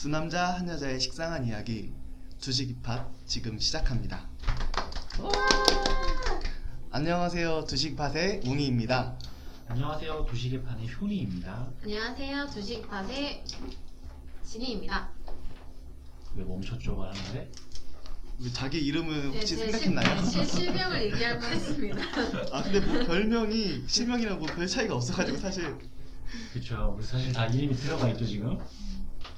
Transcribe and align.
두 0.00 0.08
남자 0.08 0.54
한 0.54 0.66
여자의 0.66 0.98
식상한 0.98 1.46
이야기 1.46 1.92
두식이팟 2.40 3.06
지금 3.26 3.58
시작합니다. 3.58 4.26
안녕하세요 6.90 7.64
두식팟의 7.66 8.40
웅이입니다. 8.46 9.18
안녕하세요. 9.68 10.24
판의 10.64 10.88
효니입니다. 10.94 11.70
안녕하세요. 11.82 12.48
주식팟의 12.48 13.44
진희입니다. 14.42 15.10
왜 16.34 16.44
멈췄죠 16.44 16.96
말하는데? 16.96 17.50
왜 18.42 18.52
자기 18.54 18.78
이름은 18.78 19.34
혹시 19.34 19.54
네, 19.56 19.70
제 19.70 19.78
생각했나요? 19.78 20.24
실- 20.24 20.32
제 20.40 20.46
실명을 20.46 21.04
얘기할 21.12 21.38
뻔했습니다. 21.38 22.02
아 22.56 22.62
근데 22.62 22.80
뭐 22.80 23.04
별명이 23.04 23.84
실명이랑 23.86 24.38
뭐별 24.38 24.66
차이가 24.66 24.94
없어가지고 24.94 25.36
사실 25.36 25.76
그쵸. 26.54 26.94
우리 26.96 27.04
사실 27.04 27.34
다 27.34 27.44
이름이 27.44 27.74
들어가 27.74 28.08
있죠 28.08 28.24
지금. 28.24 28.58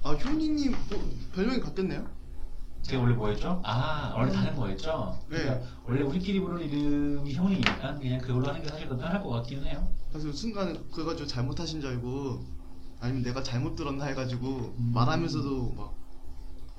아 0.03 0.13
효니님 0.13 0.73
뭐 0.91 1.17
별명이 1.35 1.61
바뀌었네요? 1.61 2.07
제가 2.83 3.01
원래 3.03 3.15
뭐였죠? 3.15 3.61
아 3.65 4.13
원래 4.17 4.33
다른 4.33 4.57
거였죠. 4.57 5.19
네. 5.31 5.39
그러니까 5.39 5.67
원래 5.87 6.03
우리끼리 6.03 6.41
부르는 6.41 6.65
이름이 6.65 7.37
효니니까 7.37 7.95
그냥 7.95 8.21
그걸로 8.21 8.49
하는 8.49 8.63
게 8.63 8.69
사실 8.69 8.89
더 8.89 8.97
편할 8.97 9.23
것 9.23 9.29
같기는 9.29 9.65
해요. 9.65 9.89
그래서 10.11 10.33
순간 10.33 10.75
그거 10.91 11.05
가지고 11.05 11.27
잘못하신 11.29 11.81
줄 11.81 11.91
알고 11.91 12.45
아니면 13.01 13.23
내가 13.23 13.43
잘못 13.43 13.77
들었나 13.77 14.07
해가지고 14.07 14.75
음. 14.79 14.91
말하면서도 14.93 15.75
막 15.77 15.95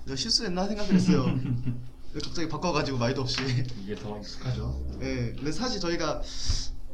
내가 0.05 0.15
실수했나 0.17 0.67
생각했어요. 0.67 1.25
갑자기 2.13 2.47
바꿔가지고 2.49 2.97
말도 2.97 3.21
없이. 3.21 3.41
이게 3.81 3.95
더 3.95 4.17
익숙하죠. 4.19 4.85
네, 4.99 5.33
근데 5.33 5.51
사실 5.51 5.79
저희가 5.79 6.21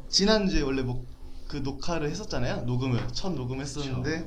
지난주에 0.08 0.62
원래 0.62 0.82
뭐 0.82 1.04
그 1.50 1.56
녹화를 1.56 2.08
했었잖아요. 2.10 2.62
녹음을 2.62 3.08
첫 3.12 3.34
녹음했었는데 3.34 4.24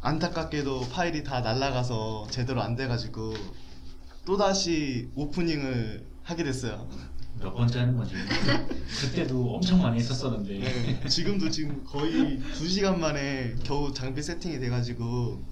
안타깝게도 0.00 0.88
파일이 0.90 1.24
다 1.24 1.40
날라가서 1.40 2.28
제대로 2.30 2.62
안 2.62 2.76
돼가지고 2.76 3.34
또 4.24 4.36
다시 4.36 5.08
오프닝을 5.14 6.04
하게 6.22 6.44
됐어요. 6.44 6.88
몇 7.40 7.54
번째 7.54 7.80
하는 7.80 7.96
거지. 7.96 8.14
그때도 9.00 9.54
엄청 9.54 9.80
많이 9.82 9.98
했었었는데. 9.98 10.58
네, 10.58 11.08
지금도 11.08 11.48
지금 11.50 11.84
거의 11.84 12.38
2시간 12.40 12.98
만에 12.98 13.54
겨우 13.64 13.92
장비 13.92 14.22
세팅이 14.22 14.58
돼가지고 14.58 15.42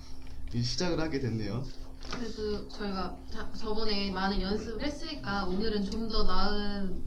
이 0.55 0.63
시작을 0.63 1.01
하게 1.01 1.21
됐네요. 1.21 1.65
그래도 2.11 2.69
저희가 2.69 3.17
자- 3.33 3.51
저번에 3.57 4.11
많은 4.11 4.41
연습을 4.41 4.83
했으니까 4.85 5.45
오늘은 5.47 5.85
좀 5.91 6.09
더 6.09 6.23
나은 6.25 7.03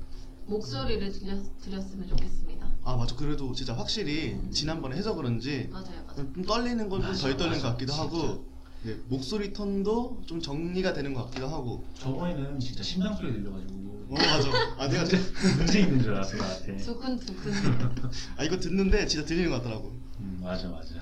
목소리를 0.46 1.12
들렸, 1.12 1.62
드렸으면 1.62 2.08
좋겠습니다. 2.08 2.68
아 2.84 2.96
맞아 2.96 3.16
그래도 3.16 3.54
진짜 3.54 3.76
확실히 3.78 4.38
지난번에 4.52 4.96
해서 4.98 5.14
그런지 5.14 5.70
맞아요. 5.72 6.06
좀 6.20 6.44
떨리는 6.46 6.90
건 6.90 7.02
덜 7.02 7.38
떨리는 7.38 7.62
것 7.62 7.70
같기도. 7.70 7.94
하고 7.94 8.46
네, 8.84 8.96
목소리 9.08 9.52
톤도 9.54 10.22
좀 10.26 10.42
정리가 10.42 10.94
되는 10.94 11.14
것 11.14 11.26
같기도 11.26 11.48
하고 11.48 11.86
저번에는 11.96 12.60
진짜 12.60 12.82
심장 12.84 13.14
소리 13.16 13.34
들려가지고 13.34 14.08
어 14.10 14.14
맞아 14.14 14.50
아 14.78 14.88
내가 14.88 15.04
문제, 15.58 15.82
있는 15.82 16.02
줄 16.02 16.14
알았어 16.16 16.38
나한테. 16.38 16.78
두근두근. 16.78 17.54
아 18.38 18.44
이거 18.44 18.58
듣는데 18.58 19.06
진짜 19.08 19.26
들리는 19.26 19.50
것 19.50 19.58
같더라고 19.58 19.90
음 20.20 20.40
맞아 20.42 20.68
맞아. 20.70 20.96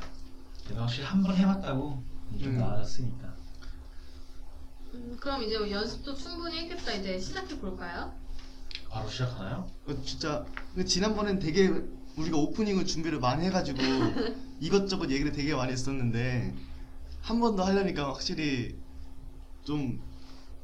내가 0.70 0.82
확실히 0.84 1.06
한 1.06 1.22
번 1.24 1.36
해봤다고 1.36 2.04
좀 2.42 2.50
음. 2.54 2.58
나아졌으니까. 2.58 3.34
음, 4.96 5.18
그럼 5.20 5.44
이제 5.44 5.56
연습도 5.72 6.16
충분히 6.16 6.58
했겠다. 6.60 6.94
이제 6.94 7.20
시작해 7.20 7.58
볼까요? 7.60 8.12
바로 8.90 9.08
시작하나요? 9.10 9.70
어, 9.88 9.96
진짜 10.04 10.46
지난번엔 10.86 11.40
되게 11.40 11.72
우리가 12.18 12.38
오프닝을 12.38 12.86
준비를 12.88 13.20
많이 13.20 13.46
해가지고 13.46 13.78
이것저것 14.60 15.10
얘기를 15.12 15.32
되게 15.32 15.54
많이 15.56 15.72
했었는데 15.72 16.54
한 17.22 17.40
번 17.40 17.56
더 17.56 17.64
하려니까 17.64 18.08
확실히 18.10 18.76
좀 19.64 20.00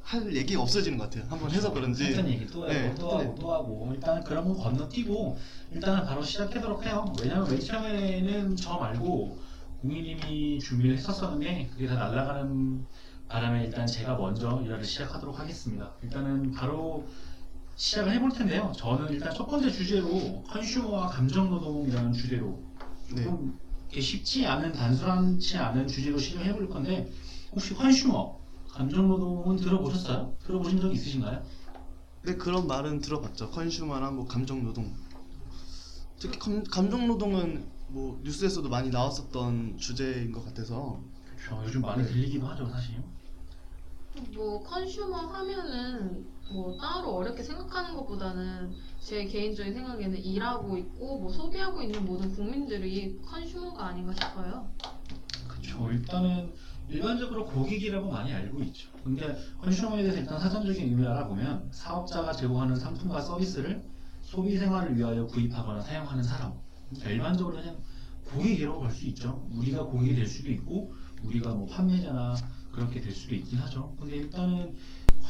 할 0.04 0.36
얘기가 0.36 0.60
없어지는 0.60 0.98
것 0.98 1.04
같아요 1.04 1.24
한 1.30 1.38
번 1.40 1.50
해서 1.50 1.72
그런지 1.72 2.04
했던 2.04 2.28
얘기 2.28 2.46
또 2.46 2.62
하고 2.64 2.72
네, 2.74 2.94
또 2.94 3.10
하고 3.18 3.34
또 3.40 3.54
하고 3.54 3.90
일단 3.94 4.22
그런 4.22 4.44
거 4.46 4.54
건너뛰고 4.54 5.38
일단은 5.72 6.04
바로 6.04 6.22
시작하도록 6.22 6.84
해요. 6.84 7.10
왜냐면 7.22 7.48
맨 7.48 7.58
처음에는 7.58 8.54
저 8.56 8.76
말고 8.76 9.38
공인님이 9.80 10.60
준비를 10.60 10.98
했었었는데 10.98 11.70
그게 11.72 11.86
다 11.86 11.94
날아가는 11.94 12.84
바람에 13.28 13.64
일단 13.64 13.86
제가 13.86 14.16
먼저 14.18 14.60
일화를 14.62 14.84
시작하도록 14.84 15.40
하겠습니다. 15.40 15.94
일단은 16.02 16.52
바로 16.52 17.06
시작을 17.76 18.12
해볼 18.12 18.30
텐데요. 18.32 18.72
저는 18.76 19.10
일단 19.10 19.32
첫 19.32 19.46
번째 19.46 19.70
주제로 19.70 20.42
컨슈머와 20.48 21.08
감정노동이라는 21.08 22.12
주제로 22.12 22.60
네. 23.14 23.22
조금 23.22 23.58
쉽지 24.00 24.46
않은 24.46 24.72
단순하지 24.72 25.56
않은 25.58 25.86
주제로 25.88 26.18
시작해 26.18 26.52
볼 26.52 26.68
건데 26.68 27.10
혹시 27.52 27.74
컨슈머 27.74 28.38
감정노동은 28.70 29.56
들어보셨어요? 29.56 30.36
들어보신 30.44 30.80
적 30.80 30.92
있으신가요? 30.92 31.42
네 32.22 32.34
그런 32.36 32.66
말은 32.66 33.00
들어봤죠 33.00 33.50
컨슈머나 33.50 34.10
뭐 34.10 34.26
감정노동 34.26 34.94
특히 36.18 36.38
감, 36.38 36.64
감정노동은 36.64 37.66
뭐 37.88 38.20
뉴스에서도 38.24 38.68
많이 38.68 38.90
나왔었던 38.90 39.76
주제인 39.78 40.32
것 40.32 40.44
같아서 40.44 41.00
그렇죠. 41.26 41.62
요즘 41.66 41.82
많이 41.82 42.02
네. 42.02 42.08
들리기도 42.08 42.46
하죠, 42.46 42.66
사실. 42.66 43.02
뭐 44.34 44.62
컨슈머 44.62 45.16
하면은 45.16 46.26
뭐 46.50 46.76
따로 46.80 47.16
어렵게 47.16 47.42
생각하는 47.42 47.94
것보다는 47.96 48.72
제 49.00 49.24
개인적인 49.24 49.72
생각에는 49.74 50.18
일하고 50.18 50.76
있고 50.78 51.18
뭐 51.20 51.30
소비하고 51.32 51.82
있는 51.82 52.04
모든 52.04 52.32
국민들이 52.34 53.18
컨슈머가 53.24 53.86
아닌가 53.86 54.12
싶어요. 54.12 54.68
그렇죠. 55.48 55.90
일단은 55.90 56.52
일반적으로 56.88 57.46
고객이라고 57.46 58.10
많이 58.10 58.32
알고 58.32 58.62
있죠. 58.64 58.90
근데 59.02 59.36
컨슈머에 59.60 60.02
대해서 60.02 60.18
일단 60.18 60.38
사전적인 60.38 60.82
의미를 60.88 61.10
알아보면 61.10 61.70
사업자가 61.72 62.32
제공하는 62.32 62.76
상품과 62.76 63.22
서비스를 63.22 63.82
소비 64.22 64.56
생활을 64.56 64.96
위하여 64.96 65.26
구입하거나 65.26 65.80
사용하는 65.80 66.22
사람. 66.22 66.52
그러니까 66.90 67.10
일반적으로 67.10 67.56
그냥 67.56 67.76
고객이라고 68.26 68.80
볼 68.80 68.90
수 68.90 69.06
있죠. 69.06 69.46
우리가 69.52 69.84
고객이 69.84 70.14
될 70.14 70.26
수도 70.26 70.50
있고 70.50 70.92
우리가 71.24 71.54
뭐 71.54 71.66
판매자나 71.66 72.36
그렇게 72.72 73.00
될 73.00 73.12
수도 73.12 73.34
있긴 73.34 73.58
하죠. 73.60 73.94
근데 73.98 74.16
일단은 74.16 74.74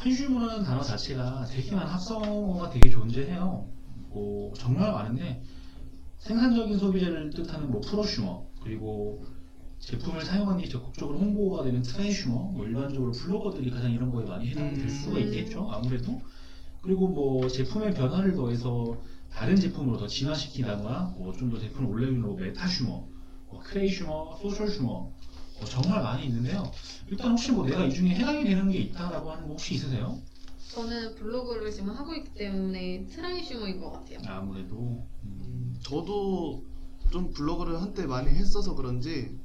consumer라는 0.01 0.63
단어 0.63 0.81
자체가 0.81 1.45
되게 1.45 1.75
많은 1.75 1.91
합성어가 1.91 2.69
되게 2.69 2.89
존재해요. 2.89 3.67
뭐 4.09 4.53
정말 4.55 4.91
많은데 4.91 5.41
생산적인 6.19 6.77
소비자를 6.77 7.29
뜻하는 7.31 7.69
뭐 7.69 7.81
prosumer 7.81 8.45
그리고 8.63 9.25
제품을 9.79 10.23
사용하는 10.23 10.61
게 10.61 10.69
적극적으로 10.69 11.19
홍보가 11.19 11.63
되는 11.63 11.81
transumer 11.81 12.35
뭐 12.53 12.65
일반적으로 12.65 13.11
블로거들이 13.11 13.69
가장 13.69 13.91
이런 13.91 14.11
거에 14.11 14.25
많이 14.25 14.49
해당될 14.49 14.85
음. 14.85 14.89
수가 14.89 15.19
있겠죠 15.19 15.69
아무래도 15.69 16.21
그리고 16.81 17.07
뭐 17.07 17.47
제품의 17.47 17.93
변화를 17.93 18.33
더해서 18.33 18.97
다른 19.31 19.55
제품으로 19.55 19.97
더 19.97 20.07
진화시키다거나 20.07 21.15
뭐좀 21.17 21.51
더 21.51 21.59
제품을 21.59 21.91
올려주는 21.91 22.21
뭐 22.21 22.35
metasumer 22.37 22.89
뭐 23.49 23.59
creasumer 23.59 24.37
socialsumer 24.41 24.89
뭐 24.89 25.65
정말 25.69 26.01
많이 26.01 26.25
있는데요 26.25 26.63
일단 27.07 27.31
혹시 27.31 27.51
뭐 27.51 27.65
내가 27.65 27.83
이 27.85 27.93
중에 27.93 28.09
해당이 28.09 28.43
되는 28.43 28.69
게 28.69 28.79
있다라고 28.79 29.31
하는 29.31 29.43
거 29.43 29.49
혹시 29.49 29.75
있으세요? 29.75 30.19
저는 30.73 31.15
블로그를 31.15 31.71
지금 31.71 31.89
하고 31.91 32.13
있기 32.15 32.33
때문에 32.33 33.05
trysumer인 33.07 33.79
것 33.79 33.91
같아요. 33.91 34.19
아무래도 34.27 34.75
음, 34.75 35.07
음, 35.23 35.75
저도 35.81 36.63
좀 37.11 37.31
블로그를 37.31 37.81
한때 37.81 38.05
많이 38.07 38.29
했어서 38.29 38.75
그런지 38.75 39.37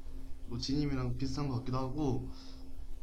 뭐 0.48 0.58
지님이랑 0.58 1.18
비슷한 1.18 1.48
것 1.48 1.58
같기도 1.58 1.78
하고 1.78 2.28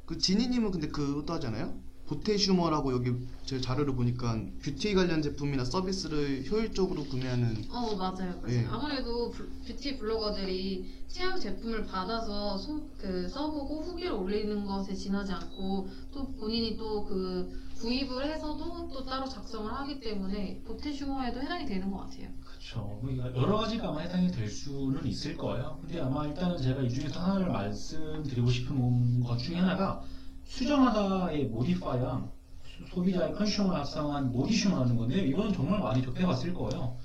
그 0.05 0.17
지니님은 0.17 0.71
근데 0.71 0.87
그것도 0.87 1.33
하잖아요. 1.33 1.79
beautesumer라고 2.07 2.93
여기 2.93 3.13
제 3.45 3.59
자료를 3.59 3.95
보니까 3.95 4.39
뷰티 4.63 4.93
관련 4.95 5.21
제품이나 5.21 5.63
서비스를 5.65 6.45
효율적으로 6.49 7.03
구매하는 7.05 7.65
어 7.69 7.95
맞아요, 7.95 8.39
맞아요. 8.41 8.43
예. 8.49 8.65
아무래도 8.65 9.29
블- 9.31 9.49
뷰티 9.67 9.97
블로거들이 9.97 11.03
취향 11.07 11.39
제품을 11.39 11.85
받아서 11.85 12.57
소- 12.57 12.87
그 12.97 13.27
써보고 13.29 13.81
후기를 13.83 14.11
올리는 14.13 14.65
것에 14.65 14.93
지나지 14.93 15.31
않고 15.33 15.87
또 16.11 16.27
본인이 16.35 16.75
또 16.77 17.05
그 17.05 17.67
구입을 17.77 18.25
해서도 18.33 18.89
또 18.91 19.05
따로 19.05 19.27
작성을 19.29 19.71
하기 19.71 19.99
때문에 19.99 20.61
beautesumer에도 20.65 21.39
해당이 21.41 21.67
되는 21.67 21.91
것 21.91 21.99
같아요. 21.99 22.27
그렇죠. 22.43 22.99
그러니까 23.01 23.27
여러 23.39 23.57
가지가 23.59 23.89
아마 23.89 23.99
해당이 24.01 24.31
될 24.31 24.49
수는 24.49 25.05
있을 25.05 25.37
거예요. 25.37 25.77
근데 25.81 26.01
아마 26.01 26.25
일단은 26.25 26.57
제가 26.57 26.81
이 26.81 26.89
중에서 26.89 27.19
하나를 27.19 27.47
말씀드리고 27.51 28.49
싶은 28.49 29.19
것 29.21 29.37
중에 29.37 29.57
하나가 29.57 30.01
수정하다의 30.47 31.45
modify랑 31.47 32.31
소- 32.63 32.85
소비자의 32.95 33.33
consumer를 33.33 33.79
합성한 33.79 34.31
modisumer라는 34.31 34.95
건데 34.97 35.19
이거는 35.27 35.53
정말 35.53 35.79
많이 35.79 36.01
접해봤을 36.03 36.53
거예요. 36.53 36.97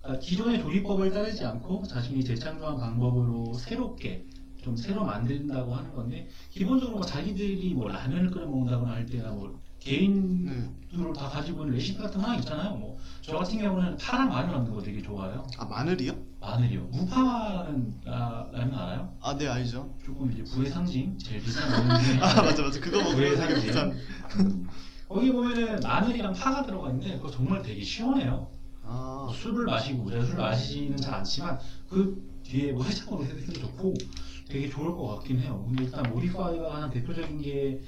그러니까 0.00 0.20
기존의 0.20 0.60
조리법을 0.60 1.12
따르지 1.12 1.44
않고 1.44 1.84
자신이 1.86 2.24
재창조한 2.24 2.76
방법으로 2.78 3.54
새롭게 3.54 4.26
좀 4.62 4.76
새로 4.76 5.04
만든다고 5.04 5.74
하는 5.74 5.92
건데 5.94 6.28
기본적으로 6.50 6.98
뭐 6.98 7.06
자기들이 7.06 7.74
뭐 7.74 7.88
라면을 7.88 8.30
끓여 8.30 8.46
먹는다거나 8.46 8.92
할 8.92 9.06
때나 9.06 9.30
뭐 9.30 9.60
개인으로 9.82 11.12
다 11.16 11.28
가지고 11.28 11.62
있는 11.62 11.74
레시피 11.74 11.98
같은 12.00 12.20
거 12.20 12.26
하나 12.28 12.36
있잖아요. 12.38 12.76
뭐 12.76 12.92
저 13.22 13.38
같은 13.38 13.56
경우는 13.56 13.96
파랑 13.98 14.28
마늘 14.30 14.52
넣는 14.52 14.72
거 14.72 14.82
되게 14.82 15.00
좋아해요. 15.00 15.46
아 15.56 15.64
마늘이요? 15.64 16.12
마늘이요. 16.40 16.80
무파마는 16.90 17.94
아, 18.06 18.44
라면 18.52 18.74
알아요? 18.74 19.16
아 19.20 19.36
네 19.36 19.46
알죠. 19.46 19.94
조금 20.04 20.32
이제 20.32 20.42
부의 20.42 20.68
상징, 20.68 21.16
제일 21.18 21.40
비싼 21.40 21.70
라면 21.70 22.02
중에 22.02 22.18
아 22.20 22.26
하나. 22.26 22.42
맞아 22.42 22.62
맞아 22.62 22.80
그거 22.80 22.98
왜 23.16 23.30
먹으면 23.30 23.48
되게. 23.48 23.60
비싼. 23.66 23.96
거기 25.08 25.30
보면은 25.30 25.78
마늘이랑 25.80 26.32
파가 26.32 26.66
들어가 26.66 26.88
있는데 26.90 27.16
그거 27.18 27.30
정말 27.30 27.62
되게 27.62 27.80
시원해요. 27.82 28.48
아뭐 28.84 29.32
술을 29.32 29.66
마시고 29.66 30.10
제가 30.10 30.24
술 30.24 30.36
마시는 30.36 30.96
잘 30.96 31.14
않지만 31.14 31.58
그 31.88 32.40
뒤에 32.42 32.72
뭐 32.72 32.84
해장으로 32.84 33.24
해도 33.24 33.52
좋고 33.52 33.94
되게 34.48 34.68
좋을 34.68 34.90
것 34.96 35.06
같긴 35.14 35.38
해요. 35.38 35.64
근데 35.68 35.84
일단 35.84 36.02
modify가 36.12 36.74
하는 36.74 36.90
대표적인 36.90 37.40
게 37.40 37.80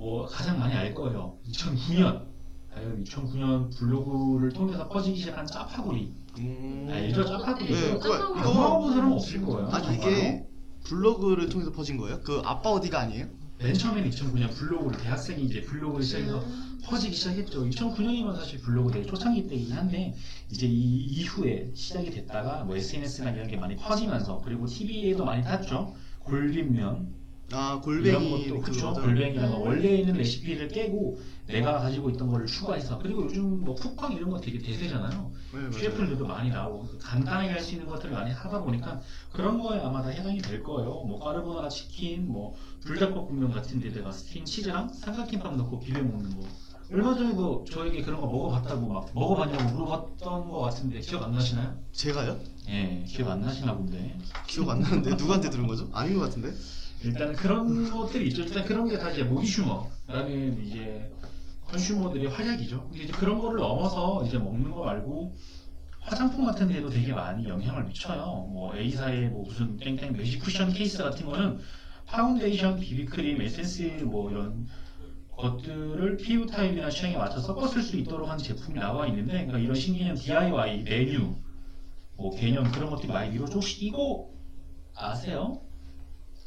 뭐 0.00 0.24
가장 0.26 0.58
많이 0.58 0.72
알 0.72 0.94
거예요. 0.94 1.36
2009년 1.46 2.24
과연 2.72 3.04
2009년 3.04 3.76
블로그를 3.76 4.50
통해서 4.50 4.88
퍼지기 4.88 5.18
시작한 5.18 5.46
짜파구리 5.46 6.10
음... 6.38 6.88
알죠? 6.90 7.22
짜파구리 7.26 7.70
네, 7.70 7.98
짜파구리. 7.98 8.40
이거- 8.40 8.54
먹어본 8.54 8.92
사람 8.94 9.12
없을 9.12 9.42
거예요. 9.42 9.68
아니 9.68 9.96
이게 9.98 10.46
블로그를 10.84 11.50
통해서 11.50 11.70
퍼진 11.70 11.98
거예요? 11.98 12.18
그 12.22 12.40
아빠 12.46 12.70
어디가 12.70 12.98
아니에요? 12.98 13.26
맨 13.58 13.74
처음에는 13.74 14.08
2009년 14.08 14.50
블로그를 14.54 14.98
대학생이 14.98 15.44
이제 15.44 15.60
블로그를 15.60 16.02
시작해서 16.02 16.42
퍼지기 16.86 17.14
시작했죠. 17.14 17.66
2009년이면 17.66 18.34
사실 18.36 18.58
블로그 18.62 18.90
되게 18.92 19.04
초창기 19.04 19.48
때이긴 19.48 19.76
한데 19.76 20.14
이제 20.50 20.66
이 20.66 20.96
이후에 21.04 21.72
시작이 21.74 22.10
됐다가 22.10 22.64
뭐 22.64 22.74
SNS나 22.74 23.32
이런 23.32 23.46
게 23.48 23.58
많이 23.58 23.76
퍼지면서 23.76 24.40
그리고 24.42 24.64
TV에도 24.66 25.26
많이 25.26 25.42
탔죠. 25.42 25.94
골빈면 26.20 27.19
아 27.52 27.70
이런 27.70 27.80
골뱅이 27.80 28.48
것도 28.48 28.60
그쵸. 28.60 28.80
그거죠? 28.88 29.02
골뱅이랑 29.02 29.52
음. 29.54 29.60
원래 29.62 29.96
있는 29.96 30.14
레시피를 30.14 30.68
깨고 30.68 31.18
내가 31.46 31.78
가지고 31.80 32.10
있던 32.10 32.28
거를 32.30 32.46
추가해서 32.46 32.98
그리고 32.98 33.24
요즘 33.24 33.64
뭐 33.64 33.74
쿡팡 33.74 34.12
이런 34.12 34.30
거 34.30 34.40
되게 34.40 34.58
대세잖아요. 34.58 35.32
네. 35.52 35.78
셰프들도 35.78 36.24
많이 36.26 36.50
나오고 36.50 36.98
간단하게 37.00 37.48
할 37.50 37.60
수 37.60 37.72
있는 37.74 37.86
것들을 37.88 38.12
많이 38.12 38.30
하다 38.32 38.60
보니까 38.62 39.00
그런 39.32 39.60
거에 39.60 39.80
아마 39.80 40.00
다 40.02 40.08
해당이 40.10 40.38
될 40.40 40.62
거예요. 40.62 40.88
뭐 41.04 41.18
까르보나라 41.18 41.68
치킨, 41.68 42.28
뭐 42.28 42.54
불닭볶음면 42.84 43.50
같은 43.50 43.80
데다가 43.80 44.12
스팀 44.12 44.44
치즈랑 44.44 44.88
삼각김밥 44.88 45.56
넣고 45.56 45.80
비벼 45.80 46.02
먹는 46.02 46.36
거. 46.40 46.46
얼마 46.92 47.14
전에도 47.14 47.64
저에게 47.70 48.02
그런 48.02 48.20
거 48.20 48.26
먹어봤다고 48.26 48.86
막 48.88 49.08
먹어봤냐고 49.14 49.72
물어봤던 49.74 50.48
거 50.48 50.58
같은데 50.60 50.98
기억 51.00 51.22
안 51.22 51.32
나시나요? 51.32 51.76
제가요? 51.92 52.36
예, 52.68 53.04
기억 53.06 53.28
안 53.30 53.40
나시나 53.42 53.74
본데. 53.76 54.16
기억 54.46 54.70
안 54.70 54.80
나는데 54.80 55.10
누구한테 55.14 55.50
들은 55.50 55.66
거죠? 55.68 55.88
아닌 55.92 56.14
것 56.18 56.22
같은데? 56.24 56.52
일단 57.02 57.32
그런 57.34 57.90
것들이 57.90 58.28
있죠. 58.28 58.42
일단 58.42 58.64
그런 58.64 58.88
게 58.88 58.98
다 58.98 59.10
이제 59.10 59.22
모디슈머라는 59.24 60.64
이제 60.64 61.10
컨슈머들의 61.66 62.26
활약이죠. 62.28 62.90
이제 62.94 63.06
그런 63.12 63.38
거를 63.38 63.60
넘어서 63.60 64.24
이제 64.26 64.38
먹는 64.38 64.70
거 64.70 64.84
말고 64.84 65.34
화장품 66.00 66.44
같은 66.46 66.68
데도 66.68 66.90
되게 66.90 67.12
많이 67.12 67.48
영향을 67.48 67.84
미쳐요. 67.84 68.48
뭐 68.52 68.74
A사의 68.76 69.28
뭐 69.30 69.44
무슨 69.44 69.76
땡땡 69.78 70.12
매직 70.12 70.42
쿠션 70.42 70.72
케이스 70.72 70.98
같은 70.98 71.26
거는 71.26 71.58
파운데이션, 72.06 72.80
비비크림, 72.80 73.40
에센스 73.40 73.82
뭐 74.04 74.30
이런 74.30 74.66
것들을 75.36 76.16
피부 76.18 76.46
타입이나 76.46 76.90
취향에 76.90 77.16
맞춰 77.16 77.40
섞어 77.40 77.66
쓸 77.68 77.82
수 77.82 77.96
있도록 77.96 78.28
한 78.28 78.36
제품이 78.36 78.78
나와 78.78 79.06
있는데 79.06 79.32
그러니까 79.32 79.58
이런 79.58 79.74
신개념 79.74 80.16
DIY 80.16 80.82
메뉴 80.82 81.34
뭐 82.16 82.34
개념 82.36 82.70
그런 82.70 82.90
것들이 82.90 83.12
많이 83.12 83.34
이루어져 83.34 83.54
혹시 83.54 83.86
이거 83.86 84.28
아세요? 84.94 85.62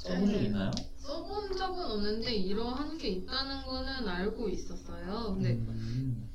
써본 0.03 0.31
적 0.31 0.41
있나요? 0.41 0.71
써본 0.97 1.55
적은 1.57 1.81
없는데 1.83 2.33
이러한 2.33 2.97
게 2.97 3.09
있다는 3.09 3.63
거는 3.63 4.07
알고 4.07 4.49
있었어요. 4.49 5.33
근데 5.35 5.53
음. 5.53 6.29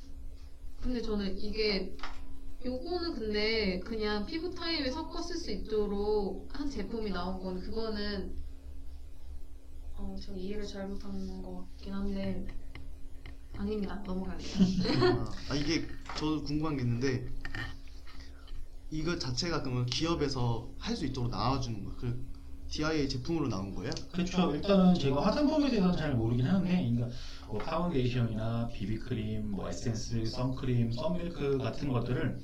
근데 0.81 1.00
저는 1.03 1.37
이게 1.38 1.97
요거는 2.65 3.15
근데 3.15 3.81
그냥 3.81 4.26
피부 4.26 4.55
타입에 4.55 4.91
섞어 4.91 5.20
쓸 5.23 5.37
수 5.37 5.50
있도록 5.50 6.49
한 6.53 6.69
제품이 6.70 7.11
나온 7.11 7.43
건 7.43 7.61
그거는 7.61 8.35
어, 9.97 10.17
저 10.20 10.35
이해를 10.35 10.67
잘못한 10.67 11.43
것 11.43 11.56
같긴 11.56 11.93
한데 11.93 12.47
아닙니다. 13.56 13.97
넘어갈게요. 14.06 14.67
아, 15.03 15.32
아, 15.50 15.55
이게 15.55 15.87
저도 16.17 16.43
궁금한 16.44 16.76
게 16.76 16.82
있는데 16.82 17.29
이거 18.91 19.19
자체가 19.19 19.62
그러면 19.62 19.87
기업에서 19.87 20.70
할 20.79 20.97
수 20.97 21.05
있도록 21.06 21.31
나와주는 21.31 21.85
거. 21.85 21.97
그 21.97 22.28
DIY 22.69 23.09
제품으로 23.09 23.49
나온 23.49 23.75
거예요? 23.75 23.91
그렇죠. 24.12 24.55
일단은 24.55 24.94
제가 24.94 25.25
화장품에 25.25 25.70
대해서는 25.70 25.97
잘 25.97 26.15
모르긴 26.15 26.47
하는데, 26.47 26.69
그러니까 26.69 27.09
뭐 27.49 27.59
파운데이션이나 27.59 28.69
비비크림, 28.69 29.50
뭐 29.50 29.69
에센스, 29.69 30.25
선크림, 30.26 30.93
sun 30.93 31.21
milk 31.21 31.59
같은 31.59 31.88
것들을 31.88 32.38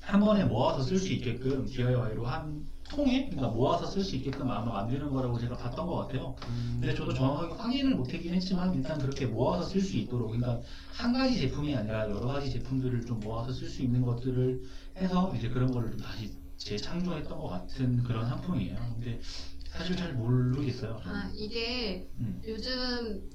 한 0.00 0.20
번에 0.20 0.44
모아서 0.44 0.82
쓸 0.82 0.98
수 0.98 1.12
있게끔 1.12 1.66
DIY로 1.66 2.26
한 2.26 2.66
통에 2.90 3.30
그러니까 3.30 3.48
모아서 3.48 3.86
쓸 3.86 4.02
수 4.02 4.16
있게끔 4.16 4.50
아마 4.50 4.72
만드는 4.72 5.10
거라고 5.10 5.38
제가 5.38 5.56
봤던 5.56 5.86
것 5.86 5.94
같아요. 5.96 6.34
근데 6.80 6.94
저도 6.94 7.14
정확하게 7.14 7.54
확인을 7.54 7.94
못하긴 7.94 8.34
했지만 8.34 8.74
일단 8.74 8.98
그렇게 8.98 9.26
모아서 9.26 9.62
쓸 9.64 9.80
수 9.80 9.96
있도록 9.96 10.32
그러니까 10.32 10.60
한 10.92 11.12
가지 11.12 11.38
제품이 11.38 11.74
아니라 11.74 12.10
여러 12.10 12.26
가지 12.26 12.50
제품들을 12.50 13.06
좀 13.06 13.20
모아서 13.20 13.52
쓸 13.52 13.68
수 13.68 13.82
있는 13.82 14.02
것들을 14.02 14.62
해서 14.98 15.32
이제 15.36 15.48
그런 15.48 15.70
거를 15.70 15.90
좀 15.92 16.00
다시 16.00 16.32
재창조했던 16.64 17.38
것 17.38 17.48
같은 17.48 18.02
그런 18.02 18.28
상품이에요. 18.28 18.76
근데 18.94 19.20
사실 19.68 19.96
잘 19.96 20.12
모르겠어요. 20.14 21.00
저는. 21.02 21.16
아 21.16 21.30
이게 21.34 22.08
음. 22.18 22.40
요즘 22.46 23.30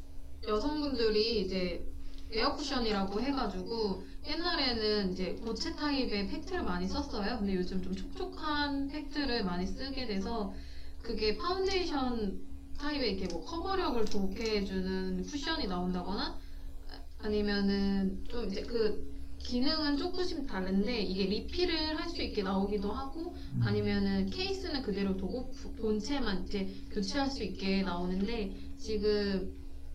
여성분들이 0.47 1.41
이제 1.41 1.85
에어쿠션이라고 2.31 3.21
해가지고 3.21 4.03
옛날에는 4.27 5.13
이제 5.13 5.33
고체 5.35 5.73
타입의 5.75 6.27
팩트를 6.27 6.63
많이 6.63 6.87
썼어요. 6.87 7.39
근데 7.39 7.55
요즘 7.55 7.81
좀 7.81 7.95
촉촉한 7.95 8.89
팩트를 8.89 9.43
많이 9.43 9.65
쓰게 9.65 10.07
돼서 10.07 10.53
그게 11.01 11.37
파운데이션 11.37 12.41
타입의 12.77 13.13
이렇게 13.13 13.33
뭐 13.33 13.43
커버력을 13.45 14.05
좋게 14.05 14.59
해주는 14.59 15.25
쿠션이 15.25 15.67
나온다거나 15.67 16.37
아니면은 17.19 18.23
좀 18.27 18.45
이제 18.45 18.61
그 18.61 19.16
기능은 19.39 19.97
조금씩 19.97 20.45
다른데 20.47 20.99
이게 21.01 21.25
리필을 21.25 21.97
할 21.99 22.07
수 22.09 22.21
있게 22.23 22.41
나오기도 22.41 22.91
하고 22.91 23.35
음. 23.35 23.61
아니면은 23.63 24.29
케이스는 24.29 24.81
그대로 24.81 25.15
두고 25.17 25.51
부- 25.51 25.73
본체만 25.73 26.45
이제 26.45 26.67
교체할 26.91 27.29
수 27.29 27.43
있게 27.43 27.83
나오는데 27.83 28.55
지금 28.77 29.53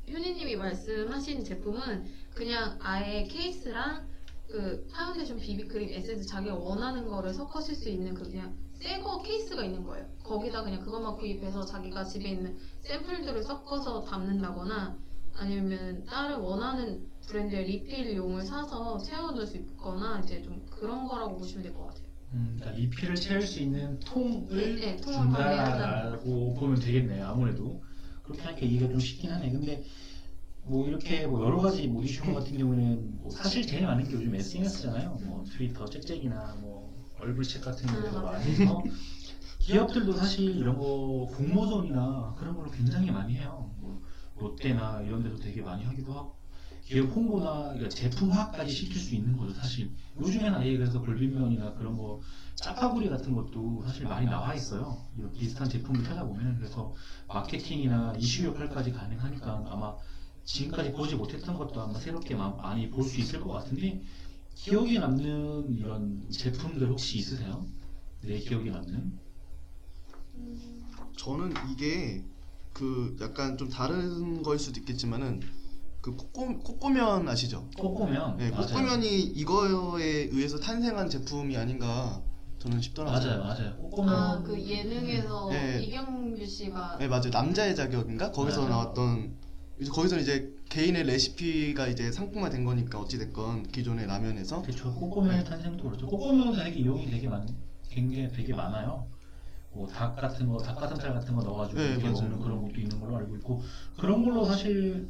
효니님이 0.08 0.56
말씀하신 0.56 1.42
제품은 1.44 2.04
그냥 2.34 2.78
아예 2.80 3.24
케이스랑 3.24 4.06
그 4.48 4.86
파운데이션 4.92 5.38
비비크림 5.40 5.88
에센스 5.90 6.26
자기가 6.26 6.54
원하는 6.54 7.06
거를 7.08 7.32
섞어 7.34 7.60
쓸 7.60 7.74
수 7.74 7.88
있는 7.88 8.14
그 8.14 8.22
그냥 8.30 8.54
새거 8.74 9.22
케이스가 9.22 9.64
있는 9.64 9.82
거예요. 9.82 10.06
거기다 10.22 10.62
그냥 10.62 10.84
그것만 10.84 11.16
구입해서 11.16 11.64
자기가 11.64 12.04
집에 12.04 12.28
있는 12.30 12.56
샘플들을 12.82 13.42
섞어서 13.42 14.04
담는다거나 14.04 14.96
아니면 15.34 16.04
다른 16.04 16.38
원하는 16.40 17.10
브랜드의 17.26 17.64
리필용을 17.64 18.42
사서 18.44 18.98
채워둘 18.98 19.46
수 19.46 19.56
있거나 19.58 20.20
이제 20.24 20.42
좀 20.42 20.64
그런 20.70 21.06
거라고 21.06 21.38
보시면 21.38 21.62
될 21.62 21.72
것 21.74 21.86
같아요. 21.86 22.04
음, 22.34 22.56
그러니까 22.58 22.78
리필을 22.80 23.14
채울 23.16 23.42
수 23.42 23.60
있는 23.60 23.98
통을 24.00 24.80
네, 24.80 24.96
통을 24.96 25.18
판매한다. 25.30 25.70
준다라고 26.10 26.54
보면 26.54 26.80
되겠네요. 26.80 27.26
아무래도 27.26 27.82
그렇게 28.22 28.42
하니까 28.42 28.66
이해가 28.66 28.88
좀 28.88 28.98
쉽긴 28.98 29.30
하네. 29.32 29.50
근데 29.50 29.84
뭐 30.64 30.86
이렇게 30.86 31.26
뭐 31.26 31.44
여러 31.44 31.58
가지 31.58 31.86
모디슈머 31.88 32.34
같은 32.34 32.56
경우는 32.56 33.18
뭐 33.22 33.30
사실 33.30 33.66
제일 33.66 33.84
많은 33.86 34.04
게 34.04 34.12
요즘 34.14 34.34
SNS잖아요. 34.34 35.18
뭐 35.24 35.44
트위터, 35.44 35.84
짹짹이나 35.86 36.56
뭐 36.60 37.04
얼굴책 37.20 37.62
같은 37.62 37.86
데서 37.86 38.18
음, 38.20 38.24
많이 38.24 38.44
해서 38.44 38.82
기업들도 39.58 40.12
사실 40.14 40.56
이런 40.56 40.76
거 40.78 41.28
공모전이나 41.36 42.34
그런 42.38 42.54
걸로 42.56 42.70
굉장히 42.70 43.10
많이 43.10 43.34
해요. 43.36 43.70
뭐 43.80 44.00
롯데나 44.38 45.02
이런 45.02 45.22
데도 45.22 45.36
되게 45.38 45.60
많이 45.62 45.84
하기도 45.84 46.12
하고 46.12 46.36
기업 46.84 47.10
홍보나 47.14 47.68
그러니까 47.68 47.88
제품화까지 47.88 48.70
시킬 48.72 48.96
수 49.00 49.14
있는 49.14 49.36
거죠 49.36 49.52
사실 49.54 49.90
요즘에는 50.20 50.54
아예 50.54 50.76
그래서 50.76 51.00
골빈면이나 51.00 51.74
그런 51.74 51.96
거 51.96 52.20
짜파구리 52.56 53.08
같은 53.08 53.34
것도 53.34 53.82
사실 53.86 54.04
많이 54.04 54.26
나와 54.26 54.54
있어요 54.54 54.98
이런 55.16 55.32
비슷한 55.32 55.68
제품을 55.68 56.04
찾아보면 56.04 56.56
그래서 56.58 56.94
마케팅이나 57.28 58.14
이슈 58.18 58.44
역할까지 58.46 58.92
가능하니까 58.92 59.64
아마 59.68 59.96
지금까지 60.44 60.92
보지 60.92 61.14
못했던 61.16 61.56
것도 61.56 61.80
아마 61.80 61.98
새롭게 61.98 62.34
마- 62.34 62.50
많이 62.56 62.90
볼 62.90 63.04
수 63.04 63.20
있을 63.20 63.40
것 63.40 63.52
같은데 63.52 64.02
기억에 64.54 64.98
남는 64.98 65.76
이런 65.78 66.28
제품들 66.30 66.88
혹시 66.88 67.18
있으세요? 67.18 67.66
내 68.22 68.38
기억에 68.38 68.70
남는? 68.70 69.18
저는 71.16 71.52
이게 71.70 72.24
그 72.72 73.16
약간 73.20 73.56
좀 73.56 73.68
다른 73.68 74.42
거일 74.42 74.58
수도 74.58 74.80
있겠지만은 74.80 75.40
그 76.02 76.16
꼬꼬, 76.16 76.58
꼬꼬면 76.58 77.28
아시죠? 77.28 77.68
꼬꼬면 77.78 78.36
네, 78.36 78.50
맞아요. 78.50 78.66
꼬꼬면이 78.66 79.20
이거에 79.20 80.02
의해서 80.32 80.58
탄생한 80.58 81.08
제품이 81.08 81.56
아닌가 81.56 82.20
저는 82.58 82.80
싶더라고요. 82.80 83.18
맞아요 83.20 83.42
맞아요 83.44 83.76
꼬꼬면 83.76 84.12
아 84.14 84.42
그 84.42 84.60
예능에서 84.60 85.48
네. 85.50 85.80
이경규 85.84 86.44
씨가 86.44 86.96
네 86.98 87.06
맞아요 87.06 87.30
남자의 87.32 87.76
자격인가 87.76 88.32
거기서 88.32 88.62
맞아요. 88.62 88.70
나왔던 88.72 89.32
이제 89.80 89.90
거기서는 89.90 90.22
이제 90.24 90.52
개인의 90.70 91.04
레시피가 91.04 91.86
이제 91.86 92.10
상품화 92.10 92.50
된 92.50 92.64
거니까 92.64 92.98
어찌 92.98 93.18
됐건 93.18 93.68
기존의 93.68 94.06
라면에서 94.06 94.62
그렇죠. 94.62 94.92
꼬꼬면 94.94 95.36
의 95.36 95.44
탄생도 95.44 95.84
그렇죠. 95.84 96.06
꼬꼬면도 96.08 96.56
되게 96.56 96.80
이용이 96.80 97.08
되게 97.10 97.28
많, 97.28 97.46
되게 97.88 98.28
되게 98.28 98.52
많아요. 98.54 99.06
뭐 99.74 99.86
닭 99.88 100.16
같은 100.16 100.48
거, 100.48 100.58
닭가슴살 100.58 101.14
같은 101.14 101.34
거 101.34 101.42
넣어가지고 101.42 101.80
네, 101.80 101.86
이렇게 101.90 102.04
맞아요. 102.10 102.22
먹는 102.22 102.40
그런 102.40 102.62
것도 102.62 102.80
있는 102.80 103.00
걸로 103.00 103.16
알고 103.16 103.36
있고 103.36 103.62
그런 103.98 104.22
걸로 104.24 104.44
사실 104.44 105.08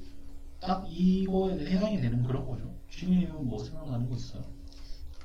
딱 0.63 0.87
이거에 0.89 1.59
해당이 1.67 2.01
되는 2.01 2.23
그런 2.23 2.47
거죠. 2.47 2.73
주인님은 2.89 3.47
뭐 3.47 3.63
생각나는 3.63 4.09
거 4.09 4.15
있어요? 4.15 4.45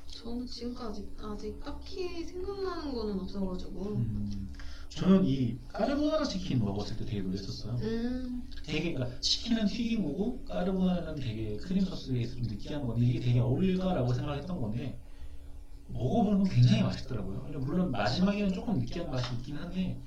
저는 0.06 0.44
지금까지 0.46 1.08
아직 1.16 1.60
딱히 1.60 2.24
생각나는 2.24 2.92
거는 2.92 3.20
없어가지고. 3.20 3.86
음, 3.94 4.52
저는 4.88 5.24
이 5.24 5.56
까르보나라 5.68 6.24
치킨 6.24 6.58
먹었을 6.58 6.96
때 6.96 7.04
되게 7.04 7.22
놀랐었어요. 7.22 7.76
음, 7.82 8.42
되게 8.64 8.94
그러니까 8.94 9.20
치킨은 9.20 9.66
튀김이고 9.66 10.44
까르보나라는 10.44 11.14
되게 11.20 11.56
크림 11.58 11.84
소스에 11.84 12.26
좀 12.26 12.42
느끼한 12.42 12.84
건데 12.84 13.06
이게 13.06 13.20
되게 13.20 13.38
어울릴까라고 13.38 14.12
생각했던 14.12 14.60
건데 14.60 14.98
먹어보면 15.86 16.48
굉장히 16.48 16.82
맛있더라고요. 16.82 17.60
물론 17.60 17.92
마지막에는 17.92 18.52
조금 18.52 18.80
느끼한 18.80 19.08
맛이 19.08 19.32
있긴 19.36 19.56
한데 19.56 20.00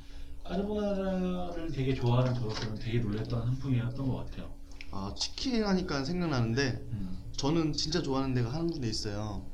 까르보나라를 0.44 1.72
되게 1.72 1.94
좋아하는 1.94 2.34
저로서는 2.34 2.76
되게 2.80 3.00
놀랬던 3.00 3.46
상품이었던 3.46 4.08
것 4.08 4.16
같아요. 4.26 4.61
아 4.92 5.14
치킨 5.18 5.64
하니까 5.64 6.04
생각나는데 6.04 6.86
음. 6.92 7.18
저는 7.38 7.74
진짜 7.74 8.02
좋아하는 8.02 8.34
데가 8.36 8.54
한 8.54 8.70
군데 8.70 8.88
있어요. 8.90 9.46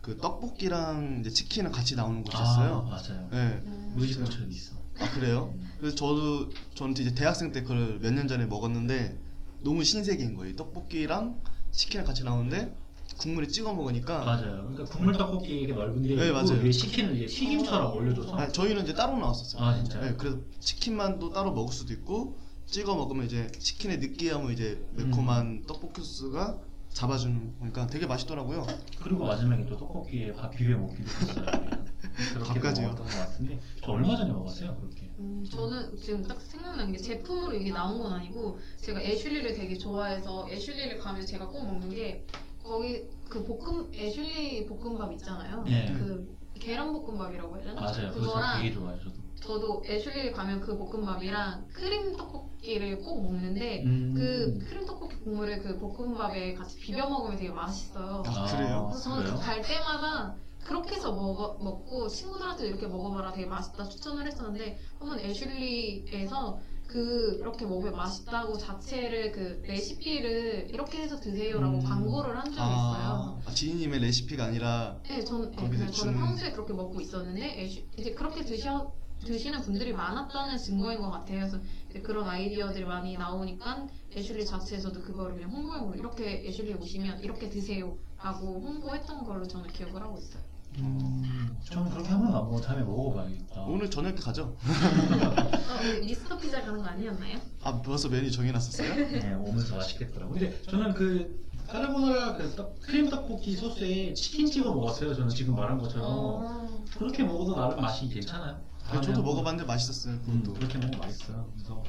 그 0.00 0.16
떡볶이랑 0.16 1.18
이제 1.20 1.30
치킨은 1.30 1.70
같이 1.70 1.94
나오는 1.94 2.22
곳이었어요. 2.22 2.86
아, 2.86 2.90
맞아요. 2.90 3.28
네. 3.30 3.62
음. 3.66 3.94
우리 3.96 4.08
집 4.08 4.18
근처에 4.24 4.46
있어. 4.48 4.76
아 4.98 5.10
그래요? 5.12 5.54
그래서 5.78 5.94
저도 5.94 6.50
저는 6.74 6.96
이제 6.96 7.14
대학생 7.14 7.52
때 7.52 7.62
그걸 7.62 7.98
몇 8.00 8.12
년 8.12 8.26
전에 8.26 8.46
먹었는데 8.46 9.18
너무 9.62 9.84
신세계인 9.84 10.34
거예요. 10.36 10.56
떡볶이랑 10.56 11.40
치킨을 11.70 12.04
같이 12.04 12.24
나오는데 12.24 12.74
국물에 13.18 13.46
찍어 13.46 13.74
먹으니까 13.74 14.24
맞아요. 14.24 14.68
그러니까 14.72 14.84
국물 14.84 15.16
떡볶이 15.16 15.62
이게 15.62 15.72
넓은데 15.74 16.14
네, 16.16 16.28
그 16.28 16.32
맞아요. 16.32 16.62
위에 16.62 16.70
치킨을 16.70 17.16
이제 17.16 17.26
튀김처럼 17.26 17.94
올려줘서 17.96 18.36
아, 18.38 18.48
저희는 18.48 18.84
이제 18.84 18.94
따로 18.94 19.18
나왔었어요. 19.18 19.62
아, 19.62 19.74
진짜요? 19.76 20.02
네, 20.04 20.14
그래서 20.16 20.38
치킨만도 20.60 21.30
따로 21.32 21.52
먹을 21.52 21.72
수도 21.72 21.92
있고 21.92 22.38
찍어 22.68 22.94
먹으면 22.94 23.24
이제 23.24 23.50
치킨의 23.58 23.98
느끼함을 23.98 24.52
이제 24.52 24.86
매콤한 24.94 25.46
음. 25.46 25.64
떡볶이 25.66 26.02
소스가 26.02 26.58
잡아주는 26.90 27.58
거니까 27.58 27.86
되게 27.86 28.06
맛있더라고요. 28.06 28.66
그리고 29.02 29.24
마지막에 29.24 29.64
또 29.66 29.76
떡볶이에 29.78 30.32
밥 30.34 30.50
비벼 30.50 30.76
먹기도 30.76 31.02
했어요. 31.04 31.46
그렇게 32.34 32.54
밥까지요? 32.54 32.86
먹었던 32.88 33.06
것 33.06 33.12
같은데 33.12 33.60
저 33.82 33.92
얼마 33.92 34.16
전에 34.16 34.32
먹었어요 34.32 34.76
그렇게. 34.76 35.10
음, 35.18 35.44
저는 35.50 35.96
지금 35.96 36.22
딱 36.26 36.40
생각나는 36.40 36.92
게 36.92 36.98
제품으로 36.98 37.54
이게 37.54 37.72
나온 37.72 38.02
건 38.02 38.12
아니고 38.12 38.58
제가 38.76 39.00
애슐리를 39.00 39.54
되게 39.54 39.76
좋아해서 39.76 40.48
애슐리를 40.50 40.98
가면 40.98 41.24
제가 41.24 41.46
꼭 41.46 41.64
먹는 41.64 41.90
게 41.90 42.26
거기 42.62 43.04
그 43.28 43.44
볶음 43.44 43.90
애슐리 43.94 44.66
볶음밥 44.66 45.12
있잖아요. 45.12 45.62
네. 45.62 45.94
그 45.96 46.36
계란 46.58 46.92
볶음밥이라고 46.92 47.56
해야 47.56 47.64
되나? 47.64 47.80
맞아요. 47.80 48.10
그거 48.12 48.26
그거랑 48.26 48.62
되게 48.62 48.74
좋아요 48.74 48.98
저도. 48.98 49.27
저도 49.40 49.82
애슐리 49.86 50.32
가면 50.32 50.60
그 50.60 50.76
볶음밥이랑 50.76 51.68
크림 51.72 52.16
떡볶이를 52.16 52.98
꼭 52.98 53.22
먹는데 53.22 53.84
음. 53.84 54.14
그 54.14 54.58
크림 54.66 54.84
떡볶이 54.84 55.16
국물을 55.16 55.62
그 55.62 55.78
볶음밥에 55.78 56.54
같이 56.54 56.78
비벼 56.78 57.08
먹으면 57.08 57.36
되게 57.36 57.50
맛있어요. 57.50 58.22
아, 58.26 58.46
그래요? 58.46 58.86
그래서 58.90 59.04
저는 59.04 59.22
그래요? 59.24 59.34
그갈 59.36 59.62
때마다 59.62 60.36
그렇게 60.64 60.96
해서 60.96 61.12
먹어, 61.12 61.56
먹고 61.62 62.08
친구들한테 62.08 62.66
이렇게 62.66 62.86
먹어봐라 62.86 63.32
되게 63.32 63.46
맛있다 63.46 63.88
추천을 63.88 64.26
했었는데 64.26 64.78
한번 64.98 65.18
애슐리에서 65.20 66.60
그 66.88 67.36
이렇게 67.40 67.66
먹으면 67.66 67.94
맛있다고 67.94 68.56
자체를 68.56 69.32
그 69.32 69.62
레시피를 69.66 70.68
이렇게 70.70 71.02
해서 71.02 71.20
드세요라고 71.20 71.78
음. 71.78 71.84
광고를 71.84 72.36
한 72.36 72.44
적이 72.44 72.54
있어요. 72.56 73.40
아, 73.46 73.50
지니님의 73.54 74.00
레시피가 74.00 74.44
아니라 74.44 74.98
네, 75.06 75.22
전, 75.22 75.50
네, 75.50 75.68
그냥 75.68 75.90
저는 75.92 76.18
평소에 76.18 76.52
그렇게 76.52 76.72
먹고 76.72 77.00
있었는데 77.00 77.62
애슐, 77.62 77.84
이제 77.98 78.12
그렇게 78.12 78.42
드셔 78.42 78.90
드시는 79.24 79.60
분들이 79.62 79.92
많았다는 79.92 80.56
증거인 80.58 81.00
것 81.00 81.10
같아요. 81.10 81.40
그래서 81.40 81.58
이제 81.90 82.00
그런 82.00 82.28
아이디어들이 82.28 82.84
많이 82.84 83.16
나오니까 83.16 83.86
애슐리 84.16 84.44
자체에서도 84.46 85.00
그거를 85.02 85.34
그냥 85.34 85.50
홍보용으로 85.50 85.96
이렇게 85.98 86.44
애슐리 86.46 86.74
오시면 86.74 87.20
이렇게 87.20 87.48
드세요 87.48 87.96
라고 88.22 88.60
홍보했던 88.60 89.24
걸로 89.24 89.46
저는 89.46 89.68
기억을 89.70 90.00
하고 90.02 90.18
있어요. 90.18 90.42
음, 90.78 91.56
저는 91.64 91.90
그렇게 91.90 92.08
한번 92.10 92.28
안 92.28 92.44
먹어 92.44 92.60
다음에 92.60 92.82
먹어봐야겠다. 92.84 93.62
오늘 93.62 93.90
저녁에 93.90 94.14
가죠. 94.14 94.54
어, 94.62 95.80
우리 95.82 96.06
미스터 96.06 96.36
피자 96.38 96.60
가는 96.62 96.80
거 96.80 96.84
아니었나요? 96.88 97.38
아 97.62 97.80
벌써 97.82 98.08
메뉴 98.08 98.30
정해놨었어요? 98.30 98.94
네, 99.10 99.34
오면서 99.34 99.76
맛있겠더라고. 99.76 100.32
근데 100.34 100.62
저는 100.64 100.94
그 100.94 101.46
까르보나라 101.66 102.36
그 102.36 102.54
떡- 102.54 102.78
크림 102.80 103.08
떡볶이 103.10 103.54
소스에 103.56 104.14
치킨 104.14 104.46
찍어 104.46 104.72
먹었어요. 104.74 105.14
저는 105.14 105.28
지금 105.30 105.54
말한 105.54 105.78
것처럼 105.78 106.06
어, 106.06 106.84
그렇게 106.96 107.24
먹어도 107.24 107.56
나름 107.56 107.80
맛이 107.80 108.08
괜찮아요. 108.08 108.60
아, 108.88 109.00
저도 109.00 109.12
다음에 109.12 109.22
먹어봤는데 109.28 109.66
맛있었어요. 109.66 110.14
음, 110.28 110.42
그것도. 110.42 110.54
그렇게 110.54 110.78
먹으면 110.78 110.98
맛있어요. 111.00 111.46
그래서 111.54 111.82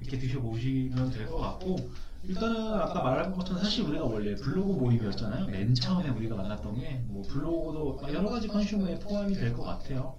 이렇게 0.00 0.18
드셔보시면 0.18 1.10
될 1.10 1.26
것 1.28 1.36
같고 1.38 1.76
일단은 2.24 2.74
아까 2.74 3.02
말한 3.02 3.32
것처럼 3.34 3.62
사실 3.62 3.84
우리가 3.84 4.04
원래 4.04 4.34
블로그 4.34 4.72
모임이었잖아요. 4.72 5.46
맨 5.46 5.74
처음에 5.74 6.08
우리가 6.10 6.36
만났던 6.36 6.74
게 6.78 7.02
뭐 7.08 7.22
블로그도 7.22 8.12
여러 8.12 8.28
가지 8.30 8.48
컨슈머에 8.48 8.98
포함이 8.98 9.34
될 9.34 9.52
것 9.54 9.62
같아요. 9.62 10.16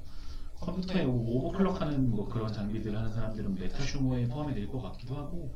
컴퓨터에 0.59 1.05
오버클럭 1.05 1.81
하는 1.81 2.11
뭐 2.11 2.27
그런 2.29 2.51
장비들 2.53 2.95
하는 2.95 3.11
사람들은 3.11 3.55
메타슈머에 3.55 4.27
포함이 4.27 4.53
될 4.53 4.67
것 4.67 4.81
같기도 4.81 5.15
하고 5.15 5.53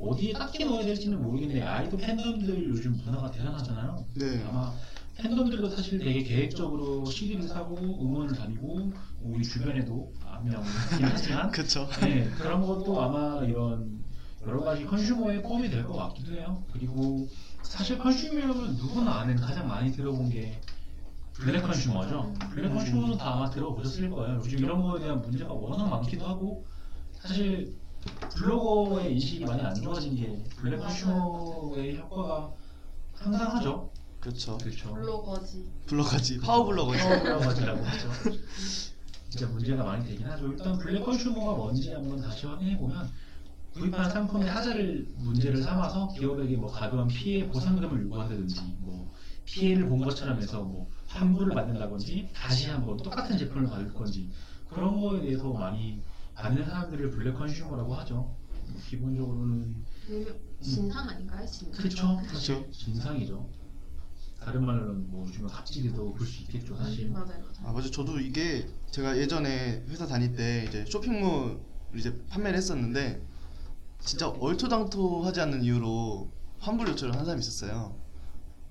어디에 0.00 0.32
딱히 0.32 0.64
넣어야 0.64 0.84
될지는 0.86 1.22
모르겠는데 1.22 1.62
아이돌 1.62 1.98
팬덤들 2.00 2.68
요즘 2.70 2.96
문화가 3.04 3.30
대단하잖아요. 3.30 4.06
네. 4.14 4.42
아마 4.48 4.72
팬덤들도 5.16 5.68
사실 5.70 5.98
되게 5.98 6.22
계획적으로 6.22 7.04
CD를 7.04 7.42
사고 7.42 7.76
응원을 7.78 8.34
다니고 8.34 8.92
우리 9.22 9.42
주변에도 9.44 10.12
한명 10.20 10.62
있긴 10.92 11.06
하지만 11.06 11.50
그쵸. 11.52 11.86
네, 12.00 12.24
그런 12.38 12.62
것도 12.66 13.00
아마 13.00 13.44
이런 13.44 14.02
여러 14.46 14.60
가지 14.62 14.84
consumer에 14.84 15.42
포함이 15.42 15.70
될 15.70 15.84
것 15.84 15.94
같기도 15.94 16.32
해요. 16.34 16.64
그리고 16.72 17.28
사실 17.62 17.98
consumer는 17.98 18.76
누구나 18.76 19.20
아는 19.20 19.36
가장 19.36 19.68
많이 19.68 19.92
들어본 19.92 20.30
게 20.30 20.60
black 21.34 21.62
consumer죠. 21.62 22.34
Black 22.50 22.70
consumer는 22.70 23.18
다 23.18 23.34
아마 23.34 23.50
들어보셨을 23.50 24.10
거예요. 24.10 24.36
요즘 24.38 24.58
이런 24.58 24.82
거에 24.82 25.00
대한 25.00 25.20
문제가 25.22 25.52
워낙 25.52 25.86
많기도 25.88 26.26
하고 26.26 26.64
사실 27.12 27.76
블로거의 28.34 29.12
인식이 29.14 29.44
많이 29.44 29.62
안 29.62 29.74
좋아진 29.74 30.16
게 30.16 30.42
black 30.56 30.78
consumer의 30.78 31.98
효과가 31.98 32.50
상당하죠. 33.14 33.91
그렇죠. 34.22 34.56
그렇죠. 34.58 34.94
블로거지. 34.94 35.68
블로거지. 35.86 36.38
파워 36.40 36.64
블로거지. 36.64 37.02
파워 37.02 37.22
블로거지라고 37.22 37.84
하죠. 37.84 38.08
진짜 39.28 39.46
문제가 39.48 39.82
많이 39.82 40.06
되긴 40.06 40.26
하죠. 40.26 40.52
일단 40.52 40.78
black 40.78 41.02
consumer가 41.04 41.56
뭔지 41.56 41.90
한번 41.92 42.20
다시 42.20 42.46
확인해 42.46 42.78
보면 42.78 43.10
구입한 43.72 44.10
상품의 44.10 44.48
하자를 44.48 45.08
문제를 45.16 45.60
삼아서 45.62 46.12
기업에게 46.16 46.56
뭐 46.56 46.70
가벼운 46.70 47.08
피해 47.08 47.48
보상금을 47.48 48.04
요구한다든지 48.04 48.76
뭐 48.78 49.12
피해를 49.44 49.88
본 49.88 50.04
것처럼 50.04 50.40
해서 50.40 50.62
뭐 50.62 50.88
환불을 51.08 51.54
받는다든지 51.54 52.28
다시 52.32 52.70
한번 52.70 52.98
똑같은 52.98 53.36
제품을 53.36 53.68
받을 53.68 53.92
건지 53.92 54.30
그런 54.68 55.00
거에 55.00 55.22
대해서 55.22 55.50
많이 55.52 56.00
받는 56.34 56.64
사람들을 56.64 57.10
black 57.10 57.34
consumer라고 57.34 57.94
하죠. 57.96 58.36
기본적으로는 58.88 59.74
일명 60.08 60.36
진상 60.60 61.08
아닌가요? 61.08 61.46
진상. 61.46 61.72
그렇죠, 61.72 62.22
그쵸. 62.28 62.70
진상이죠. 62.70 63.61
다른 64.44 64.64
말로는 64.66 65.10
뭐 65.10 65.26
요즘은 65.28 65.48
갑질이도 65.48 66.14
볼 66.14 66.26
수 66.26 66.42
있겠죠, 66.42 66.76
사실. 66.76 67.08
맞아요. 67.10 67.26
맞아요. 67.26 67.44
아 67.64 67.72
맞아. 67.72 67.90
저도 67.90 68.18
이게 68.20 68.66
제가 68.90 69.16
예전에 69.18 69.84
회사 69.88 70.06
다닐 70.06 70.34
때 70.34 70.64
이제 70.68 70.84
쇼핑몰 70.88 71.60
이제 71.94 72.16
판매를 72.28 72.56
했었는데 72.58 73.22
진짜 74.00 74.28
얼토당토하지 74.28 75.40
않는 75.42 75.62
이유로 75.62 76.30
환불 76.58 76.88
요청을 76.88 77.14
한 77.16 77.24
사람이 77.24 77.40
있었어요. 77.40 77.96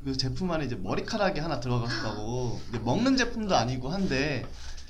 그 0.04 0.18
제품 0.18 0.52
안에 0.52 0.66
이제 0.66 0.76
머리카락이 0.76 1.40
하나 1.40 1.60
들어갔다고 1.60 2.60
이제 2.70 2.80
먹는 2.84 3.16
제품도 3.18 3.56
아니고 3.56 3.90
한데 3.90 4.46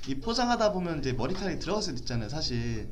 이 0.07 0.15
포장하다 0.15 0.71
보면 0.71 0.99
이제 0.99 1.13
머리카락이 1.13 1.59
들어갈 1.59 1.83
수도 1.83 1.97
있잖아요. 1.97 2.29
사실 2.29 2.89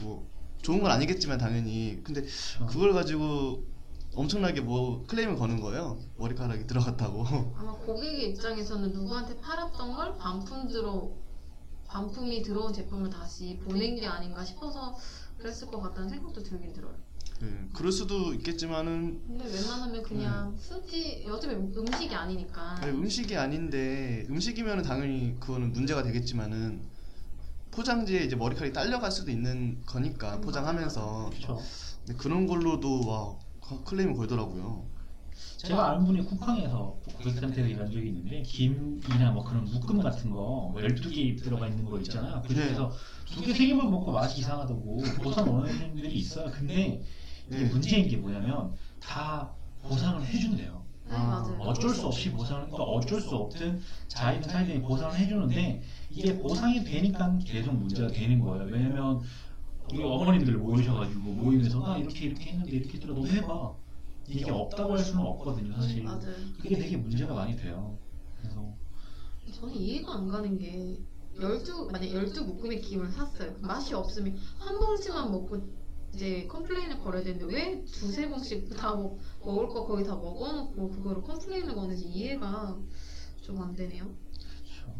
뭐 0.00 0.26
좋은 0.62 0.80
건 0.80 0.90
아니겠지만 0.90 1.38
당연히 1.38 2.00
근데 2.02 2.24
그걸 2.68 2.92
가지고 2.92 3.64
엄청나게 4.16 4.62
뭐 4.62 5.04
클레임을 5.06 5.36
거는 5.36 5.60
거예요. 5.60 5.98
머리카락이 6.16 6.66
들어갔다고. 6.66 7.24
아마 7.56 7.72
고객의 7.74 8.30
입장에서는 8.30 8.90
누구한테 8.92 9.38
팔았던 9.40 9.94
걸 9.94 10.16
반품으로 10.16 11.16
반품이 11.86 12.42
들어온 12.42 12.72
제품을 12.72 13.10
다시 13.10 13.60
보낸 13.62 13.94
게 13.94 14.06
아닌가 14.06 14.44
싶어서 14.44 14.96
그랬을 15.38 15.68
것 15.68 15.80
같다는 15.80 16.08
생각도 16.08 16.42
들긴 16.42 16.72
들어요. 16.72 16.94
네, 17.40 17.68
그럴 17.74 17.92
수도 17.92 18.32
있겠지만은 18.32 19.22
근데 19.26 19.44
웬만하면 19.44 20.02
그냥 20.02 20.56
쓰지 20.58 21.26
어차피 21.30 21.54
음식이 21.54 22.14
아니니까. 22.14 22.76
아니, 22.80 22.92
음식이 22.92 23.36
아닌데 23.36 24.26
음식이면 24.30 24.82
당연히 24.82 25.36
그거는 25.38 25.72
문제가 25.72 26.02
되겠지만은 26.02 26.80
포장지에 27.70 28.24
이제 28.24 28.34
머리카락이 28.34 28.72
딸려갈 28.72 29.12
수도 29.12 29.30
있는 29.30 29.82
거니까 29.84 30.36
음, 30.36 30.40
포장하면서 30.40 31.30
그렇죠. 31.30 31.60
근데 32.06 32.18
그런 32.18 32.46
걸로도 32.46 33.06
와 33.06 33.36
클레임을 33.84 34.14
걸더라고요. 34.14 34.86
제가 35.58 35.90
아는 35.90 36.04
분이 36.04 36.24
쿠팡에서 36.24 36.98
고객센터에서 37.04 37.68
일한 37.68 37.90
적이 37.90 38.08
있는데 38.08 38.42
김이나 38.42 39.32
뭐 39.32 39.44
그런 39.44 39.64
묶음 39.64 40.00
같은 40.00 40.30
거 40.30 40.72
12개 40.76 41.42
들어가 41.42 41.66
있는 41.66 41.84
거 41.84 41.98
있잖아요. 41.98 42.42
그 42.46 42.54
중에서 42.54 42.92
두 43.26 43.42
개, 43.42 43.52
세 43.52 43.66
개만 43.66 43.90
먹고 43.90 44.12
맛이 44.12 44.40
이상하다고 44.40 44.98
보상 45.22 45.52
원하는 45.52 45.92
분들이 45.92 46.14
있어요. 46.14 46.50
근데 46.52 47.02
이게 47.48 47.58
네. 47.58 47.64
문제인 47.64 48.08
게 48.08 48.16
뭐냐면 48.16 48.74
다 49.00 49.52
보상을 49.82 50.24
해준대요. 50.24 50.84
네 51.08 51.14
아, 51.14 51.18
맞아요. 51.18 51.58
어쩔 51.60 51.90
수 51.90 52.06
없이 52.06 52.32
보상을 52.32 52.62
그러니까 52.62 52.82
어쩔 52.82 53.20
수 53.20 53.34
없든 53.36 53.80
자이든 54.08 54.48
차이든 54.48 54.82
보상을 54.82 55.16
해주는데 55.16 55.82
이게 56.10 56.38
보상이 56.38 56.82
되니까 56.82 57.38
계속 57.44 57.74
문제가 57.74 58.08
되는 58.08 58.40
거예요. 58.40 58.64
왜냐면 58.64 59.22
우리 59.92 60.02
어머님들 60.02 60.58
모이셔가지고 60.58 61.20
모임에서 61.20 61.78
나 61.80 61.96
이렇게 61.98 62.26
이렇게 62.26 62.50
했는데 62.50 62.70
이렇게 62.72 62.98
들어 62.98 63.14
너 63.14 63.24
해봐. 63.24 63.74
이게 64.28 64.50
없다고 64.50 64.92
할 64.92 64.98
수는 64.98 65.22
없거든요, 65.24 65.74
사실. 65.74 66.02
맞아요. 66.02 66.34
그게 66.60 66.76
되게 66.76 66.96
문제가 66.96 67.34
많이 67.34 67.56
돼요. 67.56 67.96
그래서 68.40 68.74
저는 69.52 69.74
이해가 69.76 70.14
안 70.14 70.28
가는 70.28 70.58
게 70.58 70.98
12, 71.38 71.90
만약 71.92 72.08
12 72.08 72.40
묶음의 72.40 72.80
김을 72.80 73.10
샀어요. 73.12 73.54
맛이 73.60 73.94
없으면 73.94 74.36
한 74.58 74.78
봉지만 74.78 75.30
먹고 75.30 75.58
이제 76.12 76.46
컴플레인을 76.48 76.98
걸어야 76.98 77.22
되는데 77.22 77.44
왜 77.54 77.84
두세 77.84 78.28
봉씩 78.28 78.70
다 78.76 78.94
먹, 78.96 79.18
먹을 79.44 79.68
거 79.68 79.86
거의 79.86 80.04
다 80.04 80.16
먹어놓고 80.16 80.90
그거를 80.90 81.22
complain을 81.22 81.74
거는지 81.74 82.06
이해가 82.06 82.76
좀 83.42 83.60
안 83.62 83.76
되네요. 83.76 84.04
그렇죠. 84.32 84.92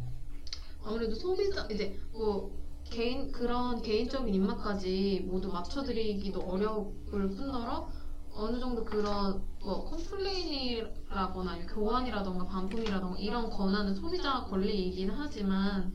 아무래도 0.84 1.16
소비자 1.16 1.66
이제 1.68 1.98
뭐 2.12 2.56
개인 2.90 3.32
그런 3.32 3.82
개인적인 3.82 4.34
입맛까지 4.34 5.24
모두 5.26 5.48
맞춰드리기도 5.52 6.40
어려울 6.40 6.94
뿐더러 7.10 7.88
어느 8.32 8.60
정도 8.60 8.84
그런 8.84 9.42
뭐 9.60 9.84
complain이라거나 9.90 11.66
교환이라던가 11.66 12.46
반품이라던가 12.46 13.18
이런 13.18 13.50
권한은 13.50 13.94
소비자 13.94 14.44
권리이긴 14.44 15.10
하지만 15.10 15.94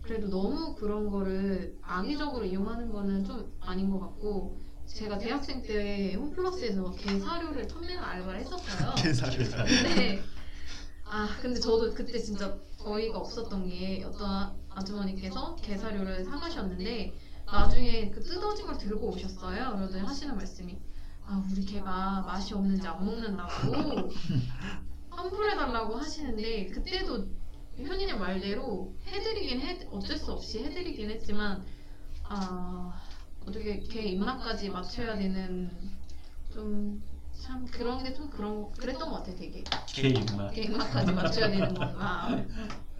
그래도 0.00 0.28
너무 0.28 0.74
그런 0.74 1.10
거를 1.10 1.78
악의적으로 1.82 2.44
이용하는 2.44 2.90
거는 2.90 3.24
좀 3.24 3.52
아닌 3.60 3.90
것 3.90 4.00
같고 4.00 4.60
제가 4.86 5.18
대학생 5.18 5.62
때 5.62 6.14
홈플러스에서 6.14 6.92
개 6.92 7.18
사료를 7.20 7.68
판매하는 7.68 8.02
알바를 8.02 8.40
했었어요. 8.40 8.94
계산을 8.98 9.38
근데 9.38 10.22
아 11.04 11.28
근데 11.40 11.60
저도 11.60 11.94
그때 11.94 12.18
진짜 12.18 12.58
어이가 12.84 13.18
없었던 13.18 13.68
게 13.68 14.02
어떤 14.04 14.61
아주머니께서 14.74 15.56
게사료를 15.56 16.24
사가셨는데 16.24 17.14
나중에 17.46 18.10
그 18.10 18.20
뜯어진 18.22 18.66
걸 18.66 18.78
들고 18.78 19.08
오셨어요. 19.08 19.76
그러더니 19.76 20.00
하시는 20.02 20.34
말씀이 20.36 20.78
아 21.24 21.44
우리 21.50 21.64
개가 21.64 22.22
맛이 22.22 22.54
없는지 22.54 22.86
안 22.86 23.04
먹는다고 23.04 24.10
환불해달라고 25.10 25.96
하시는데 25.96 26.66
그때도 26.66 27.26
현인의 27.76 28.18
말대로 28.18 28.94
해드리긴 29.06 29.60
해 29.60 29.86
어쩔 29.90 30.16
수 30.16 30.32
없이 30.32 30.62
해드리긴 30.64 31.10
했지만 31.10 31.64
아 32.24 32.92
어떻게 33.46 33.80
개 33.80 34.02
입맛까지 34.02 34.70
맞춰야 34.70 35.16
되는 35.16 35.70
좀 36.52 37.02
참 37.42 37.66
그런 37.66 38.04
게 38.04 38.14
좀 38.14 38.30
그런 38.30 38.70
그랬던 38.72 39.10
것 39.10 39.16
같아 39.16 39.34
되게 39.34 39.64
개 39.88 40.08
입맛. 40.10 40.52
개 40.54 40.62
입맛까지 40.62 41.12
맞춰야 41.12 41.50
되는 41.50 41.74
건가 41.74 42.28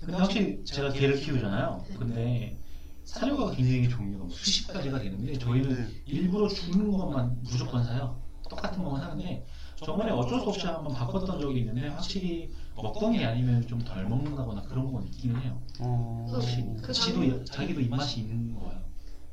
근데 0.00 0.14
확실히 0.16 0.64
제가 0.64 0.92
개를 0.92 1.16
키우잖아요. 1.20 1.84
네. 1.88 1.96
근데 1.96 2.58
사료가 3.04 3.50
굉장히 3.52 3.88
종류가 3.88 4.24
뭐 4.24 4.32
수십 4.34 4.66
가지가 4.72 4.98
되는데 5.00 5.38
저희는 5.38 5.68
네. 5.88 6.02
일부러 6.06 6.48
죽는 6.48 6.90
것만 6.90 7.38
무조건 7.42 7.84
사요. 7.84 8.20
똑같은 8.48 8.82
것만 8.82 9.00
사는데 9.00 9.46
저번에 9.76 10.10
어쩔 10.10 10.40
수 10.40 10.46
없이 10.48 10.66
한번 10.66 10.92
바꿨던 10.94 11.40
적이 11.40 11.60
있는데 11.60 11.88
확실히 11.88 12.50
먹던 12.76 13.12
게 13.12 13.24
아니면 13.24 13.66
좀 13.66 13.78
덜 13.84 14.06
먹는다거나 14.08 14.62
그런 14.62 14.92
건 14.92 15.04
있기는 15.04 15.40
해요. 15.40 15.60
어... 15.80 16.26
확실히 16.30 16.64
그 16.82 16.92
지도 16.92 17.20
당- 17.20 17.44
자기도 17.44 17.80
입맛이 17.80 18.20
있는 18.20 18.54
거예요. 18.54 18.80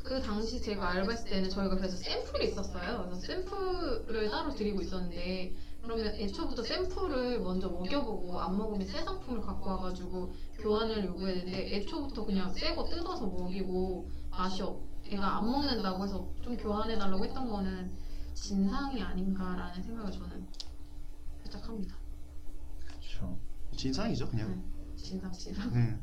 그 0.04 0.22
당시 0.22 0.62
제가 0.62 0.90
알바했을 0.92 1.30
때는 1.30 1.50
저희가 1.50 1.76
그래서 1.76 1.98
샘플이 1.98 2.48
있었어요. 2.48 3.04
그래서 3.10 3.20
샘플을 3.20 4.30
따로 4.30 4.54
드리고 4.56 4.82
있었는데 4.82 5.54
그러면 5.88 6.14
애초부터 6.16 6.64
샘플을 6.64 7.40
먼저 7.40 7.70
먹여보고 7.70 8.38
안 8.42 8.58
먹으면 8.58 8.86
새 8.86 9.02
상품을 9.06 9.40
갖고 9.40 9.70
와가지고 9.70 10.34
교환을 10.60 11.06
요구했는데 11.06 11.76
애초부터 11.76 12.26
그냥 12.26 12.54
새거 12.54 12.90
뜯어서 12.90 13.26
먹이고 13.26 14.12
맛이 14.30 14.62
없, 14.64 14.82
애가 15.10 15.38
안 15.38 15.46
먹는다고 15.46 16.04
해서 16.04 16.30
좀 16.42 16.58
교환해달라고 16.58 17.24
했던 17.24 17.48
거는 17.48 17.90
진상이 18.34 19.02
아닌가라는 19.02 19.82
생각을 19.82 20.12
저는 20.12 20.46
살짝 21.44 21.70
합니다. 21.70 21.96
그렇죠. 22.86 23.40
진상이죠 23.74 24.28
그냥. 24.28 24.50
네. 24.50 24.96
진상 24.98 25.32
진상. 25.32 25.74
네. 25.74 25.98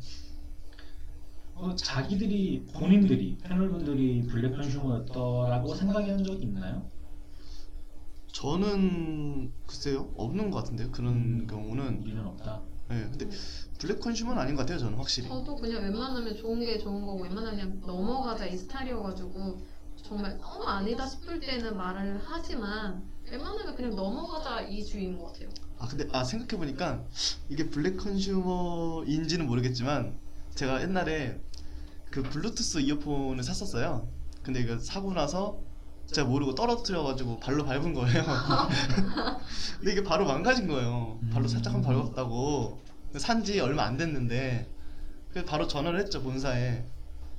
어, 1.57 1.75
자기들이 1.77 2.64
본인들이 2.73 3.37
패널분들이 3.42 4.23
블랙 4.29 4.57
컨슈머였더라고 4.57 5.75
생각한 5.75 6.25
적이 6.25 6.42
있나요? 6.44 6.93
저는 8.35 9.53
글쎄요 9.66 10.12
없는 10.16 10.51
것 10.51 10.59
같은데요 10.59 10.90
그런 10.90 11.47
경우는. 11.47 12.03
우리는 12.03 12.27
없다. 12.27 12.61
네. 12.88 13.09
근데 13.11 13.29
블랙 13.79 14.01
컨슈머는 14.01 14.42
아닌 14.42 14.57
것 14.57 14.62
같아요 14.62 14.79
저는 14.79 14.99
확실히. 14.99 15.29
저도 15.29 15.55
그냥 15.57 15.83
웬만하면 15.85 16.37
좋은 16.37 16.59
게 16.61 16.77
좋은 16.79 17.07
거고 17.07 17.23
웬만하면 17.23 17.57
그냥 17.57 17.81
넘어가자 17.87 18.47
이 18.47 18.57
스타일이어가지고 18.57 19.62
정말 20.03 20.37
너무 20.38 20.64
아니다 20.64 21.07
싶을 21.07 21.38
때는 21.40 21.77
말을 21.77 22.20
하지만 22.25 23.05
웬만하면 23.31 23.77
그냥 23.77 23.94
넘어가자 23.94 24.62
이 24.62 24.85
주의인 24.85 25.16
것 25.16 25.27
같아요. 25.33 25.49
아 25.79 25.87
근데 25.87 26.09
아 26.12 26.25
생각해 26.25 26.59
보니까 26.59 27.05
이게 27.49 27.70
black 27.70 27.96
consumer인지는 27.96 29.46
모르겠지만 29.47 30.18
제가 30.57 30.83
옛날에 30.83 31.40
그 32.11 32.23
블루투스 32.23 32.81
이어폰을 32.81 33.42
샀었어요. 33.44 34.09
근데 34.42 34.61
이거 34.61 34.79
사고 34.79 35.14
나서 35.14 35.62
제가 36.12 36.29
모르고 36.29 36.55
떨어뜨려가지고 36.55 37.40
발로 37.40 37.64
밟은 37.64 37.93
거예요. 37.95 38.25
근데 39.79 39.93
이게 39.93 40.03
바로 40.05 40.25
망가진 40.27 40.67
거예요. 40.69 41.19
발로 41.33 41.49
살짝 41.49 41.75
한번 41.75 41.95
밟았다고 41.95 42.81
산지 43.17 43.61
얼마 43.61 43.85
안 43.85 43.97
됐는데 43.97 44.69
그래서 45.31 45.47
바로 45.47 45.67
전화를 45.67 46.01
했죠 46.01 46.23
본사에. 46.23 46.85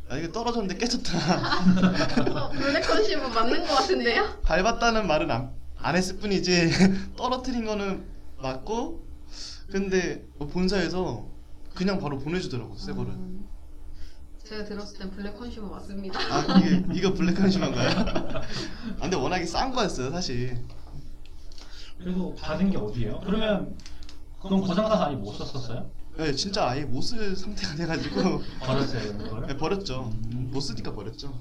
아 0.07 0.17
이게 0.17 0.31
떨어졌는데 0.31 0.77
깨졌다. 0.77 2.45
어, 2.45 2.49
black 2.51 2.81
consumer 2.81 3.29
맞는 3.29 3.65
것 3.65 3.75
같은데요? 3.75 4.39
밟았다는 4.43 5.07
말은 5.07 5.31
안, 5.31 5.51
안 5.77 5.95
했을 5.95 6.17
뿐이지 6.17 6.71
떨어뜨린 7.17 7.65
거는 7.65 8.05
맞고 8.37 9.03
근데 9.71 10.23
뭐 10.37 10.47
본사에서 10.47 11.27
그냥 11.73 11.99
바로 11.99 12.19
보내주더라고 12.19 12.75
새 12.77 12.93
거를 12.93 13.13
음, 13.13 13.47
제가 14.47 14.63
들었을 14.63 14.99
땐 14.99 15.11
black 15.11 15.37
consumer 15.37 15.67
맞습니다. 15.69 16.19
아 16.19 16.59
이게 16.59 16.83
이거 16.93 17.13
black 17.13 17.33
consumer인가요? 17.35 17.89
아 17.89 19.01
근데 19.01 19.15
워낙에 19.15 19.45
싼 19.45 19.71
거였어요 19.73 20.11
사실 20.11 20.57
그리고 21.97 22.35
받은 22.35 22.69
게 22.69 22.77
어디예요? 22.77 23.21
그러면 23.25 23.75
그건 24.41 24.61
고장 24.61 24.85
나서 24.85 25.05
아예 25.05 25.15
못 25.15 25.33
썼었어요? 25.33 25.89
네 26.17 26.31
진짜 26.33 26.69
아예 26.69 26.83
못 26.85 27.01
쓸 27.01 27.35
상태가 27.35 27.75
돼가지고 27.75 28.41
버렸어요 28.59 29.17
그걸? 29.17 29.47
네, 29.47 29.57
버렸죠 29.57 30.11
못 30.29 30.59
쓰니까 30.61 30.93
버렸죠 30.93 31.33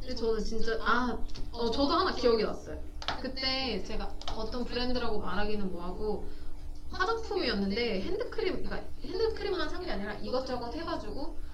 근데 0.00 0.14
저는 0.14 0.42
진짜 0.42 0.72
아, 0.80 1.18
어, 1.50 1.70
저도 1.70 1.92
하나 1.92 2.14
기억이 2.14 2.44
났어요. 2.44 2.78
그때 3.20 3.82
제가 3.82 4.08
어떤 4.36 4.64
브랜드라고 4.64 5.18
말하기는 5.20 5.72
뭐하고 5.72 6.28
화장품이었는데 6.92 8.02
핸드크림, 8.02 8.62
그러니까 8.62 8.88
핸드크림만 9.02 9.68
산 9.68 9.84
게 9.84 9.90
아니라 9.90 10.14
이것저것 10.14 10.72
해가지고 10.76 11.36
아, 11.40 11.45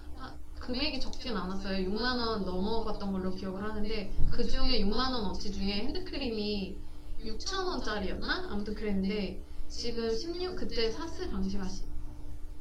금액이 0.62 1.00
적진 1.00 1.36
않았어요. 1.36 1.88
6만 1.88 2.00
원 2.18 2.44
넘어갔던 2.44 3.12
걸로 3.12 3.34
기억을 3.34 3.64
하는데 3.64 4.12
그 4.30 4.44
중에 4.48 4.80
6만 4.84 4.96
원 5.12 5.24
어치 5.26 5.50
중에 5.50 5.72
핸드크림이 5.72 6.76
6천 7.24 7.66
원짜리였나? 7.66 8.46
아무튼 8.48 8.74
그랬는데 8.74 9.42
지금 9.68 10.08
16 10.16 10.54
그때 10.54 10.90
샀을 10.92 11.30
당시가 11.30 11.68
시- 11.68 11.82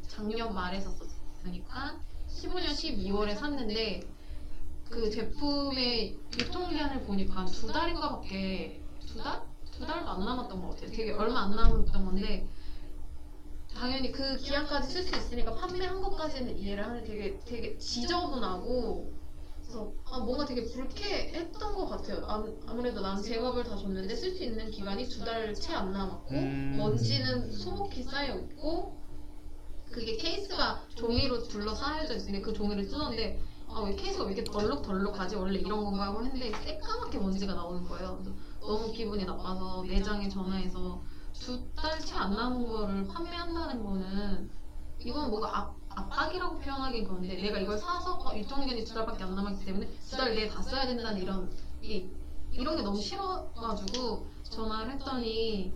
작년 0.08 0.52
말에 0.54 0.82
샀었으니까 0.82 2.00
15년 2.28 2.72
12월에 2.72 3.36
샀는데 3.36 4.02
그 4.90 5.12
제품의 5.12 6.18
유통기한을 6.40 7.04
보니까 7.04 7.46
두 7.46 7.68
달인가밖에 7.68 8.82
두 9.06 9.18
달? 9.22 9.44
두 9.72 9.86
달도 9.86 10.10
안 10.10 10.26
남았던 10.26 10.60
것 10.60 10.70
같아요. 10.72 10.92
되게 10.92 11.12
얼마 11.12 11.42
안 11.44 11.56
남았던 11.56 12.06
건데 12.06 12.48
당연히 13.76 14.12
그 14.12 14.38
기한까지 14.38 14.90
쓸 14.92 15.04
수 15.04 15.16
있으니까 15.16 15.56
판매한 15.56 16.02
것까지는 16.02 16.58
이해를 16.58 16.86
하는데 16.86 17.04
되게 17.08 17.40
되게 17.46 17.78
지저분하고 17.78 19.14
그래서 19.62 19.94
아, 20.06 20.20
뭔가 20.20 20.46
되게 20.46 20.66
불쾌했던 20.66 21.76
것 21.76 21.88
같아요. 21.88 22.24
아, 22.28 22.44
아무래도 22.68 23.02
난 23.02 23.22
제값을 23.22 23.64
다 23.64 23.76
줬는데 23.78 24.16
쓸 24.16 24.36
수 24.36 24.44
있는 24.44 24.70
기간이 24.70 25.08
두 25.08 25.24
달 25.24 25.54
채 25.56 25.74
안 25.74 25.92
남았고 25.94 26.36
음. 26.36 26.76
먼지는 26.78 27.52
소복히 27.52 28.04
쌓여 28.04 28.38
있고 28.40 29.00
그게 29.90 30.16
케이스가 30.18 30.84
종이로 30.96 31.44
둘러싸여져 31.44 32.16
있으니까 32.16 32.48
그 32.48 32.54
종이를 32.54 32.88
뜯었는데 32.88 33.40
아 33.70 33.82
왜 33.84 33.96
케이스가 33.96 34.26
왜 34.26 34.34
이렇게 34.34 34.44
덜럭덜럭하지 34.52 35.38
원래 35.38 35.58
이런 35.60 35.84
건가 35.84 36.04
하고 36.08 36.24
했는데 36.24 36.52
새까맣게 36.64 37.18
먼지가 37.18 37.54
나오는 37.54 37.84
거예요. 37.88 38.22
너무 38.60 38.92
기분이 38.92 39.26
나빠서 39.26 39.84
매장에 39.84 40.28
전화해서 40.30 41.02
두 41.42 41.58
달 41.76 42.00
채 42.00 42.14
안 42.16 42.36
남은 42.36 42.68
거를 42.68 43.08
판매한다는 43.08 43.84
거는 43.84 44.50
이건 45.00 45.30
뭔가 45.32 45.58
압, 45.58 45.76
압박이라고 45.90 46.60
표현하긴 46.60 47.04
그런데 47.06 47.36
내가 47.36 47.58
이걸 47.60 47.78
사서 47.78 48.14
어, 48.14 48.32
기간이 48.34 48.84
두 48.86 48.94
달밖에 48.94 49.24
안 49.24 49.36
남았기 49.36 49.66
때문에 49.66 49.88
두 50.10 50.18
달 50.18 50.36
내에 50.36 50.48
다 50.48 50.62
써야 50.62 50.86
된다는 50.86 51.20
이런 51.22 51.52
이, 51.82 52.08
이런 52.52 52.78
게 52.78 52.84
너무 52.84 53.02
싫어가지고 53.02 54.28
전화를 54.44 54.92
했더니 54.94 55.74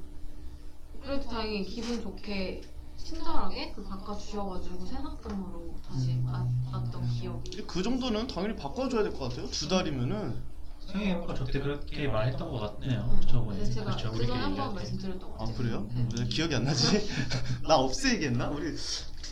그래도 1.02 1.28
다행히 1.30 1.64
기분 1.64 2.02
좋게 2.02 2.62
친절하게 2.98 3.72
그 3.74 3.84
바꿔주셔가지고 3.84 4.86
새납금으로 4.86 5.76
다시 5.88 6.22
받- 6.24 6.48
받았던 6.72 7.10
기억이. 7.10 7.64
그 7.68 7.84
정도는 7.84 8.28
당연히 8.28 8.56
바꿔줘야 8.56 9.04
될 9.04 9.12
것 9.14 9.30
같아요. 9.30 9.48
두 9.50 9.68
달이면은 9.68 10.42
생각해보니까 10.88 11.34
저때 11.34 11.60
그렇게 11.60 12.08
말했던 12.08 12.50
것 12.52 12.80
같네요. 12.80 13.10
응. 13.12 13.22
저번에 13.28 13.58
근데 13.60 13.72
제가 13.72 13.86
그렇죠. 13.86 14.12
그전에 14.12 14.26
우리끼리 14.28 14.38
한번 14.40 14.52
얘기할 14.52 14.70
때. 14.70 14.76
말씀드렸던 14.76 15.32
것아 15.32 15.38
같아요 15.40 15.58
그래요? 15.58 15.88
네. 15.94 16.08
왜 16.20 16.26
기억이 16.26 16.56
안 16.56 16.64
나지? 16.64 17.08
나 17.68 17.76
없애 17.78 18.14
얘기했나? 18.16 18.50
우리 18.50 18.76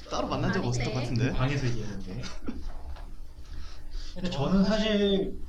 따로 0.09 0.27
만난 0.27 0.51
적 0.53 0.65
없을 0.65 0.83
것 0.83 0.95
아닌데. 0.97 1.15
같은데. 1.29 1.37
방에서 1.37 1.67
얘기했는데. 1.67 2.21
근데 4.15 4.29
저는 4.29 4.63
사실 4.63 5.39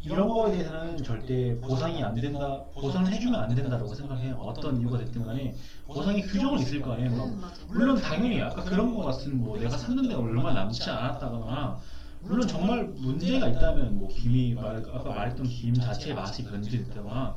이런 0.00 0.28
거에 0.28 0.52
대해서는 0.52 1.02
절대 1.02 1.58
보상이 1.60 2.02
안 2.04 2.14
된다, 2.14 2.62
보상을 2.72 3.12
해주면 3.12 3.34
안 3.40 3.52
된다라고 3.52 3.92
생각해요. 3.94 4.36
어떤 4.36 4.80
이유가 4.80 4.96
됐든 4.98 5.24
간에 5.26 5.54
보상의 5.86 6.22
규정은 6.22 6.60
있을 6.60 6.80
거 6.80 6.92
아니에요. 6.92 7.10
뭐 7.10 7.26
음. 7.26 7.42
물론 7.66 8.00
당연히 8.00 8.40
아까 8.40 8.62
그런 8.62 8.94
거 8.94 9.02
같은 9.06 9.38
뭐 9.38 9.58
내가 9.58 9.76
샀는데 9.76 10.14
얼마 10.14 10.52
남지 10.52 10.88
않았다거나 10.88 11.80
물론 12.20 12.46
정말 12.46 12.84
문제가 12.84 13.48
있다면 13.48 13.98
뭐 13.98 14.08
김이 14.08 14.54
말, 14.54 14.76
아까 14.76 15.10
말했던 15.10 15.46
김 15.46 15.74
자체의 15.74 16.14
맛이 16.14 16.44
변질됐다거나 16.44 17.36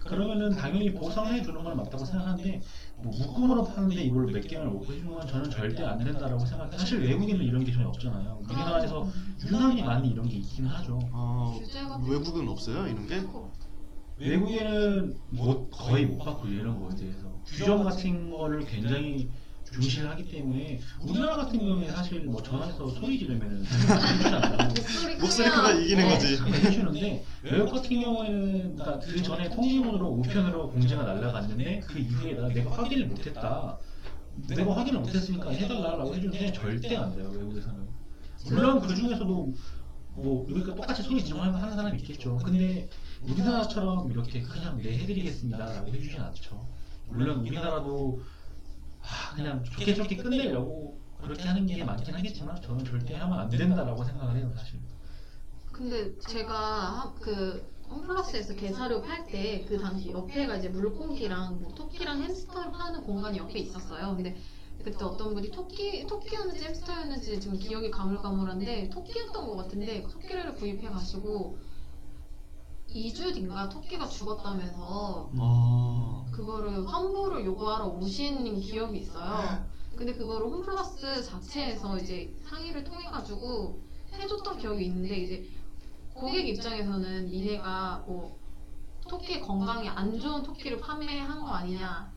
그러면은 0.00 0.50
당연히 0.50 0.92
보상해 0.92 1.42
주는 1.42 1.62
건 1.64 1.76
맞다고 1.76 2.04
생각하는데 2.04 2.60
뭐 2.98 3.12
묶음으로 3.16 3.64
파는데 3.64 4.02
이걸 4.02 4.26
몇 4.26 4.46
개만 4.46 4.72
먹고 4.72 4.92
해주는 4.92 5.10
건 5.10 5.26
저는 5.26 5.50
절대 5.50 5.82
안 5.82 5.98
된다라고 5.98 6.44
생각해요. 6.44 6.78
사실 6.78 7.00
외국에는 7.00 7.42
이런 7.42 7.64
게 7.64 7.72
전혀 7.72 7.88
없잖아요. 7.88 8.42
우리나라에서 8.44 9.08
유난히 9.46 9.82
많이 9.82 10.10
이런 10.10 10.28
게 10.28 10.36
있긴 10.36 10.66
하죠. 10.66 10.98
아 11.12 11.58
외국은 12.06 12.48
없어요 12.48 12.86
이런 12.86 13.06
게? 13.06 13.22
외국에는 14.16 15.16
뭐 15.30 15.68
거의 15.70 16.06
못 16.06 16.18
받고 16.18 16.48
이런 16.48 16.78
거에 16.80 16.94
대해서 16.96 17.40
규정 17.46 17.82
같은 17.82 18.30
거를 18.30 18.64
굉장히 18.64 19.30
중시를 19.74 20.08
하기 20.10 20.28
때문에 20.30 20.80
우리나라 21.00 21.36
같은 21.36 21.58
경우에 21.58 21.88
사실 21.90 22.20
뭐 22.24 22.40
전화해서 22.42 22.88
소리 22.90 23.18
지르면은. 23.18 23.64
목소리 25.20 25.50
크면 25.50 25.82
이기는 25.82 26.06
어, 26.06 26.08
거지. 26.10 26.36
해주는데 26.36 27.24
외국 27.42 27.72
같은 27.72 28.00
경우에는 28.00 28.76
그러니까 28.76 28.98
그 29.00 29.22
전에 29.22 29.48
통지문으로 29.50 30.08
우편으로 30.08 30.70
공지가 30.70 31.02
날라갔는데 31.02 31.80
그 31.86 31.98
이후에 31.98 32.34
나 32.34 32.48
내가 32.48 32.70
확인을 32.70 33.06
못했다. 33.06 33.78
내가 34.48 34.76
확인을 34.76 35.00
못했으니까 35.00 35.50
해달라고 35.50 36.14
해주는데 36.14 36.52
절대 36.52 36.96
안 36.96 37.14
돼요 37.16 37.30
외국에서는. 37.30 37.88
물론 38.46 38.80
그 38.80 38.94
중에서도 38.94 39.54
뭐 40.16 40.46
그러니까 40.46 40.74
똑같이 40.76 41.02
소리 41.02 41.24
지르면 41.24 41.54
하는 41.54 41.74
사람이 41.76 41.98
있겠죠. 42.00 42.36
근데 42.44 42.88
우리나라처럼 43.22 44.10
이렇게 44.12 44.40
그냥 44.42 44.76
네 44.78 44.96
해드리겠습니다라고 44.98 45.88
해주진 45.92 46.20
않죠. 46.20 46.68
물론 47.08 47.40
우리나라도 47.40 48.22
아, 49.04 49.34
그냥 49.34 49.62
좋게 49.64 49.94
좋게 49.94 50.16
끝내려고 50.16 51.00
그렇게 51.20 51.48
하는 51.48 51.66
게 51.66 51.84
많긴 51.84 52.14
하겠지만 52.14 52.60
저는 52.60 52.84
절대 52.84 53.14
하면 53.14 53.38
안 53.38 53.48
된다라고 53.48 54.04
생각을 54.04 54.36
해요 54.36 54.52
사실. 54.56 54.80
근데 55.72 56.16
제가 56.18 56.54
하- 56.54 57.14
그 57.20 57.70
홈플러스에서 57.90 58.54
게사료 58.54 59.02
팔 59.02 59.26
때 59.26 59.64
그 59.66 59.76
당시 59.78 60.10
옆에가 60.10 60.56
이제 60.56 60.68
물고기랑 60.68 61.60
뭐 61.60 61.74
토끼랑 61.74 62.22
햄스터를 62.22 62.70
파는 62.72 63.02
공간이 63.02 63.38
옆에 63.38 63.58
있었어요. 63.58 64.14
근데 64.16 64.36
그때 64.82 65.04
어떤 65.04 65.34
분이 65.34 65.50
토끼 65.50 66.06
토끼였는지 66.06 66.64
햄스터였는지 66.64 67.40
지금 67.40 67.58
기억이 67.58 67.90
가물가물한데 67.90 68.88
토끼였던 68.90 69.46
것 69.46 69.56
같은데 69.56 70.02
토끼를 70.08 70.54
구입해 70.54 70.88
가지고 70.88 71.58
2주 72.94 73.34
뒤인가 73.34 73.68
토끼가 73.68 74.06
죽었다면서 74.06 75.30
아. 75.36 76.24
그거를 76.30 76.86
환불을 76.86 77.44
요구하러 77.44 77.86
오신 77.86 78.60
기억이 78.60 79.00
있어요. 79.00 79.66
근데 79.96 80.12
그거를 80.14 80.46
홈플러스 80.46 81.22
자체에서 81.22 81.98
이제 81.98 82.34
상의를 82.44 82.84
통해 82.84 83.04
가지고 83.04 83.80
해줬던 84.12 84.58
기억이 84.58 84.86
있는데 84.86 85.16
이제 85.16 85.50
고객 86.14 86.48
입장에서는 86.48 87.26
니네가 87.26 88.04
뭐 88.06 88.38
토끼 89.08 89.40
건강에 89.40 89.88
안 89.88 90.18
좋은 90.18 90.42
토끼를 90.42 90.78
판매한 90.78 91.40
거 91.40 91.48
아니냐. 91.48 92.12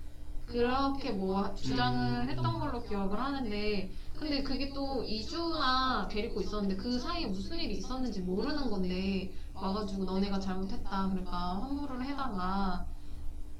그렇게 0.45 1.11
뭐 1.11 1.53
주장을 1.55 2.29
했던 2.29 2.59
걸로 2.59 2.81
기억을 2.81 3.19
하는데 3.19 3.91
근데 4.17 4.41
그게 4.41 4.71
또 4.73 5.03
2주나 5.03 6.07
데리고 6.07 6.39
있었는데 6.41 6.77
그 6.77 6.97
사이에 6.97 7.27
무슨 7.27 7.57
일이 7.57 7.77
있었는지 7.77 8.21
모르는 8.21 8.69
건데 8.69 9.33
와가지고 9.61 10.05
너네가 10.05 10.39
잘못했다 10.39 11.09
그러니까 11.09 11.61
환불을 11.61 12.05
해달라 12.05 12.85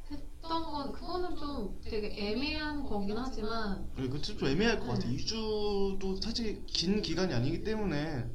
했던 0.10 0.63
건 0.63 0.91
그거는 0.91 1.36
좀 1.36 1.79
되게 1.83 2.13
애매한 2.31 2.83
거긴 2.83 3.17
하지만 3.17 3.88
네, 3.97 4.07
그좀 4.07 4.47
애매할 4.47 4.79
것 4.79 4.88
같아. 4.88 5.07
음. 5.07 5.15
2주도 5.15 6.21
사실 6.21 6.63
긴 6.65 7.01
기간이 7.01 7.33
아니기 7.33 7.63
때문에 7.63 8.25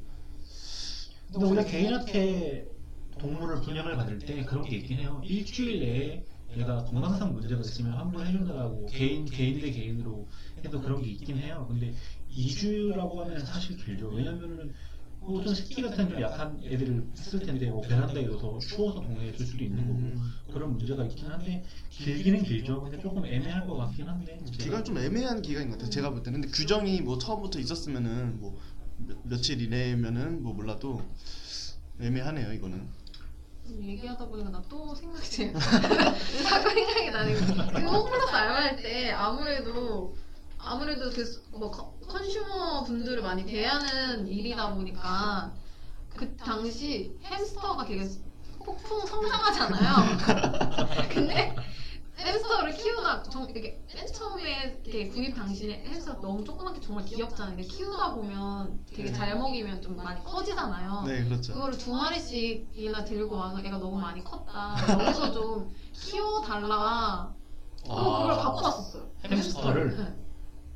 근데 1.31 1.45
우리가 1.45 1.63
개인한테 1.65 2.67
동물을 3.17 3.61
분양을 3.61 3.95
받을 3.95 4.19
때 4.19 4.43
그런 4.45 4.63
게 4.63 4.77
있긴 4.77 4.99
해요. 4.99 5.21
일주일 5.23 5.79
내에 5.79 6.25
얘가 6.57 6.83
건강상 6.83 7.33
문제가 7.33 7.61
있으면 7.61 7.93
환불해준다고 7.93 8.85
개인 8.85 9.25
개인 9.25 9.59
대 9.59 9.71
개인으로 9.71 10.27
해도 10.63 10.81
그런 10.81 11.01
게 11.01 11.09
있긴 11.11 11.37
해요. 11.37 11.65
근데 11.67 11.95
2주라고 12.29 13.15
하면 13.17 13.43
사실 13.45 13.75
길죠. 13.77 14.09
왜냐면은 14.09 14.73
뭐좀 15.25 15.53
새끼 15.55 15.81
같은 15.81 16.09
좀 16.09 16.21
약한 16.21 16.61
애들을 16.65 17.07
쓸 17.15 17.39
텐데 17.39 17.69
뭐 17.69 17.81
베란다에 17.81 18.25
둬서 18.27 18.59
추워서 18.59 19.01
동네에 19.01 19.31
둘 19.33 19.45
수도 19.45 19.63
있는 19.63 19.87
거고 19.87 19.99
음, 19.99 20.33
그런 20.51 20.71
문제가 20.77 21.05
있긴 21.05 21.27
한데 21.27 21.63
길기는 21.89 22.43
길죠. 22.43 22.81
근데 22.83 22.99
조금 22.99 23.25
애매할 23.25 23.65
것 23.65 23.75
같긴 23.77 24.07
한데 24.07 24.39
기간 24.51 24.83
좀 24.83 24.97
애매한 24.97 25.41
기간인 25.41 25.69
것 25.69 25.75
같아요. 25.77 25.89
제가 25.89 26.09
볼 26.09 26.23
때는 26.23 26.41
근데 26.41 26.53
규정이 26.55 27.01
뭐 27.01 27.17
처음부터 27.17 27.59
있었으면은 27.59 28.39
뭐 28.39 28.59
며, 28.97 29.15
며칠 29.23 29.61
이내면은 29.61 30.43
뭐 30.43 30.53
몰라도 30.53 31.01
애매하네요 31.99 32.53
이거는. 32.53 32.87
얘기하다 33.81 34.25
보니까 34.27 34.49
나 34.49 34.61
또 34.67 34.93
생각이 34.93 35.25
자꾸 35.53 36.69
생각이 36.69 37.09
나는 37.11 37.33
게그 37.73 37.87
홈플러스 37.89 38.29
알바할 38.35 38.75
때 38.83 39.11
아무래도 39.11 40.13
아무래도 40.65 41.09
그 41.09 41.43
뭐 41.51 41.71
컨슈머 42.07 42.83
분들을 42.83 43.21
많이 43.21 43.45
대하는 43.45 44.27
일이다 44.27 44.73
보니까 44.73 45.53
그 46.15 46.35
당시 46.35 47.15
햄스터가 47.23 47.85
되게 47.85 48.07
폭풍 48.65 49.05
성장하잖아요. 49.05 50.17
근데 51.09 51.55
햄스터를 52.17 52.73
키우다 52.73 53.23
정, 53.23 53.43
이렇게 53.49 53.81
맨 53.93 54.07
처음에 54.07 54.79
이렇게 54.83 55.09
구입 55.09 55.35
당시에 55.35 55.83
햄스터 55.85 56.21
너무 56.21 56.43
조그맣게 56.43 56.79
정말 56.81 57.05
귀엽잖아요. 57.05 57.55
근데 57.55 57.67
키우다 57.67 58.13
보면 58.15 58.85
되게 58.87 59.11
잘 59.11 59.37
먹이면 59.37 59.81
좀 59.81 59.95
많이 59.95 60.23
커지잖아요. 60.23 61.03
네 61.05 61.23
그렇죠. 61.25 61.53
그거를 61.53 61.77
두 61.77 61.93
마리씩이나 61.93 63.03
들고 63.05 63.35
와서 63.35 63.59
애가 63.59 63.77
너무 63.77 63.99
많이 63.99 64.23
컸다. 64.23 64.75
여기서 64.89 65.31
좀 65.31 65.73
키워달라. 65.93 67.33
그리고 67.83 67.95
그걸 67.95 68.37
갖고 68.37 68.61
왔었어요. 68.63 69.09
햄스터를? 69.25 69.97
네. 69.97 70.15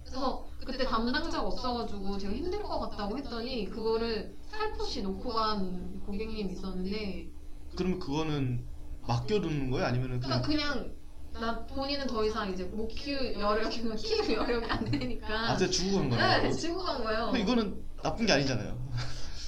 그래서 0.03 0.47
그때 0.65 0.85
담당자가 0.85 1.47
없어가지고 1.71 2.17
제가 2.17 2.33
힘들 2.33 2.63
것 2.63 2.79
같다고 2.79 3.17
했더니 3.17 3.69
그거를 3.69 4.33
살포시 4.49 5.01
놓고 5.01 5.33
간 5.33 6.01
고객님이 6.05 6.53
있었는데 6.53 7.27
그러면 7.75 7.99
그거는 7.99 8.65
맡겨두는 9.07 9.71
거예요? 9.71 9.85
아니면은 9.85 10.19
그러니까 10.19 10.47
그냥 10.47 10.73
그냥 10.73 10.97
나 11.39 11.65
본인은 11.65 12.07
더 12.07 12.25
이상 12.25 12.51
이제 12.51 12.63
못 12.63 12.87
키울 12.87 13.33
여력이 13.39 13.83
키울 13.97 14.33
여력이 14.33 14.65
안 14.65 14.85
되니까 14.85 15.51
아제 15.51 15.69
주고 15.69 15.97
간 15.97 16.09
거예요? 16.09 16.43
네, 16.43 16.51
주고 16.51 16.83
간 16.83 17.03
거예요. 17.03 17.25
근데 17.27 17.41
이거는 17.41 17.83
나쁜 18.01 18.25
게 18.25 18.33
아니잖아요. 18.33 18.77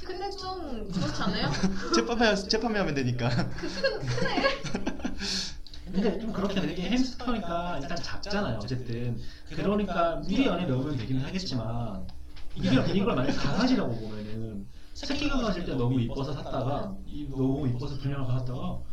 근데 0.06 0.30
좀 0.32 0.90
그렇지 0.92 1.22
않아요? 1.22 1.52
재판매 1.94 2.36
재판매하면 2.36 2.96
되니까. 2.96 3.30
근데 5.92 6.20
좀 6.20 6.32
그렇게 6.32 6.62
되게 6.62 6.90
햄스터니까 6.90 7.80
일단 7.82 7.98
작잖아요 7.98 8.58
어쨌든 8.62 9.18
그러니까 9.50 10.22
미리 10.28 10.48
안에 10.50 10.66
넣으면 10.66 10.98
되긴 10.98 11.20
하겠지만 11.22 12.08
이게 12.56 12.70
이걸 12.94 13.16
만약 13.16 13.34
강아지라고 13.34 13.96
보면은 13.96 14.66
새끼 14.94 15.30
강아지일 15.30 15.66
때 15.66 15.76
너무 15.76 16.00
이뻐서 16.00 16.34
샀다가 16.34 16.94
이- 17.06 17.28
너무 17.30 17.68
이뻐서 17.68 17.98
분양을 17.98 18.26
받았다가 18.28 18.60
어 18.62 18.84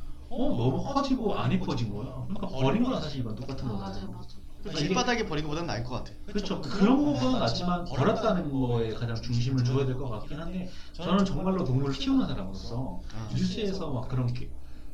너무 0.57 0.83
커지고 0.83 1.35
안 1.35 1.53
이뻐진 1.53 1.93
거야 1.93 2.25
그러니까 2.29 2.47
버린 2.49 2.83
거랑 2.83 3.01
사실 3.01 3.21
이건 3.21 3.35
똑같은 3.35 3.67
맞아. 3.69 4.01
그러니까 4.01 4.81
이게- 4.81 4.89
길바닥에 4.89 5.27
버린 5.27 5.45
것보다는 5.45 5.67
나을 5.69 5.85
것 5.85 5.91
같아. 5.97 6.13
그렇죠. 6.27 6.61
그런 6.61 6.97
부분은 7.05 7.39
낫지만 7.39 7.85
버렸다는 7.85 8.51
거에 8.51 8.91
가장 8.95 9.15
중심을 9.15 9.63
줘야 9.65 9.87
될 9.87 9.97
것 9.97 10.09
같긴 10.09 10.41
한데 10.41 10.69
저는 10.93 11.25
정말로 11.25 11.63
동물을 11.65 11.95
키우는 11.95 12.27
사람으로서 12.27 13.01
아. 13.15 13.29
뉴스에서 13.33 13.91
막 13.93 14.09
그런 14.09 14.27
게 14.33 14.51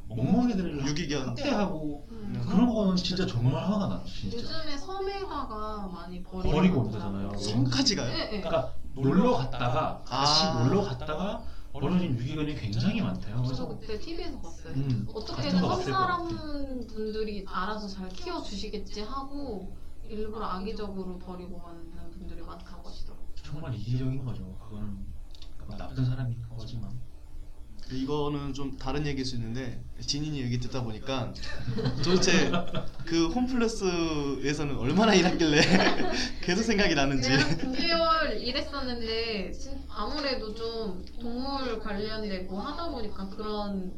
멍멍이 0.08 0.56
들을 0.56 0.86
유기견. 0.86 1.28
학대하고 1.30 2.06
음. 2.10 2.46
그런 2.48 2.72
거는 2.74 2.96
진짜 2.96 3.26
정말 3.26 3.64
화가 3.64 3.86
나요. 3.88 4.04
진짜. 4.06 4.36
요즘에 4.36 4.76
섬에다가 4.76 5.88
많이 5.92 6.22
버리고, 6.22 6.50
버리고 6.54 6.80
온다잖아요. 6.82 7.36
섬까지 7.36 7.96
가요? 7.96 8.08
네, 8.08 8.30
네. 8.30 8.40
그러니까 8.40 8.74
놀러 8.94 9.32
갔다가 9.36 10.02
다시 10.06 10.44
아. 10.44 10.62
놀러 10.64 10.82
갔다가 10.82 11.42
버려진 11.72 12.14
유기견이 12.18 12.54
굉장히 12.56 13.00
많대요. 13.00 13.42
그래서 13.42 13.66
그때 13.68 13.98
TV에서 13.98 14.38
봤어요. 14.40 14.74
음, 14.74 15.08
어떻게든 15.14 15.58
섬 15.60 15.68
같아. 15.70 15.82
사람 15.82 16.28
분들이 16.86 17.46
알아서 17.48 17.88
잘 17.88 18.08
키워 18.10 18.42
주시겠지 18.42 19.00
하고 19.02 19.74
일부러 20.06 20.44
악의적으로 20.44 21.18
버리고 21.18 21.58
가는 21.62 21.90
분들이 22.10 22.42
많다고 22.42 22.86
하시더라고요. 22.86 23.26
정말 23.42 23.74
이기적인 23.74 24.22
거죠. 24.22 24.44
그거는 24.58 24.98
그건 25.56 25.78
나쁜 25.78 26.04
사람인 26.04 26.36
거지만. 26.50 26.90
이거는 27.92 28.54
좀 28.54 28.76
다른 28.78 29.06
얘기일 29.06 29.24
수 29.24 29.36
있는데 29.36 29.82
진인이 30.00 30.40
얘기 30.42 30.58
듣다 30.58 30.82
보니까 30.82 31.32
도대체 32.02 32.50
그 33.04 33.28
홈플러스에서는 33.28 34.76
얼마나 34.76 35.14
일했길래 35.14 35.60
계속 36.42 36.62
생각이 36.62 36.94
나는지. 36.94 37.28
그냥 37.28 37.48
9개월 37.72 38.40
일했었는데 38.40 39.52
진- 39.52 39.82
아무래도 39.88 40.54
좀 40.54 41.04
동물 41.20 41.78
관련된 41.78 42.46
뭐 42.46 42.60
하다 42.60 42.90
보니까 42.90 43.28
그런 43.28 43.92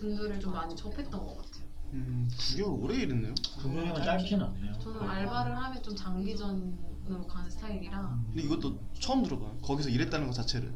분들을 0.00 0.40
좀 0.40 0.52
많이 0.52 0.74
접했던 0.74 1.10
것 1.12 1.36
같아요. 1.36 1.64
음, 1.92 2.28
9개월 2.36 2.82
오래 2.82 2.96
일했네요? 2.96 3.34
두 3.60 3.68
명은 3.68 3.94
짧지는 4.02 4.44
않네요. 4.44 4.72
저는 4.82 5.00
알바를 5.08 5.56
하면 5.56 5.82
좀 5.82 5.94
장기전으로 5.94 7.26
가는 7.28 7.48
스타일이라. 7.50 8.18
근데 8.26 8.42
이것도 8.42 8.78
처음 8.98 9.22
들어봐요? 9.22 9.56
거기서 9.62 9.90
일했다는 9.90 10.26
것 10.26 10.32
자체를 10.32 10.72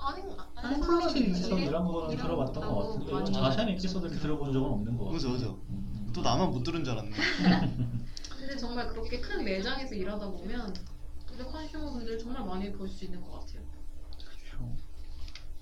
아니 0.00 0.22
홈플러스 0.74 1.18
에피소드 1.18 1.60
이런 1.60 1.84
거는 1.86 2.10
이런 2.12 2.26
들어봤던 2.26 2.54
것 2.68 2.74
같은데 2.76 3.12
많이 3.12 3.32
자세한 3.32 3.68
에피소드를 3.70 4.18
들어본 4.18 4.52
적은 4.52 4.68
없는 4.70 4.96
것 4.96 5.04
같아요. 5.04 5.18
그죠 5.18 5.32
그죠 5.32 5.60
음. 5.70 6.10
또 6.14 6.22
나만 6.22 6.50
못 6.50 6.62
들은 6.62 6.84
줄 6.84 6.94
알았네 6.94 7.10
근데 8.38 8.56
정말 8.56 8.88
그렇게 8.88 9.20
큰 9.20 9.44
매장에서 9.44 9.94
일하다 9.94 10.30
보면 10.30 10.74
근데 11.26 11.44
컨슈머 11.44 11.90
분들 11.92 12.18
정말 12.18 12.44
많이 12.44 12.72
볼 12.72 12.88
수 12.88 13.04
있는 13.04 13.20
것 13.20 13.32
같아요. 13.40 13.60
그렇죠. 14.16 14.76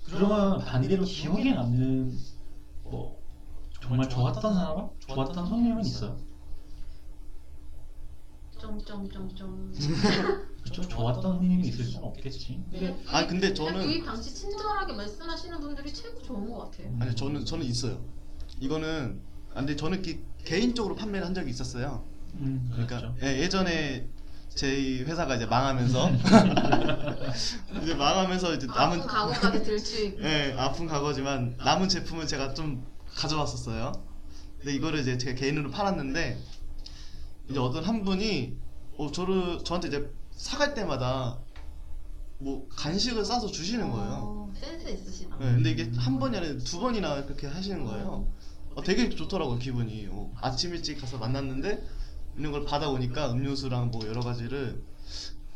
그러면 0.05 0.59
반대로 0.59 1.03
기억에 1.03 1.53
남는 1.53 2.17
뭐 2.83 3.19
정말 3.81 4.07
좋았던 4.07 4.53
사람, 4.53 4.89
좋았던 4.99 5.45
손님은 5.47 5.81
있어요. 5.81 6.17
점점점점. 8.59 9.73
그렇죠. 10.71 10.87
좋았던 10.87 11.21
손님이 11.37 11.67
있을 11.67 11.85
수는 11.85 12.03
없겠지. 12.07 12.59
근데 12.71 12.95
아, 13.07 13.25
근데 13.27 13.53
저는- 13.53 13.83
구입 13.83 14.05
당시 14.05 14.33
친절하게 14.33 14.93
말씀하시는 14.93 15.59
분들이 15.59 15.93
최고 15.93 16.21
좋은 16.21 16.49
것 16.49 16.71
같아요. 16.71 16.95
아니 16.99 17.15
저는 17.15 17.45
저는 17.45 17.65
있어요 17.65 17.99
이거는 18.59 19.19
아, 19.51 19.55
근데 19.59 19.75
저는 19.75 20.01
기- 20.01 20.19
개인적으로 20.43 20.95
판매를 20.95 21.25
한 21.25 21.33
적이 21.33 21.49
있었어요 21.49 22.03
음, 22.35 22.69
그러니까 22.71 22.99
그렇죠. 22.99 23.15
예, 23.23 23.39
예전에 23.41 24.07
제 24.49 24.99
회사가 25.05 25.35
이제 25.35 25.45
망하면서 25.45 26.09
이제 27.83 27.93
망하면서 27.95 28.55
이제 28.55 28.67
남은 28.67 28.97
아픈 28.99 29.07
과거까지 29.07 29.63
들추이고. 29.63 30.21
예, 30.23 30.55
아픈 30.57 30.87
과거지만 30.87 31.55
남은 31.57 31.89
제품을 31.89 32.27
제가 32.27 32.53
좀 32.53 32.85
가져왔었어요. 33.15 33.91
근데 34.57 34.73
이거를 34.75 34.99
이제 34.99 35.17
제가 35.17 35.35
개인으로 35.35 35.69
팔았는데 35.71 36.37
이제 37.49 37.59
어떤 37.59 37.83
한 37.83 38.03
분이 38.03 38.55
어, 38.97 39.11
저를 39.11 39.59
저한테 39.63 39.89
이제 39.89 40.09
사갈 40.37 40.73
때마다 40.73 41.37
뭐 42.39 42.67
간식을 42.69 43.25
싸서 43.25 43.47
주시는 43.47 43.89
거예요. 43.91 44.11
어, 44.13 44.53
센스 44.55 44.87
있으시다. 44.87 45.35
예, 45.41 45.45
근데 45.55 45.71
이게 45.71 45.91
한 45.97 46.19
번이 46.19 46.37
아니라 46.37 46.57
두 46.59 46.79
번이나 46.79 47.25
그렇게 47.25 47.47
하시는 47.47 47.83
거예요. 47.83 48.27
어, 48.75 48.83
되게 48.83 49.09
좋더라고요 49.09 49.57
기분이. 49.57 50.07
어, 50.11 50.31
아침 50.39 50.73
일찍 50.73 51.01
가서 51.01 51.17
만났는데 51.17 51.83
이런 52.37 52.51
걸 52.51 52.63
받아오니까 52.65 53.31
음료수랑 53.31 53.89
뭐 53.89 54.05
여러 54.07 54.21
가지를 54.21 54.83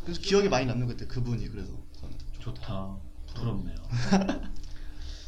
그래서 0.04 0.20
기억에 0.20 0.50
많이 0.50 0.66
남는 0.66 0.88
것 0.88 0.94
같아요 0.98 1.08
그분이 1.10 1.48
그래서 1.50 1.72
저는. 2.00 2.18
좋다. 2.40 2.98
부럽네요. 3.36 3.76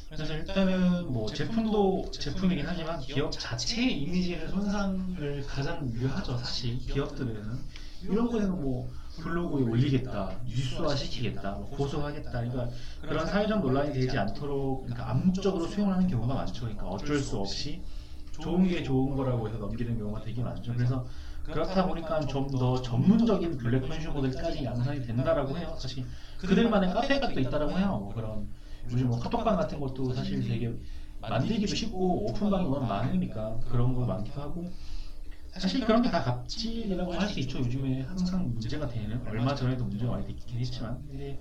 그래서 0.10 0.34
일단은 0.36 1.12
뭐 1.12 1.32
제품도 1.32 2.12
제품이긴 2.12 2.66
하지만 2.68 3.00
기업 3.00 3.32
자체의 3.32 4.02
이미지를 4.02 4.48
손상을 4.50 5.44
가장 5.48 5.92
유하죠 5.92 6.38
사실 6.38 6.78
기업들에는 6.80 7.60
이런 8.04 8.28
거에는 8.30 8.62
뭐 8.62 8.92
블로그에 9.21 9.63
올리겠다, 9.63 10.32
뉴스화 10.45 10.95
시키겠다, 10.95 11.52
뭐 11.52 11.69
고소하겠다, 11.69 12.32
그러니까 12.32 12.69
그런 13.02 13.26
사회적 13.28 13.62
논란이 13.62 13.93
되지 13.93 14.17
않도록 14.17 14.84
그러니까 14.86 15.12
암묵적으로 15.12 15.67
수용하는 15.67 16.08
경우가 16.08 16.34
많죠. 16.34 16.62
그러니까 16.62 16.88
어쩔 16.88 17.19
수 17.19 17.38
없이 17.38 17.82
좋은 18.32 18.67
게 18.67 18.82
좋은 18.82 19.15
거라고 19.15 19.47
해서 19.47 19.60
넘기는 19.60 19.97
경우가 19.97 20.21
되게 20.21 20.41
많죠. 20.41 20.73
그래서 20.73 21.06
그렇다 21.43 21.86
보니까 21.88 22.21
좀 22.21 22.47
더 22.47 22.82
전문적인 22.82 23.58
블랙 23.58 23.82
컨슈머들까지 23.88 24.63
양산이 24.63 25.06
된다라고 25.06 25.58
해요. 25.58 25.76
사실 25.78 26.06
그들만의 26.39 26.93
카페가 26.93 27.30
또 27.34 27.39
있다라고 27.39 27.78
해요. 27.78 27.99
뭐 28.02 28.13
그런 28.13 28.47
요즘 28.91 29.08
뭐 29.10 29.19
카톡방 29.19 29.56
같은 29.58 29.80
것도 29.80 30.13
사실 30.13 30.41
되게 30.47 30.73
만들기도 31.21 31.73
쉽고 31.76 32.26
오픈방이 32.30 32.65
워낙 32.67 32.88
많으니까 32.88 33.60
그런 33.69 33.93
거 33.93 34.06
많기도 34.06 34.41
하고 34.41 34.65
사실 35.60 35.86
그런 35.86 36.02
게 36.02 36.10
다 36.10 36.24
갑질이라고 36.24 37.13
할 37.13 37.28
수 37.30 37.39
있죠. 37.42 37.60
요즘에 37.60 38.02
항상 38.02 38.50
문제가 38.50 38.88
되는 38.88 39.22
얼마 39.28 39.54
전에도 39.56 39.86
문제가 39.86 40.12
많이 40.13 40.26
됐긴 40.28 40.60
했지만 40.60 41.02
근데 41.08 41.39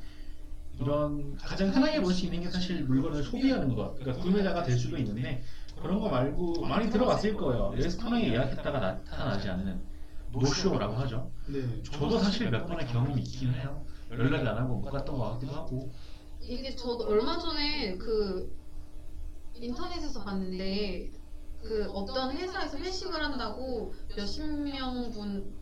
이런 0.79 1.37
가장 1.37 1.68
흔하게 1.68 2.01
볼 2.03 2.12
수 2.14 2.27
있는 2.27 2.40
게 2.42 2.51
사실 2.51 2.85
물건을 2.85 3.22
소비하는 3.22 3.75
것 3.75 3.94
그러니까 3.98 4.22
구매자가 4.22 4.62
될 4.64 4.77
수도 4.79 4.96
있는데 4.98 5.42
그런 5.81 5.98
거 6.01 6.09
말고 6.09 6.62
많이 6.66 6.90
들어봤을 6.90 7.35
거예요. 7.35 7.72
레스토랑에 7.75 8.29
예약했다가 8.33 8.79
나타나지 8.79 9.48
않는 9.48 9.81
노쇼라고 10.33 10.94
하죠. 10.94 11.31
네. 11.48 11.83
저도 11.83 12.18
사실 12.18 12.51
몇 12.51 12.66
번의 12.66 12.87
경험이 12.87 13.20
있긴 13.22 13.53
해요. 13.55 13.85
연락이 14.11 14.46
안 14.46 14.57
하고 14.59 14.77
못 14.77 14.90
갔던 14.90 15.16
것 15.16 15.33
같기도 15.33 15.53
하고. 15.53 15.90
이게 16.40 16.75
저도 16.75 17.05
얼마 17.07 17.38
전에 17.38 17.96
그 17.96 18.51
인터넷에서 19.55 20.22
봤는데 20.25 21.11
그 21.62 21.88
어떤 21.90 22.33
회사에서 22.37 22.77
회식을 22.79 23.22
한다고 23.22 23.94
몇십 24.16 24.44
명분 24.44 25.55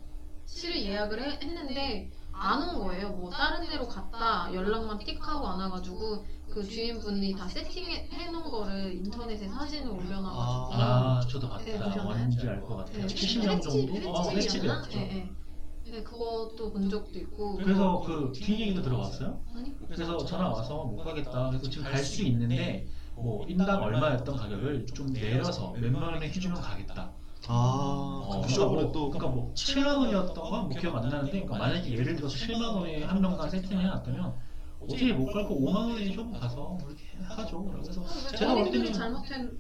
실을 0.47 0.83
예약을 0.83 1.23
해- 1.23 1.39
했는데 1.43 2.11
안 2.33 2.63
온 2.63 2.79
거예요. 2.85 3.11
뭐 3.11 3.29
다른 3.31 3.69
데로 3.69 3.87
갔다 3.87 4.53
연락만 4.55 4.99
띡 4.99 5.21
하고 5.21 5.47
안 5.47 5.61
와가지고 5.61 6.25
그 6.51 6.65
주인분이 6.65 7.35
다 7.37 7.47
세팅해 7.47 8.31
놓은 8.31 8.43
거를 8.51 8.95
인터넷에 8.95 9.47
사진을 9.47 9.91
올려놔가지고 9.91 10.83
아, 10.83 11.21
저도 11.29 11.59
네, 11.59 11.79
봤다. 11.79 11.85
보셨나요? 11.91 12.19
뭔지 12.19 12.49
알 12.49 12.61
것 12.63 12.77
같아요. 12.77 13.07
네, 13.07 13.07
70명 13.07 13.61
정도? 13.63 14.11
어, 14.11 14.31
횟집이었나? 14.31 14.83
횟집이었죠. 14.83 14.91
네, 14.99 15.31
네. 15.85 15.91
네, 15.93 16.03
그것도 16.03 16.73
본 16.73 16.89
적도 16.89 17.19
있고 17.19 17.57
그래서 17.57 18.01
그 18.07 18.33
뒷얘기도 18.35 18.83
들어봤어요? 18.83 19.41
아니 19.55 19.77
그래서 19.89 20.19
전화 20.25 20.49
와서 20.49 20.85
못 20.85 20.97
가겠다. 21.03 21.51
그래서 21.51 21.69
지금 21.69 21.85
갈 21.91 22.03
수 22.03 22.23
있는데 22.25 22.87
뭐 23.23 23.47
인당 23.49 23.83
얼마였던 23.83 24.37
가격을 24.37 24.87
좀 24.87 25.13
내려서 25.13 25.73
몇만 25.73 26.03
원에 26.15 26.27
해주면 26.29 26.61
가겠다. 26.61 27.13
아, 27.49 27.53
어, 28.25 28.43
그 28.43 28.47
그러니까 28.55 28.67
뭐, 28.67 28.93
또 28.93 29.11
그러니까 29.11 29.29
뭐 29.35 29.55
7만 29.55 29.99
원이었던 29.99 30.35
건 30.35 30.69
뭐 30.69 30.79
기억 30.79 30.97
안 30.97 31.03
나는데 31.09 31.31
그러니까 31.43 31.59
만약에 31.59 31.91
예를 31.93 32.17
들어서 32.17 32.37
7만 32.37 32.75
원에 32.75 33.03
한 33.05 33.21
명당 33.21 33.49
세팅을 33.51 33.83
해놨다면 33.83 34.35
어떻게 34.81 35.13
못 35.13 35.33
갈고 35.33 35.61
5만 35.61 35.75
원에 35.91 36.11
좀 36.13 36.33
가서 36.33 36.79
이렇게 36.87 37.05
하죠. 37.23 37.65
그래서 37.65 38.05
제가 38.37 38.55
볼 38.55 38.71
때는 38.71 38.93
잘못된 38.93 39.59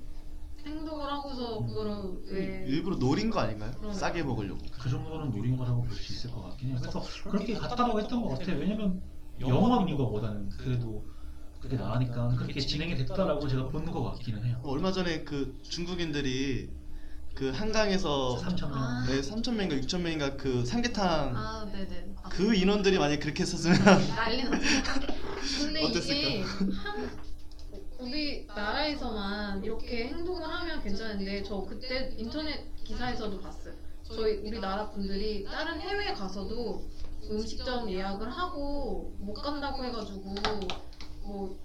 행동을 0.66 1.10
하고서 1.10 1.58
그거를 1.64 1.94
왜 2.30 2.64
일부러 2.68 2.96
노린 2.98 3.30
거 3.30 3.40
아닌가요? 3.40 3.70
그럼. 3.78 3.92
싸게 3.94 4.22
먹으려고. 4.22 4.60
그 4.78 4.90
정도는 4.90 5.30
노린 5.30 5.56
거라고 5.56 5.82
볼 5.82 5.92
수 5.96 6.12
있을 6.12 6.30
것 6.30 6.42
같긴 6.42 6.68
해요. 6.70 6.76
그래서 6.78 7.02
그렇게 7.30 7.54
갔다라고 7.54 7.98
했던 8.00 8.22
것 8.22 8.38
같아요. 8.38 8.58
왜냐면 8.58 9.02
영업인 9.40 9.96
거보다는 9.96 10.50
그래도 10.50 11.04
그게 11.60 11.76
나으니까 11.76 12.28
그렇게 12.36 12.58
진행이 12.60 12.96
됐다라고 12.96 13.46
제가 13.46 13.68
본것 13.68 14.12
같기는 14.14 14.44
해요. 14.44 14.60
얼마 14.64 14.90
전에 14.92 15.24
그 15.24 15.58
중국인들이 15.62 16.70
그 17.34 17.50
한강에서 17.50 18.40
3천 18.42 18.68
명. 18.70 18.74
아. 18.74 19.06
네, 19.06 19.20
3천 19.20 19.54
명인가 19.54 19.76
6천 19.76 20.00
명인가 20.00 20.36
그 20.36 20.64
삼계탕 20.64 21.36
아 21.36 21.70
네네 21.72 22.14
그 22.30 22.54
인원들이 22.54 22.98
만약 22.98 23.20
그렇게 23.20 23.42
했었으면 23.42 23.76
난리 24.16 24.42
났어 24.44 24.58
근데 25.58 25.84
어땠을까? 25.84 26.12
이게 26.12 26.42
한 26.42 27.10
우리 27.98 28.46
나라에서만 28.46 29.62
이렇게 29.62 30.08
행동을 30.08 30.42
하면 30.42 30.82
괜찮은데 30.82 31.42
저 31.42 31.60
그때 31.62 32.14
인터넷 32.16 32.74
기사에서도 32.84 33.40
봤어요 33.40 33.74
저희 34.02 34.38
우리나라 34.38 34.90
분들이 34.90 35.44
다른 35.44 35.80
해외에 35.80 36.12
가서도 36.14 36.90
음식점 37.30 37.90
예약을 37.90 38.28
하고 38.30 39.14
못 39.18 39.34
간다고 39.34 39.84
해가지고 39.84 40.34
뭐 41.22 41.58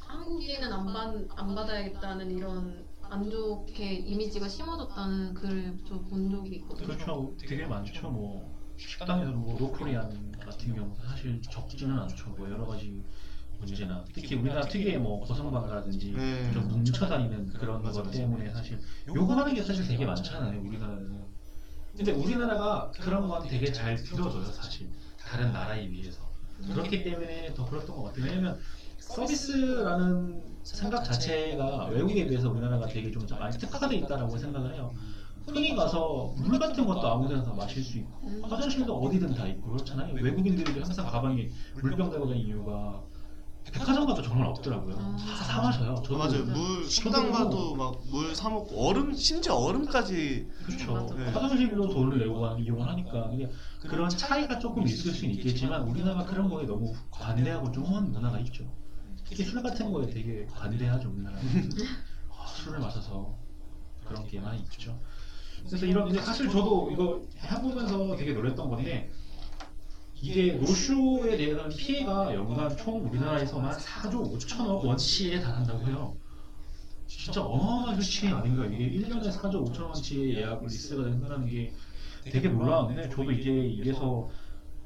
한국인은 0.00 0.72
안, 0.72 0.86
받, 0.86 1.14
안 1.38 1.54
받아야겠다는 1.54 2.30
이런 2.30 2.84
안 3.02 3.30
좋게 3.30 3.94
이미지가 3.94 4.48
심어졌다는 4.48 5.34
글을 5.34 5.78
저본 5.86 6.30
적이 6.30 6.56
있거든요. 6.56 6.86
그렇죠. 6.86 7.36
되게 7.38 7.66
많죠. 7.66 8.10
뭐 8.10 8.54
식당에서 8.76 9.32
뭐 9.32 9.58
로코리안 9.58 10.32
같은 10.40 10.74
경우 10.74 10.96
사실 11.06 11.40
적지는 11.42 11.98
않죠. 11.98 12.30
뭐 12.30 12.50
여러 12.50 12.66
가지 12.66 13.04
문제나 13.58 14.04
특히 14.12 14.34
우리나라 14.34 14.62
특유의 14.62 14.98
뭐 14.98 15.20
고성방가라든지 15.20 16.12
네. 16.12 16.52
좀 16.52 16.68
뭉쳐다니는 16.68 17.52
그런 17.52 17.82
맞아, 17.82 18.02
것. 18.02 18.10
때문에 18.10 18.50
사실 18.50 18.80
요구하는 19.08 19.54
게 19.54 19.62
사실 19.62 19.86
되게 19.86 20.04
많잖아요. 20.04 20.60
우리나라는. 20.60 21.24
근데 21.96 22.10
우리나라가 22.10 22.90
그런 22.90 23.28
건 23.28 23.46
되게 23.46 23.70
잘 23.72 23.94
들어줘요. 23.96 24.44
사실 24.46 24.90
다른 25.18 25.52
나라에 25.52 25.88
비해서. 25.88 26.23
그렇기 26.72 27.04
때문에 27.04 27.54
더 27.54 27.64
그랬던 27.66 27.96
것 27.96 28.02
같아요. 28.04 28.24
왜냐면 28.24 28.58
서비스라는 28.98 30.42
생각 30.62 31.04
자체가 31.04 31.86
외국에 31.86 32.26
비해서 32.26 32.50
우리나라가 32.50 32.86
되게 32.86 33.10
좀 33.10 33.26
많이 33.38 33.56
특화되어 33.58 33.98
있다라고 33.98 34.36
생각을 34.38 34.74
해요. 34.74 34.92
흔히 35.46 35.74
가서 35.76 36.32
물 36.38 36.58
같은 36.58 36.86
것도 36.86 37.06
아무 37.06 37.28
데나 37.28 37.42
다 37.42 37.52
마실 37.52 37.82
수 37.82 37.98
있고 37.98 38.18
음. 38.24 38.42
화장실도 38.42 38.96
어디든 38.96 39.34
다 39.34 39.46
있고 39.46 39.72
그렇잖아요. 39.72 40.14
외국인들이 40.14 40.80
항상 40.80 41.06
가방에 41.06 41.50
물병 41.82 42.10
들고 42.10 42.26
다니는 42.26 42.46
이유가 42.46 43.02
백화점 43.72 44.06
가도 44.06 44.22
정말 44.22 44.46
없더라고요. 44.48 44.94
아. 44.98 45.16
다사 45.16 45.62
마셔요. 45.62 45.94
저도 46.04 46.18
맞아요. 46.18 46.44
물 46.44 46.84
식당 46.88 47.32
가도 47.32 47.74
막 47.74 47.94
물 48.10 48.34
사 48.34 48.48
먹고 48.50 48.88
얼음 48.88 49.14
심지어 49.14 49.54
얼음까지 49.56 50.48
그렇죠. 50.66 51.14
네. 51.16 51.24
화장실로 51.30 51.88
돈을 51.88 52.18
내고 52.18 52.46
이용을 52.58 52.86
하니까 52.88 53.28
근데 53.30 53.48
그런 53.80 54.08
차이가 54.08 54.58
조금 54.58 54.86
있을 54.86 55.10
수는 55.12 55.34
있겠지만 55.34 55.82
우리나라가 55.82 56.24
그런 56.24 56.48
거에 56.48 56.66
너무 56.66 56.92
관대하고 57.10 57.72
좀 57.72 57.84
험한 57.84 58.12
문화가 58.12 58.38
있죠. 58.40 58.64
특히 59.28 59.42
술 59.44 59.62
같은 59.62 59.90
거에 59.92 60.06
되게 60.06 60.46
관대하죠 60.46 61.10
우리나라. 61.10 61.36
아, 62.30 62.46
술을 62.46 62.78
마셔서 62.78 63.34
그런 64.06 64.26
게 64.26 64.38
많이 64.40 64.60
있죠. 64.62 65.00
그래서 65.66 65.86
이런 65.86 66.04
근데 66.08 66.20
사실 66.20 66.48
저도 66.50 66.90
이거 66.92 67.22
해보면서 67.42 68.14
되게 68.16 68.34
놀랬던 68.34 68.68
건데 68.68 69.10
이게 70.14 70.52
노쇼에 70.54 71.36
대한 71.36 71.68
피해가 71.68 72.34
연간 72.34 72.74
총 72.76 73.04
우리나라에서만 73.06 73.76
4조 73.76 74.32
5천억 74.32 74.84
원치에 74.84 75.40
달한다고 75.40 75.86
해요. 75.86 76.16
진짜 77.06 77.42
어마어마한 77.44 78.00
수치 78.00 78.28
아닌가 78.28 78.64
이게 78.66 78.90
1년에 79.06 79.30
4조 79.30 79.70
5천 79.70 79.82
원치의 79.82 80.36
예약 80.36 80.62
리스트가 80.64 81.04
된다는 81.04 81.46
게 81.46 81.72
되게 82.24 82.48
놀라운데 82.48 83.08
저도 83.10 83.30
이제 83.32 83.50
이래서 83.50 84.30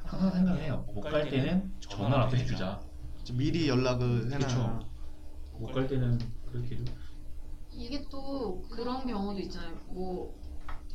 항상 0.02 0.30
생각해요. 0.32 0.84
못 0.94 1.02
갈 1.02 1.28
때는 1.28 1.72
전화라도 1.80 2.36
해주자. 2.36 2.80
좀 3.24 3.36
미리 3.36 3.68
연락을 3.68 4.26
해놔. 4.32 4.38
그쵸. 4.38 4.80
못갈 5.58 5.86
때는 5.86 6.18
그렇게 6.50 6.76
해도 6.76 6.92
이게 7.72 8.04
또 8.10 8.62
그런 8.70 9.06
경우도 9.06 9.38
있잖아요. 9.40 9.76
뭐 9.88 10.34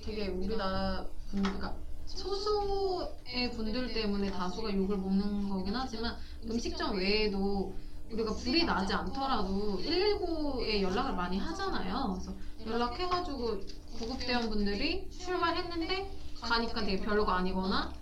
되게 0.03 0.27
우리나라 0.27 1.07
분, 1.29 1.41
그러니까 1.43 1.77
소수의 2.05 3.51
분들 3.55 3.93
때문에 3.93 4.31
다수가 4.31 4.73
욕을 4.75 4.97
먹는 4.97 5.49
거긴 5.49 5.75
하지만 5.75 6.15
음식점 6.49 6.97
외에도 6.97 7.75
우리가 8.11 8.33
불이 8.35 8.65
나지 8.65 8.93
않더라도 8.93 9.79
119에 9.79 10.81
연락을 10.81 11.13
많이 11.13 11.37
하잖아요. 11.39 12.13
그래서 12.13 12.35
연락해가지고 12.65 13.61
구급대원 13.97 14.49
분들이 14.49 15.09
출발했는데 15.09 16.11
가니까 16.41 16.81
되게 16.85 17.01
별로가 17.01 17.37
아니거나 17.37 17.93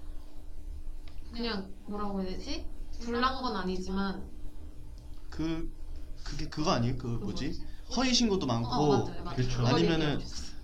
그냥 1.32 1.72
뭐라고 1.86 2.22
해야 2.22 2.32
되지? 2.32 2.66
불난 3.00 3.42
건 3.42 3.56
아니지만 3.56 4.24
그 5.30 5.72
그게 6.24 6.48
그거 6.50 6.72
아니에요? 6.72 6.98
그 6.98 7.08
뭐지? 7.08 7.62
허위 7.96 8.14
신고도 8.14 8.46
많고 8.46 8.70
어 8.70 9.06
맞아요 9.06 9.24
맞아요. 9.24 9.36
그거 9.38 9.68
아니면은. 9.68 10.20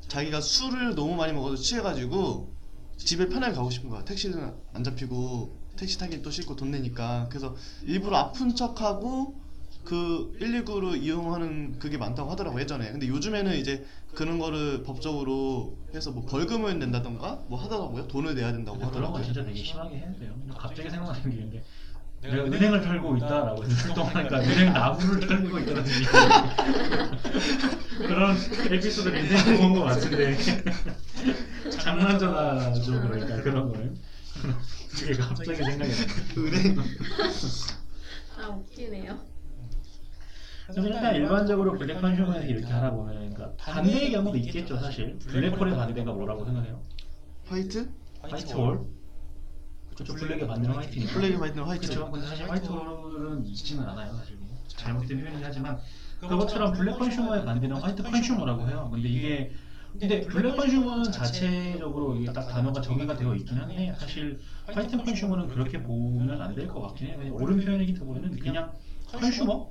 자기가 0.07 0.39
술을 0.39 0.95
너무 0.95 1.15
많이 1.15 1.33
먹어서 1.33 1.55
취해가지고 1.57 2.53
집에 2.97 3.27
편하게 3.27 3.53
가고 3.53 3.69
싶은 3.69 3.89
거야. 3.89 4.03
택시는 4.03 4.53
안 4.73 4.83
잡히고 4.83 5.55
택시 5.77 5.97
타기 5.97 6.21
또 6.21 6.31
싫고 6.31 6.55
돈 6.55 6.71
내니까 6.71 7.27
그래서 7.29 7.55
일부러 7.85 8.17
아픈 8.17 8.55
척하고 8.55 9.39
그 9.83 10.35
119를 10.41 11.01
이용하는 11.01 11.79
그게 11.79 11.97
많다고 11.97 12.29
하더라고 12.31 12.59
예전에. 12.59 12.91
근데 12.91 13.07
요즘에는 13.07 13.57
이제 13.57 13.85
그런 14.13 14.37
거를 14.37 14.83
법적으로 14.83 15.77
해서 15.93 16.11
뭐 16.11 16.25
벌금을 16.25 16.77
낸다던가 16.79 17.43
뭐 17.47 17.57
하더라고요. 17.61 18.07
돈을 18.07 18.35
내야 18.35 18.51
된다고 18.51 18.77
그런 18.77 18.91
건 18.91 19.01
하더라고요. 19.03 19.23
진짜 19.23 19.45
되게 19.45 19.63
심하게 19.63 19.97
해야 19.97 20.13
돼요. 20.15 20.33
갑자기 20.49 20.89
생각나는 20.89 21.29
게 21.29 21.37
있는데 21.37 21.63
내가 22.21 22.43
은행을 22.45 22.81
털고 22.81 23.17
있다라고 23.17 23.63
해서 23.63 23.93
동하니까 23.93 24.39
은행 24.41 24.73
나무를 24.73 25.27
털고 25.27 25.59
있다든지 25.59 26.03
그런 27.99 28.35
에피소드 28.71 29.15
인생에 29.15 29.57
본것 29.57 29.83
같은데 29.85 30.37
장난 31.71 32.17
전화죠 32.19 33.01
그러니까 33.01 33.41
그런 33.41 33.69
거를 33.69 33.93
그게 34.97 35.13
갑자기 35.13 35.57
생각이 35.63 35.91
나요. 35.91 36.07
은행 36.37 36.77
아 38.39 38.47
웃기네요. 38.49 39.19
그래서 40.67 40.87
일단 40.87 41.15
일반적으로 41.15 41.77
블랙 41.77 41.99
컨슈머에서 42.01 42.45
이렇게 42.45 42.65
하다 42.65 42.91
보면 42.91 43.15
그러니까 43.33 43.51
반대의 43.57 44.11
경우도 44.11 44.37
있겠죠 44.37 44.77
사실 44.77 45.17
블랙홀의 45.19 45.75
반대가 45.75 46.11
뭐라고 46.11 46.43
생각해요? 46.45 46.81
화이트? 47.45 47.89
화이트 48.21 48.53
홀 48.53 48.81
그렇죠. 49.97 50.13
블랙의 50.13 50.47
반대는 50.47 50.75
화이트니까 50.75 51.13
블랙이 51.13 51.35
화이트는 51.35 51.63
화이트. 51.65 51.87
그렇죠. 51.87 52.11
근데 52.11 52.27
사실 52.27 52.49
화이트홀은 52.49 53.45
있지는 53.47 53.83
않아요. 53.89 54.13
사실. 54.17 54.37
잘못된 54.67 55.19
표현이긴 55.19 55.43
하지만 55.43 55.79
그것처럼 56.19 56.73
black 56.73 56.97
consumer의 56.97 57.45
반대는 57.45 57.77
white 57.77 58.03
consumer라고 58.03 58.67
해요. 58.69 58.89
근데 58.91 59.07
이게 59.09 59.51
근데 59.99 60.21
black 60.21 60.55
consumer는 60.55 61.11
자체적으로 61.11 62.15
이게 62.15 62.31
딱 62.31 62.47
단어가 62.47 62.79
정의가 62.81 63.15
되어 63.15 63.33
있긴 63.35 63.57
한데 63.57 63.93
사실 63.97 64.39
white 64.67 64.97
consumer는 65.03 65.47
그렇게 65.47 65.81
보면 65.81 66.41
안 66.41 66.53
될 66.53 66.67
것 66.67 66.81
같긴 66.81 67.07
해요. 67.07 67.33
옳은 67.33 67.59
표현이기보다는 67.63 68.37
그냥 68.39 68.71
consumer? 69.07 69.69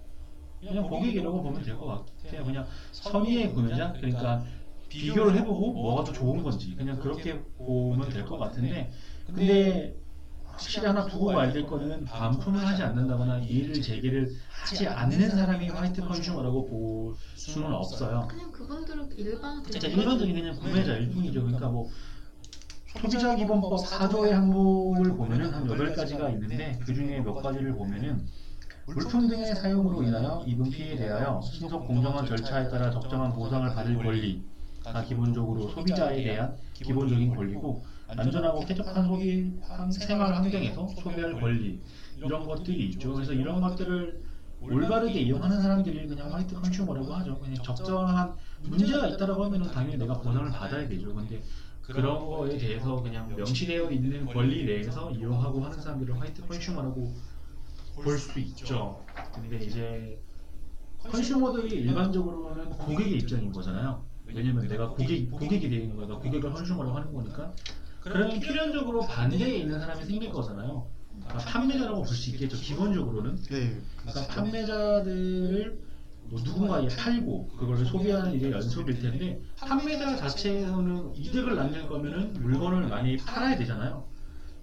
그냥 0.60 0.88
고객이라고 0.88 1.42
보면 1.42 1.62
될 1.62 1.76
것 1.78 1.86
같아요. 1.86 2.44
그냥 2.44 2.66
선의의 2.90 3.52
구매자? 3.52 3.92
그러니까 3.92 4.44
비교를 4.88 5.36
해보고 5.36 5.72
뭐가 5.74 6.04
더 6.04 6.12
좋은 6.12 6.42
건지 6.42 6.74
그냥 6.76 6.98
그렇게 6.98 7.40
보면 7.58 8.08
될 8.08 8.24
것 8.24 8.38
같은데 8.38 8.90
근데 9.26 9.94
확실히 10.56 10.86
하나 10.86 11.04
두고 11.04 11.26
봐야 11.26 11.52
될 11.52 11.66
거는 11.66 12.04
반품을 12.06 12.66
하지 12.66 12.82
않는다거나 12.82 13.40
이의를 13.40 13.80
제기를 13.82 14.34
하지 14.48 14.88
않는 14.88 15.30
사람이 15.30 15.68
화이트 15.68 16.00
컨슈머라고 16.02 16.66
볼 16.66 17.14
수는 17.34 17.72
없어요. 17.72 18.26
그냥 18.28 18.50
그분들은 18.50 19.10
일반 19.16 19.62
진짜 19.62 19.86
일반적인 19.86 20.34
그냥 20.34 20.56
구매자일 20.56 21.10
뿐이죠. 21.10 21.42
그러니까 21.42 21.68
뭐 21.68 21.90
소비자 22.86 23.36
기본법 23.36 23.78
4조의 23.78 24.30
항목을 24.30 25.14
보면은 25.16 25.52
한 25.52 25.66
8가지가 25.66 26.32
있는데 26.32 26.78
그 26.82 26.94
중에 26.94 27.20
몇 27.20 27.34
가지를 27.34 27.74
보면은 27.74 28.26
물품 28.86 29.28
등의 29.28 29.54
사용으로 29.54 30.02
인하여 30.04 30.42
입은 30.46 30.70
피해에 30.70 30.96
대하여 30.96 31.40
신속 31.42 31.86
공정한 31.86 32.24
절차에 32.24 32.68
따라 32.70 32.90
적정한 32.90 33.34
보상을 33.34 33.68
받을 33.74 33.96
권리가 33.96 35.04
기본적으로 35.06 35.68
소비자에 35.68 36.22
대한 36.24 36.56
기본적인 36.72 37.34
권리고 37.34 37.84
안전하고 38.08 38.60
쾌적한 38.64 39.04
환- 39.62 39.90
생활 39.90 40.32
환경에서 40.34 40.86
소비할 40.88 41.38
권리 41.40 41.80
이런 42.16 42.46
것들이 42.46 42.90
있죠. 42.90 43.14
그래서 43.14 43.32
이런 43.32 43.60
것들을 43.60 44.22
올바르게 44.60 45.20
이용하는 45.20 45.60
사람들이 45.60 46.06
그냥 46.06 46.32
화이트 46.32 46.54
컨슈머라고 46.54 47.12
하죠. 47.14 47.38
그냥 47.38 47.56
적정한 47.62 48.34
문제가 48.62 49.06
있다라고 49.08 49.44
하면은 49.44 49.70
당연히 49.70 49.96
내가 49.98 50.14
보상을 50.20 50.50
받아야 50.50 50.88
되죠. 50.88 51.14
근데 51.14 51.42
그런 51.82 52.18
거에 52.26 52.56
대해서 52.56 53.00
그냥 53.02 53.28
명시되어 53.36 53.90
있는 53.90 54.24
권리 54.26 54.64
내에서 54.64 55.10
이용하고 55.10 55.60
하는 55.64 55.80
사람들을 55.80 56.18
화이트 56.20 56.46
컨슈머라고 56.46 57.12
볼 58.02 58.18
수 58.18 58.38
있죠. 58.40 59.04
근데 59.34 59.64
이제 59.64 60.20
컨슈머들이 61.02 61.76
일반적으로는 61.82 62.70
고객의 62.70 63.18
입장인 63.18 63.52
거잖아요. 63.52 64.04
왜냐면 64.24 64.66
내가 64.66 64.88
고객, 64.88 65.30
고객이 65.30 65.68
거야. 65.96 66.06
내가 66.06 66.18
고객을 66.18 66.52
컨슈머라고 66.52 66.96
하는 66.96 67.12
거니까. 67.12 67.52
그러면 68.06 68.40
필연적으로 68.40 69.00
반대에 69.00 69.56
있는 69.58 69.80
사람이 69.80 70.04
생길 70.04 70.30
거잖아요. 70.30 70.86
그러니까 71.26 71.38
판매자라고 71.50 72.02
볼 72.04 72.14
수 72.14 72.30
있겠죠. 72.30 72.56
기본적으로는. 72.56 73.36
네. 73.50 73.80
그러니까 74.02 74.26
판매자들을 74.34 75.78
뭐 76.28 76.40
누군가에 76.40 76.86
팔고 76.88 77.48
그걸 77.56 77.84
소비하는 77.84 78.32
일의 78.34 78.52
연속일 78.52 79.00
텐데 79.00 79.40
판매자 79.58 80.16
자체에서는 80.16 81.14
이득을 81.16 81.56
남길 81.56 81.86
거면은 81.88 82.32
물건을 82.34 82.88
많이 82.88 83.16
팔아야 83.16 83.56
되잖아요. 83.58 84.06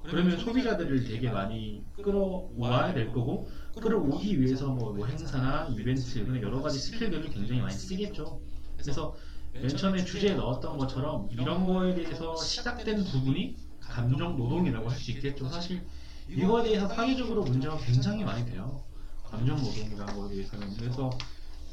그러면 0.03 0.37
소비자들을 0.37 1.05
되게 1.05 1.29
많이 1.29 1.81
끌어와야 2.01 2.93
될 2.93 3.11
거고 3.11 3.47
끌어오기 3.81 4.41
위해서 4.41 4.67
뭐, 4.67 4.93
뭐 4.93 5.05
행사나 5.05 5.67
이벤트 5.71 6.19
여러 6.41 6.61
가지 6.61 6.79
스킬들을 6.79 7.29
굉장히 7.29 7.61
많이 7.61 7.73
쓰겠죠. 7.73 8.41
그래서 8.77 9.15
맨 9.53 9.67
처음에 9.69 10.03
주제에 10.03 10.33
넣었던 10.33 10.77
것처럼 10.77 11.27
이런 11.31 11.65
거에 11.65 11.93
대해서 11.95 12.35
시작된 12.35 13.03
부분이 13.05 13.55
감정 13.79 14.35
노동이라고 14.37 14.89
할 14.89 14.97
수 14.97 15.11
있겠죠. 15.11 15.47
사실 15.47 15.85
이거에 16.27 16.63
대해서 16.63 16.87
사회적으로 16.87 17.43
문제가 17.43 17.77
굉장히 17.77 18.23
많이 18.23 18.45
돼요. 18.45 18.83
감정 19.25 19.57
노동이라는 19.57 20.15
거에 20.15 20.29
대해서는. 20.35 20.75
그래서 20.77 21.09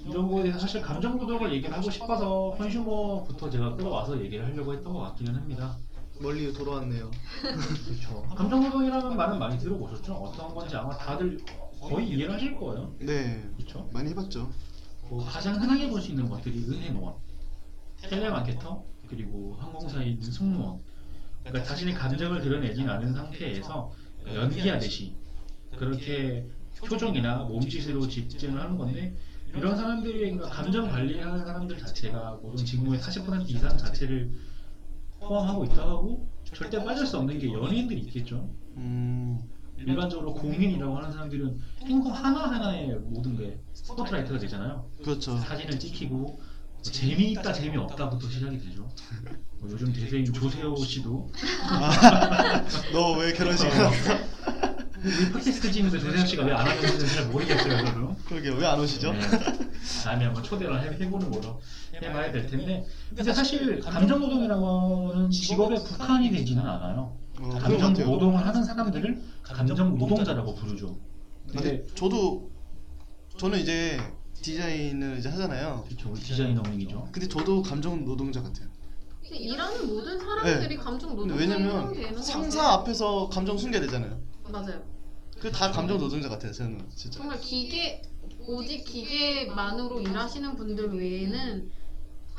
이런 0.05 0.29
거에 0.31 0.43
대해서 0.43 0.59
사실 0.61 0.81
감정 0.83 1.19
노동을 1.19 1.53
얘기를 1.53 1.75
하고 1.75 1.91
싶어서 1.91 2.55
컨슈머부터 2.59 3.51
제가 3.51 3.77
끌어와서 3.77 4.21
얘기를 4.23 4.45
하려고 4.45 4.73
했던 4.75 4.93
것 4.93 5.01
같기는 5.01 5.35
합니다. 5.35 5.77
멀리 6.21 6.53
돌아왔네요. 6.53 7.11
그렇죠. 7.87 8.23
감정 8.37 8.63
노동이라는 8.63 9.17
말은 9.17 9.39
많이 9.39 9.59
들어보셨죠? 9.59 10.13
어떤 10.15 10.55
건지 10.55 10.77
아마 10.77 10.97
다들 10.97 11.39
거의 11.81 12.09
이해를 12.11 12.35
하실 12.35 12.57
거예요. 12.57 12.93
네, 12.99 13.43
그렇죠? 13.57 13.89
많이 13.93 14.11
해봤죠. 14.11 14.51
뭐 15.09 15.25
가장 15.25 15.55
흔하게 15.61 15.89
볼 15.89 16.01
수 16.01 16.11
있는 16.11 16.29
것들이 16.29 16.65
은행원, 16.69 17.15
텔레마케터, 18.03 18.85
그리고 19.07 19.57
항공사에 19.59 20.07
있는 20.07 20.31
승무원. 20.31 20.81
그러니까 21.43 21.65
자신의 21.65 21.95
감정을 21.95 22.41
드러내지 22.43 22.83
않은 22.83 23.13
상태에서 23.13 23.93
연기하듯이 24.27 25.15
그렇게 25.77 26.47
표정이나 26.87 27.45
몸짓으로 27.45 28.07
집중을 28.09 28.61
하는 28.61 28.77
건데 28.77 29.15
이런 29.55 29.77
사람들이 29.77 30.19
그러니까 30.33 30.49
감정 30.49 30.89
관리하는 30.89 31.45
사람들 31.45 31.79
자체가 31.79 32.39
모든 32.43 32.65
직무의 32.65 33.01
40% 33.01 33.49
이상 33.49 33.77
자체를 33.77 34.31
포함하고 35.19 35.65
있다고 35.65 35.91
하고 35.91 36.29
절대 36.45 36.83
빠질 36.83 37.07
수 37.07 37.19
없는 37.19 37.39
게 37.39 37.53
연예인들이 37.53 38.01
있겠죠. 38.03 38.49
음, 38.77 39.43
일반적으로 39.77 40.35
공인이라고 40.35 40.97
하는 40.97 41.13
사람들은 41.13 41.59
행동 41.85 42.13
하나하나에 42.13 42.95
모든 42.95 43.37
게 43.37 43.59
스포트라이트가 43.73 44.39
되잖아요. 44.39 44.89
그렇죠. 45.03 45.37
사진을 45.39 45.79
찍히고 45.79 46.15
뭐 46.15 46.39
재미있다 46.83 47.53
재미없다부터 47.53 48.29
시작이 48.29 48.59
되죠. 48.59 48.89
뭐 49.61 49.71
요즘 49.71 49.93
대세인 49.93 50.25
조세호 50.33 50.75
씨도 50.85 51.31
너왜 52.93 53.33
결혼식? 53.35 53.67
이 53.67 55.33
팟캐스트 55.33 55.73
찍는데 55.73 55.99
조세호 55.99 56.27
씨가 56.27 56.45
왜 56.45 56.53
안 56.53 56.67
하는지는 56.67 57.07
잘 57.07 57.27
모르겠어요. 57.27 57.85
저도. 57.87 58.17
그러게 58.27 58.51
왜 58.51 58.67
안 58.67 58.81
오시죠? 58.81 59.13
네. 59.13 59.21
다음에 60.05 60.25
한번 60.27 60.43
초대를 60.43 60.81
해- 60.83 61.05
해보는 61.05 61.31
걸로 61.31 61.61
해봐야 61.95 62.33
될 62.33 62.47
텐데 62.47 62.85
근데 63.15 63.33
사실 63.33 63.81
감정 63.81 64.21
노동이라고 64.21 65.13
하는 65.13 65.31
직업에 65.31 65.75
국한이 65.77 66.31
되지는 66.31 66.63
않아요. 66.67 67.17
어, 67.41 67.49
감정. 67.59 67.93
노동을 67.95 68.47
하는 68.47 68.63
사람들을 68.65 69.23
감정 69.43 69.97
노동자라고 69.99 70.55
부르죠. 70.55 70.99
근데 71.51 71.85
저도 71.95 72.51
저는 73.39 73.59
이제 73.59 73.99
디자인을 74.43 75.19
이제 75.19 75.29
하잖아요. 75.29 75.85
그렇죠. 75.87 76.11
우리 76.11 76.21
디자이너님이죠. 76.21 77.09
근데 77.13 77.29
저도 77.29 77.63
감정 77.63 78.05
노동자 78.05 78.43
같아요. 78.43 78.69
일하는 79.33 79.87
모든 79.87 80.19
사람들이 80.19 80.77
감정 80.77 81.15
근데 81.17 81.35
노동자는 81.35 81.67
왜냐면 81.95 82.15
거 82.15 82.23
상사 82.23 82.63
같아요. 82.63 82.81
앞에서 82.81 83.29
감정 83.29 83.57
숨겨야 83.57 83.81
되잖아요. 83.83 84.21
맞아요. 84.49 84.83
그 85.39 85.51
다 85.53 85.71
감정 85.71 85.99
노동자 85.99 86.29
같아요. 86.29 86.53
저는 86.53 86.85
진짜. 86.95 87.19
정말 87.19 87.41
기계 87.41 88.03
오직 88.41 88.85
기계만으로 88.85 90.01
일하시는 90.01 90.57
분들 90.57 90.99
외에는 90.99 91.71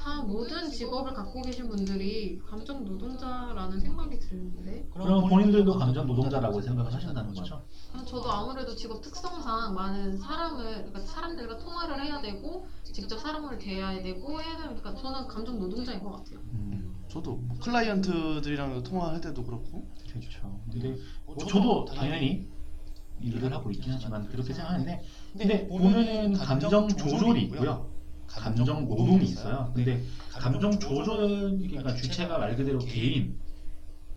다 0.02 0.20
모든 0.24 0.68
직업을 0.68 1.14
갖고 1.14 1.43
계신 1.43 1.70
분들이 1.70 2.39
감정 2.39 2.84
노동자라는 2.84 3.80
생각이 3.80 4.18
드는데 4.18 4.88
그럼 4.91 5.30
본인들도 5.30 5.78
감정 5.78 6.08
노동자라고 6.08 6.60
생각을 6.60 6.91
하신다는 6.91 7.36
거죠? 7.36 7.62
아, 7.93 8.04
저도 8.04 8.32
아무래도 8.32 8.74
직업 8.76 8.99
특성상 9.02 9.76
많은 9.76 10.18
사람을 10.18 10.64
그러니까 10.86 10.99
사람들과 11.02 11.60
통화를 11.60 12.04
해야 12.04 12.20
되고 12.20 12.66
직접 12.84 13.20
사람을 13.20 13.60
대해야 13.60 14.02
되고 14.02 14.41
해야 14.41 14.58
되니까 14.58 14.95
저는 14.95 15.28
감정 15.28 15.60
노동자인 15.60 16.02
것 16.02 16.10
같아요. 16.14 16.39
음, 16.52 16.95
저도 17.08 17.36
뭐 17.36 17.60
클라이언트들이랑 17.60 18.82
통화할 18.82 19.22
때도 19.22 19.43
그렇고 19.43 19.88
그렇죠. 20.10 20.60
근데 20.72 20.97
뭐 21.28 21.38
저도 21.38 21.86
당연히 21.86 22.49
일을 23.22 23.54
하고 23.54 23.70
있긴 23.70 23.93
하지만 23.93 24.28
그렇게 24.28 24.52
생각하는데 24.52 25.04
근데 25.38 25.68
보면은 25.68 26.34
감정 26.34 26.88
조절이 26.88 27.43
있고요. 27.43 27.90
감정 28.36 28.88
노동이 28.88 29.25
있어요. 29.25 29.71
근데 29.75 30.03
감정 30.32 30.71
조절은 30.79 31.67
그러니까 31.67 31.93
주체가 31.93 32.38
말 32.38 32.55
그대로 32.55 32.79
개인 32.79 33.38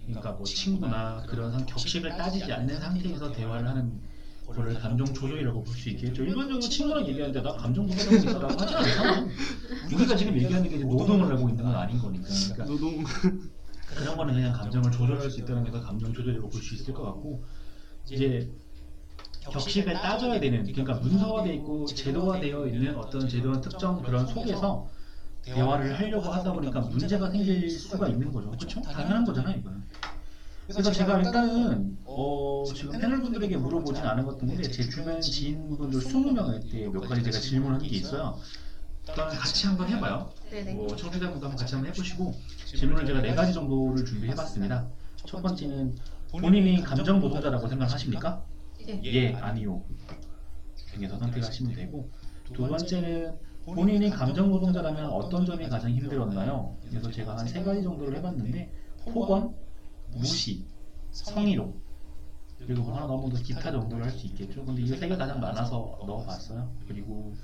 그러니까 0.07 0.33
뭐 0.33 0.45
친구나 0.45 1.23
그런 1.27 1.51
상- 1.53 1.67
격식을 1.67 2.11
따지지 2.17 2.53
않는 2.53 2.79
상태에서 2.81 3.33
대화를 3.33 3.67
하는 3.69 4.01
거를 4.47 4.75
감정 4.75 5.07
조절이라고 5.07 5.63
볼 5.65 5.75
수 5.75 5.89
있겠죠. 5.91 6.23
일반적으로 6.23 6.61
친구랑 6.61 7.07
얘기하는데 7.09 7.41
나 7.43 7.53
감정 7.55 7.87
조절하고 7.87 8.17
있어라고 8.17 8.61
하지 8.61 8.75
않잖아. 8.75 9.27
우리가 9.93 10.17
지금 10.17 10.35
얘기하는 10.35 10.69
게 10.69 10.77
노동을 10.77 11.33
하고 11.35 11.49
있는 11.49 11.65
건 11.65 11.75
아닌 11.75 11.99
거니까. 11.99 12.29
그러니까 12.29 12.65
노동 12.67 13.05
그런 13.87 14.17
거는 14.17 14.35
그냥 14.35 14.53
감정을 14.53 14.91
조절할 14.91 15.31
수 15.31 15.41
있다는 15.41 15.65
게더 15.65 15.81
감정 15.81 16.13
조절이라고 16.13 16.49
볼 16.49 16.61
수 16.63 16.75
있을 16.75 16.93
것 16.93 17.03
같고 17.05 17.43
이제 18.11 18.51
격식을 19.51 19.93
따져야 19.95 20.41
되는 20.41 20.65
그러니까 20.65 20.95
문서화되어 20.95 21.53
있고 21.55 21.87
제도화되어 21.87 22.67
있는 22.67 22.97
어떤 22.97 23.29
제도한 23.29 23.61
특정 23.61 24.03
그런 24.03 24.27
속에서 24.27 24.89
대화를 25.43 25.99
하려고 25.99 26.31
하다 26.31 26.53
보니까 26.55 26.81
문제가 26.81 27.31
생길 27.31 27.69
수가 27.69 28.09
있는 28.09 28.33
거죠. 28.33 28.51
그렇죠? 28.51 28.81
당연한 28.81 29.25
거잖아요, 29.25 29.59
이거는. 29.59 29.83
그래서 30.67 30.91
제가 30.91 31.21
일단은 31.21 31.99
어, 32.07 32.65
지금 32.75 32.99
패널분들에게 32.99 33.55
물어보진 33.59 34.03
않은 34.03 34.25
것 34.25 34.33
같은데 34.33 34.63
제 34.63 34.83
주변 34.89 35.21
지인분들 35.21 36.01
20명한테 36.01 36.91
몇 36.91 37.01
가지 37.03 37.23
제가 37.23 37.39
질문한 37.39 37.83
게 37.83 37.89
있어요. 37.89 38.39
일단 39.07 39.29
같이 39.29 39.67
한번 39.67 39.89
해봐요. 39.89 40.31
네네. 40.51 40.73
뭐 40.73 40.97
청취자분도 40.97 41.45
한번 41.45 41.57
같이 41.57 41.75
한번 41.75 41.93
해보시고 41.93 42.35
질문을 42.65 43.05
제가 43.05 43.21
네 43.21 43.35
가지 43.35 43.53
정도를 43.53 44.07
준비해봤습니다. 44.07 44.87
첫 45.27 45.43
번째는 45.43 45.97
본인이 46.31 46.81
감정 46.83 47.21
노동자라고 47.21 47.69
생각하십니까? 47.69 48.43
예. 48.89 49.01
예, 49.05 49.33
아니요. 49.35 49.83
중에서 50.95 51.19
선택하시면 51.19 51.73
되고 51.75 52.11
두 52.53 52.67
번째는 52.67 53.37
본인이 53.65 54.11
감정 54.11 54.51
노동자라면 54.51 55.07
어떤 55.11 55.47
점이 55.47 55.69
가장 55.69 55.91
힘들었나요? 55.91 56.77
그래서 56.89 57.11
제가 57.11 57.37
한 57.39 57.47
세 57.49 57.63
가지 57.63 57.83
정도를 57.83 58.17
해봤는데 58.19 58.71
폭언, 59.13 59.55
무시, 60.15 60.67
성희롱 61.11 61.83
그리고 62.59 62.83
뭐 62.83 62.95
하나 62.95 63.07
더 63.07 63.29
기타 63.43 63.71
정도를 63.73 64.05
할 64.05 64.11
수 64.13 64.27
있겠죠. 64.29 64.65
근데 64.65 64.83
이게 64.83 64.97
세개 64.97 65.17
가장 65.17 65.41
많아서 65.41 65.99
넣어봤어요. 66.07 66.71
그리고 66.87 67.35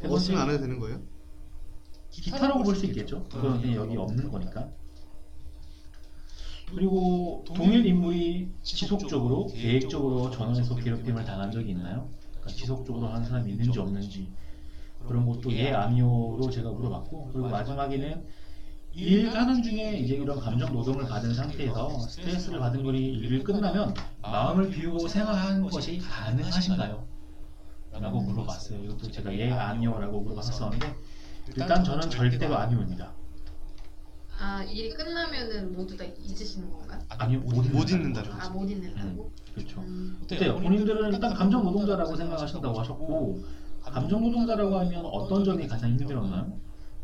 세 0.00 0.06
없으면 0.08 0.40
안 0.40 0.48
해도 0.48 0.60
되는 0.60 0.78
거예요? 0.78 1.02
기타라고 2.10 2.62
볼 2.62 2.74
수 2.74 2.86
있겠죠. 2.86 3.24
그건 3.28 3.60
그냥 3.60 3.76
여기 3.76 3.96
없는 3.96 4.30
거니까. 4.30 4.68
그리고 6.74 7.44
동일 7.46 7.84
인물이 7.84 8.50
지속적으로 8.62 9.46
계획적으로 9.46 10.30
전원에서 10.30 10.76
괴롭힘을 10.76 11.24
당한 11.24 11.50
적이 11.50 11.70
있나요? 11.70 12.08
그러니까 12.30 12.50
지속적으로 12.50 13.08
하는 13.08 13.26
사람이 13.26 13.50
있는지 13.50 13.78
없는지 13.78 14.32
그런 15.06 15.26
것도 15.26 15.52
예 15.52 15.72
아니요로 15.72 16.48
제가 16.50 16.70
물어봤고 16.70 17.30
그리고 17.32 17.48
마지막에는 17.48 18.24
일 18.92 19.30
하는 19.30 19.62
중에 19.62 19.98
이제 19.98 20.14
이런 20.14 20.38
감정 20.40 20.72
노동을 20.72 21.06
받은 21.06 21.32
상태에서 21.32 21.98
스트레스를 22.00 22.58
받은 22.58 22.82
거리 22.82 23.12
일을 23.14 23.44
끝나면 23.44 23.94
마음을 24.20 24.70
비우고 24.70 25.06
생활하는 25.08 25.68
것이 25.68 25.98
가능하신가요? 25.98 27.08
라고 27.92 28.20
물어봤어요. 28.20 28.84
이것도 28.84 29.10
제가 29.10 29.36
예 29.36 29.50
아니요라고 29.50 30.20
물어봤었는데 30.20 30.94
일단 31.56 31.84
저는 31.84 32.10
절대로 32.10 32.56
아니오입니다. 32.56 33.12
아 34.40 34.62
일이 34.64 34.88
끝나면은 34.94 35.74
모두 35.74 35.94
다 35.98 36.02
잊으시는 36.04 36.70
건가요? 36.70 36.98
아니요 37.08 37.40
못, 37.40 37.56
못 37.56 37.62
잊는다는 37.62 38.00
잊는다는 38.00 38.30
거죠. 38.30 38.42
아못 38.42 38.70
잊는다고? 38.70 39.30
그렇죠. 39.54 39.80
음, 39.82 40.18
어때요? 40.24 40.56
본인들은 40.56 41.12
일단 41.12 41.34
감정 41.34 41.62
노동자라고 41.62 42.16
생각하신다고 42.16 42.80
하셨고 42.80 43.44
감정 43.82 44.22
노동자라고 44.22 44.78
하면 44.78 45.04
어떤 45.04 45.44
점이 45.44 45.66
가장 45.68 45.90
힘들었나요? 45.90 46.58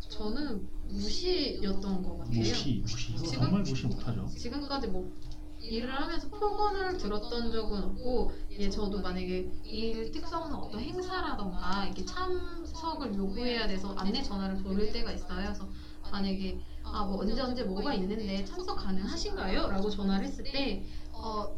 저는 0.08 0.66
무시였던 0.88 2.02
것 2.02 2.18
같아요. 2.18 2.38
무시, 2.38 2.78
무시. 2.82 3.12
이거 3.12 3.22
지금- 3.26 3.42
정말 3.42 3.62
무시 3.62 3.86
못하죠. 3.86 4.26
지금까지 4.28 4.86
뭐 4.88 5.12
일을 5.60 5.92
하면서 5.92 6.28
폭언을 6.28 6.96
들었던 6.96 7.50
적은 7.52 7.82
없고 7.82 8.32
예 8.52 8.70
저도 8.70 9.02
만약에 9.02 9.50
일 9.64 10.10
특성은 10.10 10.54
어떤 10.54 10.80
행사라던가 10.80 11.84
이렇게 11.86 12.02
참석을 12.04 13.14
요구해야 13.14 13.66
돼서 13.66 13.94
안내 13.94 14.22
전화를 14.22 14.62
돌릴 14.62 14.90
때가 14.92 15.12
있어요. 15.12 15.42
그래서 15.44 15.68
만약에 16.10 16.58
아 16.92 17.04
뭐 17.04 17.20
언제 17.20 17.40
언제 17.40 17.62
뭐가 17.64 17.94
있는데 17.94 18.44
참석 18.44 18.76
가능하신가요? 18.76 19.68
라고 19.68 19.90
전화를 19.90 20.26
했을 20.26 20.44
때 20.44 20.84
어 21.12 21.56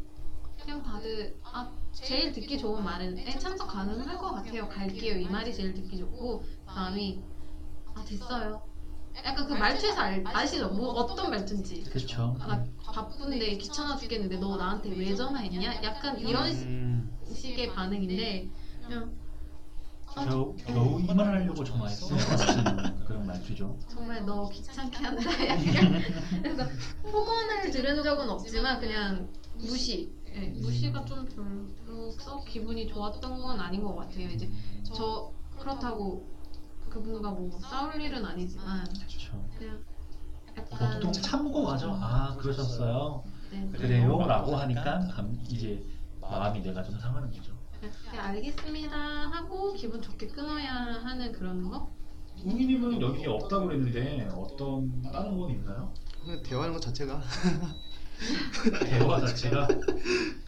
그냥 0.62 0.82
다들 0.82 1.36
아 1.42 1.70
제일 1.92 2.32
듣기 2.32 2.58
좋은 2.58 2.82
말은 2.82 3.14
네, 3.14 3.38
참석 3.38 3.68
가능할 3.68 4.18
것 4.18 4.32
같아요. 4.32 4.68
갈게요. 4.68 5.16
이 5.18 5.26
말이 5.28 5.52
제일 5.54 5.74
듣기 5.74 5.98
좋고 5.98 6.42
다음이 6.66 7.22
아 7.94 8.04
됐어요. 8.04 8.62
약간 9.24 9.46
그 9.46 9.52
말투에서 9.52 10.00
알, 10.00 10.22
아시죠? 10.26 10.68
뭐 10.68 10.90
어떤 10.90 11.30
말투인지. 11.30 11.84
그렇죠. 11.84 12.36
아, 12.40 12.46
나 12.46 12.64
바쁜데 12.84 13.56
귀찮아 13.58 13.96
죽겠는데 13.96 14.38
너 14.38 14.56
나한테 14.56 14.90
왜 14.90 15.14
전화했냐? 15.14 15.82
약간 15.82 16.18
이런 16.20 16.52
시- 16.54 16.64
음, 16.64 17.10
식의 17.34 17.68
반응인데 17.74 18.48
그냥 18.84 19.12
아, 20.06 20.24
겨우, 20.24 20.54
겨우 20.56 21.00
이 21.00 21.04
말을 21.14 21.40
하려고 21.42 21.64
전화했어? 21.64 22.06
그런 23.08 23.26
말투죠. 23.26 23.78
정말 23.88 24.24
너 24.26 24.48
귀찮게 24.50 24.98
한다 24.98 25.22
약간 25.48 26.02
그래서 26.42 26.68
폭언을 27.02 27.70
들은 27.70 28.02
적은 28.02 28.28
없지만 28.28 28.78
그냥 28.78 29.32
무시 29.54 30.12
예, 30.34 30.48
무시가 30.48 31.06
좀 31.06 31.26
별로 31.26 32.10
썩 32.10 32.44
기분이 32.44 32.86
좋았던 32.86 33.40
건 33.40 33.58
아닌 33.58 33.82
것 33.82 33.96
같아요 33.96 34.28
이제 34.28 34.48
저 34.94 35.32
그렇다고 35.58 36.28
그분과 36.90 37.30
뭐 37.30 37.58
싸울 37.58 37.98
일은 38.00 38.22
아니지만 38.24 38.84
그렇죠. 38.84 39.48
그냥 39.58 39.82
약간 40.56 40.94
보통 40.94 41.12
참고하죠. 41.12 41.90
아 41.98 42.36
그러셨어요. 42.36 43.24
네. 43.50 43.70
그래요라고 43.72 44.54
하니까 44.54 45.08
감, 45.08 45.38
이제 45.48 45.82
마음이 46.20 46.60
내가 46.60 46.82
좀 46.82 46.98
상하는 46.98 47.30
거죠. 47.30 47.56
네, 47.80 48.18
알겠습니다 48.18 48.96
하고 48.96 49.72
기분 49.72 50.02
좋게 50.02 50.26
끊어야 50.26 50.74
하는 50.74 51.32
그런 51.32 51.62
거? 51.70 51.97
우기님은 52.44 53.00
여기 53.00 53.26
없다고 53.26 53.66
그랬는데 53.66 54.28
어떤 54.34 55.02
다른 55.02 55.38
건 55.38 55.50
있나요? 55.50 55.92
그냥 56.24 56.42
대화하는 56.42 56.74
것 56.74 56.80
자체가 56.80 57.20
대화 58.86 59.20
자체가 59.20 59.68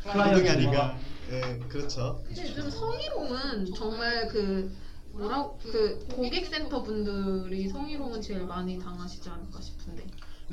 감동이 0.05 0.49
아닌가. 0.49 0.97
예, 1.31 1.59
그렇죠. 1.69 2.23
근데 2.27 2.49
요즘 2.51 2.71
성희롱은 2.71 3.73
정말 3.75 4.29
그 4.29 4.75
뭐라고 5.13 5.59
그 5.59 6.07
고객센터 6.13 6.83
분들이 6.83 7.69
성희롱은 7.69 8.21
제일 8.21 8.45
많이 8.47 8.79
당하시지 8.79 9.29
않을까 9.29 9.61
싶은데 9.61 10.05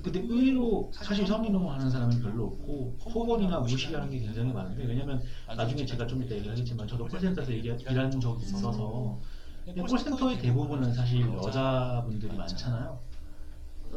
근데 0.03 0.19
의외로 0.19 0.91
사실 0.93 1.25
성희롱 1.25 1.71
하는 1.71 1.89
사람은 1.89 2.21
별로 2.21 2.45
없고 2.45 2.97
폭언이나 3.01 3.59
무시하는 3.59 4.09
게 4.11 4.19
굉장히 4.19 4.53
많은데 4.53 4.85
왜냐면 4.85 5.21
나중에 5.47 5.85
제가 5.85 6.05
좀 6.05 6.21
이따 6.21 6.35
얘기하겠지만 6.35 6.87
저도 6.87 7.07
콜센터에서 7.07 7.51
얘기, 7.51 7.67
일한 7.67 8.19
적이 8.19 8.43
있어서 8.45 9.19
콜센터의 9.75 10.39
대부분은 10.39 10.93
사실 10.93 11.21
여자분들이 11.21 12.35
많잖아요. 12.35 12.99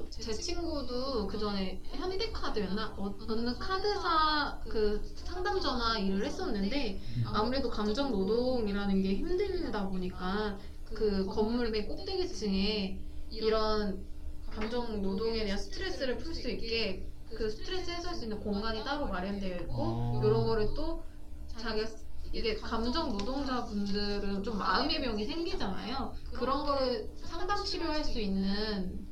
제 0.08 0.32
친구도 0.32 1.26
그 1.26 1.38
전에 1.38 1.80
현대카드였나 1.84 2.94
어, 2.96 3.14
어느 3.28 3.58
카드사 3.58 4.60
그 4.68 5.00
상담 5.14 5.60
전화 5.60 5.98
일을 5.98 6.24
했었는데 6.24 7.00
아무래도 7.24 7.68
감정 7.68 8.10
노동이라는 8.10 9.02
게 9.02 9.16
힘들다 9.16 9.88
보니까 9.88 10.58
그 10.94 11.26
건물의 11.26 11.86
꼭대기층에 11.88 12.98
이런 13.30 14.04
감정 14.50 15.02
노동에 15.02 15.44
대한 15.44 15.58
스트레스를 15.58 16.18
풀 16.18 16.34
수 16.34 16.48
있게 16.50 17.06
그 17.34 17.48
스트레스 17.48 17.90
해소할 17.90 18.16
수 18.16 18.24
있는 18.24 18.40
공간이 18.40 18.82
따로 18.84 19.06
마련되어 19.06 19.56
있고 19.62 19.74
어. 19.76 20.20
이런 20.24 20.44
거를 20.46 20.68
또 20.74 21.04
자기가 21.56 21.86
이게 22.32 22.54
감정 22.56 23.10
노동자분들은 23.12 24.42
좀 24.42 24.58
마음의 24.58 25.00
병이 25.02 25.24
생기잖아요. 25.24 26.12
그런 26.32 26.64
거를 26.64 27.08
상담 27.24 27.64
치료할 27.64 28.04
수 28.04 28.20
있는 28.20 29.06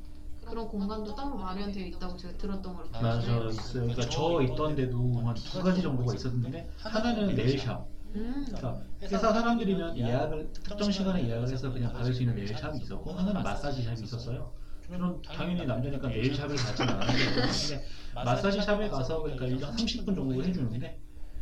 그런 0.45 0.67
공간도 0.67 1.13
따로 1.15 1.35
마련되어 1.35 1.85
있다고 1.87 2.17
제가 2.17 2.37
들었던 2.37 2.75
걸 2.75 2.85
맞아 2.91 3.19
기억해요. 3.19 3.49
있어요. 3.49 3.83
그러니까 3.83 4.09
저 4.09 4.41
있던 4.41 4.75
데도 4.75 5.21
한 5.25 5.35
두 5.35 5.61
가지 5.61 5.81
정도가 5.81 6.13
있었는데 6.15 6.69
하나는 6.79 7.35
네일샵. 7.35 7.87
음. 8.15 8.43
그러니까 8.47 8.81
회사 9.03 9.31
사람들이면 9.33 9.97
예약을 9.97 10.49
특정 10.53 10.91
시간에 10.91 11.27
예약을 11.27 11.47
해서 11.49 11.71
그냥 11.71 11.93
받을 11.93 12.13
수 12.13 12.23
있는 12.23 12.35
네일샵이 12.35 12.79
있었고 12.81 13.11
하나는 13.11 13.43
마사지 13.43 13.83
샵이 13.83 14.01
있었어요. 14.01 14.51
저는 14.87 15.21
당연히 15.21 15.65
남자니까 15.67 16.07
네일샵을 16.07 16.55
가진 16.55 16.89
않았는데 16.89 17.85
마사지 18.15 18.59
샵에 18.61 18.89
가서 18.89 19.21
그러니까 19.21 19.45
1년 19.45 19.75
30분 19.75 20.15
정도 20.15 20.43
해주는데 20.43 20.99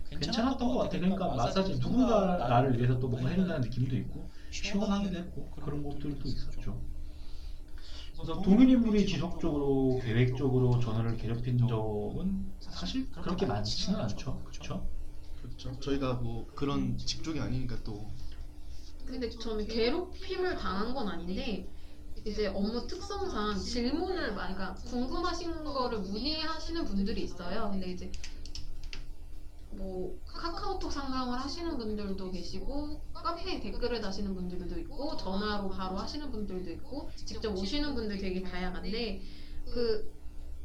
괜찮았던 0.10 0.68
것 0.68 0.78
같아. 0.78 1.00
그러니까 1.00 1.36
마사지 1.36 1.80
누군가 1.80 2.38
나를 2.38 2.78
위해서 2.78 3.00
또 3.00 3.08
뭔가 3.08 3.30
해준다는 3.30 3.62
느낌도 3.62 3.96
있고 3.98 4.30
시원하기도 4.52 5.18
했고 5.18 5.50
그런 5.52 5.84
것들도 5.84 6.28
있었죠. 6.28 6.82
그래서 8.14 8.42
동일인물이 8.42 9.06
지속적으로 9.06 10.00
계획적으로 10.04 10.80
전화를 10.80 11.18
괴롭힌 11.18 11.58
적은 11.58 12.52
사실 12.60 13.10
그렇게 13.12 13.46
많지는 13.46 14.00
않죠. 14.00 14.42
그렇죠? 14.44 14.88
그렇죠. 15.42 15.80
저희가 15.80 16.16
뭐 16.16 16.48
그런 16.56 16.98
직종이 16.98 17.40
아니니까 17.40 17.78
또 17.84 18.10
근데 19.06 19.30
저는 19.30 19.68
괴롭힘을 19.68 20.56
당한 20.58 20.94
건 20.94 21.08
아닌데 21.08 21.68
이제 22.26 22.48
업무 22.48 22.86
특성상 22.88 23.58
질문을 23.58 24.34
많이 24.34 24.54
그러니까 24.56 24.74
궁금하신 24.82 25.64
거를 25.64 26.00
문의하시는 26.00 26.84
분들이 26.86 27.24
있어요. 27.24 27.70
근데 27.72 27.92
이제 27.92 28.12
뭐 29.78 30.18
카카오톡 30.26 30.92
상담을 30.92 31.40
하시는 31.40 31.78
분들도 31.78 32.32
계시고 32.32 33.00
카페에 33.14 33.60
댓글을 33.60 34.02
다시는 34.02 34.34
분들도 34.34 34.80
있고 34.80 35.16
전화로 35.18 35.70
바로 35.70 35.98
하시는 35.98 36.32
분들도 36.32 36.70
있고 36.72 37.10
직접 37.16 37.56
오시는 37.56 37.94
분들 37.96 38.18
되게 38.18 38.42
다양한데 38.42 39.22
그 39.66 40.12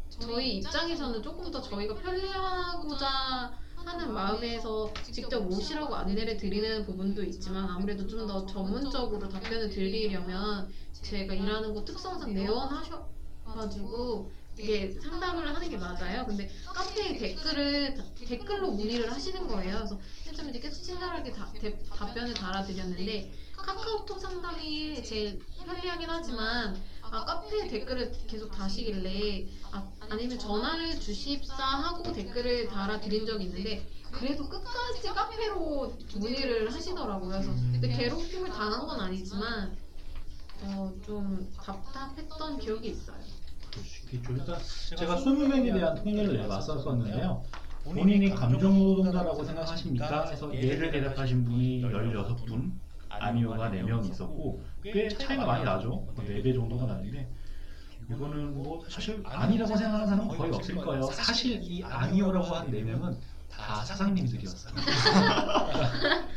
저희 0.08 0.58
입장에서는 0.58 1.22
조금 1.22 1.50
더 1.50 1.60
저희가 1.60 1.94
편리하고자 1.94 3.52
하는 3.84 4.12
마음에서 4.14 4.92
직접 5.02 5.44
오시라고 5.50 5.94
안내를 5.94 6.36
드리는 6.36 6.84
부분도 6.84 7.22
있지만 7.24 7.68
아무래도 7.68 8.06
좀 8.06 8.26
더 8.26 8.46
전문적으로 8.46 9.28
답변을 9.28 9.68
드리려면 9.70 10.70
제가 10.92 11.34
일하는 11.34 11.74
곳 11.74 11.84
특성상 11.84 12.32
내원하셔가지고 12.34 14.30
이게 14.58 14.92
상담을 15.00 15.48
하는 15.48 15.68
게 15.68 15.76
맞아요. 15.76 16.26
근데 16.26 16.50
카페에 16.66 17.16
댓글을 17.18 17.96
댓글로 18.26 18.72
문의를 18.72 19.10
하시는 19.10 19.46
거예요. 19.48 19.76
그래서 19.78 19.98
쌤 20.36 20.48
이제 20.50 20.58
계속 20.60 20.82
친절하게 20.82 21.32
다- 21.32 21.50
대- 21.58 21.82
답변을 21.88 22.34
달아드렸는데 22.34 23.32
카카오톡 23.56 24.20
상담이 24.20 25.02
제일 25.04 25.40
편리하긴 25.64 26.08
하지만 26.10 26.76
아 27.02 27.24
카페에 27.24 27.68
댓글을 27.68 28.12
계속 28.26 28.50
다시길래 28.50 29.46
아, 29.70 29.88
아니면 30.10 30.38
전화를 30.38 30.98
주십사 31.00 31.54
하고 31.64 32.12
댓글을 32.12 32.68
달아드린 32.68 33.24
적이 33.26 33.44
있는데 33.44 33.88
그래도 34.10 34.48
끝까지 34.48 35.02
카페로 35.08 35.96
문의를 36.16 36.72
하시더라고요. 36.72 37.28
그래서 37.30 37.50
근데 37.72 37.88
괴롭힘을 37.88 38.50
당한 38.50 38.86
건 38.86 39.00
아니지만 39.00 39.76
어, 40.64 40.92
좀 41.04 41.50
답답했던 41.56 42.58
기억이 42.58 42.88
있어요. 42.90 43.22
그럴 43.72 43.84
수 43.84 44.04
있겠죠. 44.04 44.32
일단 44.32 44.58
제가 44.96 45.16
20명에 45.16 45.72
대한 45.72 45.94
통계를 45.94 46.36
내봤었었는데요. 46.42 47.42
본인이 47.84 48.30
감정노동자라고 48.30 49.42
생각하십니까? 49.44 50.30
해서 50.30 50.54
예를 50.54 50.90
대답하신 50.92 51.44
분이 51.44 51.82
16분, 51.82 52.72
아니오가 53.08 53.70
4명 53.70 54.08
있었고 54.10 54.62
꽤 54.82 55.08
차이가 55.08 55.46
많이 55.46 55.64
나죠. 55.64 56.06
4배 56.16 56.54
정도가 56.54 56.86
나는데 56.86 57.28
이거는 58.10 58.54
뭐 58.54 58.84
사실 58.88 59.20
아니라고 59.24 59.76
생각하는 59.76 60.06
사람은 60.06 60.36
거의 60.36 60.52
없을 60.52 60.74
거예요. 60.76 61.02
사실 61.02 61.60
이 61.62 61.82
아니오라고 61.82 62.46
한 62.46 62.70
4명은 62.70 63.16
다 63.50 63.84
사장님들이었어요. 63.84 64.74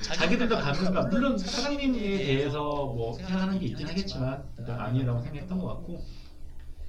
자기들도 0.02 0.58
감정가 0.58 1.04
물론 1.04 1.38
사장님에 1.38 2.00
대해서 2.00 2.60
뭐 2.60 3.14
생각하는 3.14 3.60
게 3.60 3.68
있긴 3.68 3.88
하겠지만 3.88 4.44
일단 4.58 4.80
아니라고 4.80 5.22
생각했던 5.22 5.60
것 5.60 5.68
같고 5.68 6.04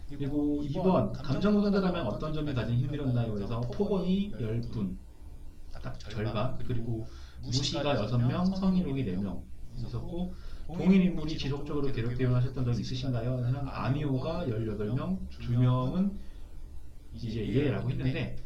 그리고 0.09 0.63
2번 0.63 1.13
감정노동자라면 1.23 2.07
어떤 2.07 2.33
점이 2.33 2.55
가장 2.55 2.75
힘들었나요? 2.75 3.35
그래서 3.35 3.61
폭언이 3.61 4.33
10분. 4.33 4.97
딱 5.83 5.99
절반. 5.99 6.57
그리고 6.59 7.07
무시가 7.43 7.95
6명 8.07 8.57
성희롱이 8.57 9.05
4명. 9.05 9.43
있었고 9.79 10.35
동일 10.69 11.03
인물이 11.03 11.37
지속적으로 11.37 11.93
괴롭힘을 11.93 12.35
하셨던 12.35 12.65
적 12.65 12.73
있으신가요? 12.73 13.69
아미오가 13.69 14.47
18명 14.47 15.19
2명은 15.29 16.13
이제 17.13 17.47
예라고 17.47 17.91
했는데 17.91 18.37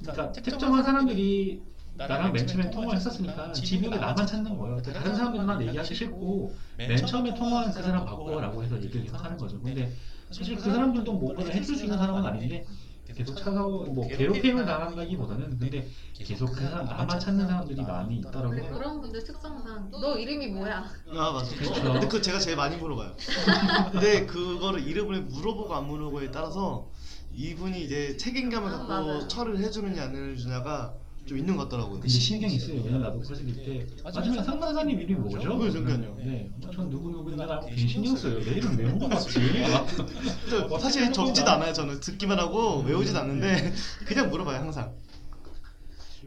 그러니까 0.00 0.32
특정한 0.32 0.82
사람들이 0.82 1.62
나랑 1.96 2.32
맨 2.32 2.46
처음에 2.46 2.70
통화를 2.70 2.96
했었으니까 2.96 3.52
지붕에 3.52 3.96
나만 3.96 4.24
찾는 4.24 4.56
거예요. 4.56 4.76
그러니까 4.76 4.92
다른 4.92 5.16
사람들은 5.16 5.46
난 5.46 5.60
얘기하기 5.62 5.94
싫고 5.94 6.54
맨 6.76 6.96
처음에 6.96 7.34
통화한 7.34 7.72
그 7.72 7.82
사람 7.82 8.04
바꿔라고 8.04 8.62
해서 8.62 8.80
얘기를 8.80 9.12
하는 9.12 9.36
거죠. 9.36 9.60
근데 9.60 9.92
사실 10.30 10.56
그 10.56 10.62
사람들도 10.62 11.12
뭔가를 11.12 11.54
해줄 11.54 11.76
수 11.76 11.84
있는 11.84 11.98
사람은 11.98 12.24
아닌데 12.24 12.66
계속 13.14 13.34
찾아오고 13.36 13.92
뭐 13.92 14.06
괴롭힘을 14.06 14.66
당한다기보다는 14.66 15.58
근데 15.58 15.88
계속 16.14 16.52
그 16.52 16.60
사람 16.60 16.84
나만 16.84 17.18
찾는 17.18 17.46
사람들이 17.46 17.82
많이 17.82 18.20
근데 18.20 18.28
있더라고요. 18.28 18.70
그런 18.74 19.00
분들 19.00 19.24
특성상 19.24 19.90
너 19.90 20.16
이름이 20.18 20.48
뭐야? 20.48 20.84
아 21.10 21.32
맞아. 21.32 21.56
그렇죠. 21.56 21.82
근데 21.82 22.00
그거 22.06 22.20
제가 22.20 22.38
제일 22.38 22.56
많이 22.56 22.76
물어봐요. 22.76 23.16
근데 23.92 24.26
그거를 24.26 24.86
이름을 24.86 25.22
물어보고 25.22 25.74
안 25.74 25.86
물어보고에 25.88 26.30
따라서 26.30 26.90
이분이 27.32 27.82
이제 27.84 28.16
책임감을 28.16 28.68
아, 28.68 28.78
갖고 28.78 28.88
맞아요. 28.88 29.28
처리를 29.28 29.58
해주느냐 29.60 30.02
안 30.04 30.32
해주냐가 30.32 30.94
좀 31.28 31.36
있는 31.36 31.56
것 31.56 31.64
같더라고요. 31.64 31.94
근데 32.00 32.08
신경이 32.08 32.58
쓰여요. 32.58 32.80
왜냐면 32.84 33.02
나도 33.02 33.20
그랬을 33.20 33.44
때 33.54 33.86
마지막에 34.02 34.42
상관사님 34.42 34.98
이름이 34.98 35.20
뭐죠? 35.20 35.38
네, 35.38 35.70
그러니까요. 35.70 36.16
네, 36.24 36.50
전 36.72 36.88
누구 36.88 37.10
누구인가 37.10 37.60
괜히 37.60 37.86
신경 37.86 38.16
써요. 38.16 38.40
내 38.40 38.52
이름 38.52 38.78
왜 38.78 38.86
물어봤지? 38.86 39.38
근데 39.38 39.68
사실 40.80 41.12
적지도 41.12 41.50
않아요. 41.50 41.72
저는 41.74 42.00
듣기만 42.00 42.38
하고 42.38 42.80
외우지도 42.80 43.18
않는데 43.18 43.72
그냥 44.06 44.30
물어봐요 44.30 44.58
항상. 44.58 44.94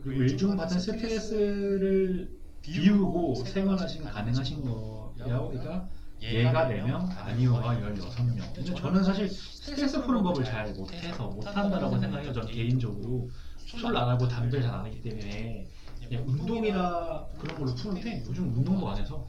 그리고 0.04 0.22
일중 0.22 0.56
받은 0.56 0.80
스트레스를 0.80 2.30
비우고 2.62 3.43
생활하신 3.43 4.04
가능하신 4.04 4.62
거예요. 4.62 5.49
그러니까 5.52 5.89
얘가 6.22 6.68
4명, 6.70 7.10
아니오가 7.18 7.76
16명. 7.80 8.54
근데 8.54 8.76
저는 8.76 9.04
사실 9.04 9.28
스트레스 9.28 9.99
푸는 10.04 10.22
법을 10.22 10.43
잘 10.45 10.72
못해서 10.74 11.28
못한다라고 11.28 11.97
생각해요. 11.97 12.34
전 12.34 12.45
개인적으로 12.45 13.30
술안 13.78 14.09
하고 14.09 14.28
담배를 14.28 14.61
잘 14.63 14.74
안 14.76 14.86
하기 14.86 15.01
때문에 15.01 15.67
그냥 16.07 16.28
운동이나 16.28 17.26
그런 17.39 17.57
걸로 17.57 17.74
푸는데 17.76 18.24
요즘 18.28 18.53
운동도 18.55 18.89
안 18.89 18.97
해서 18.97 19.28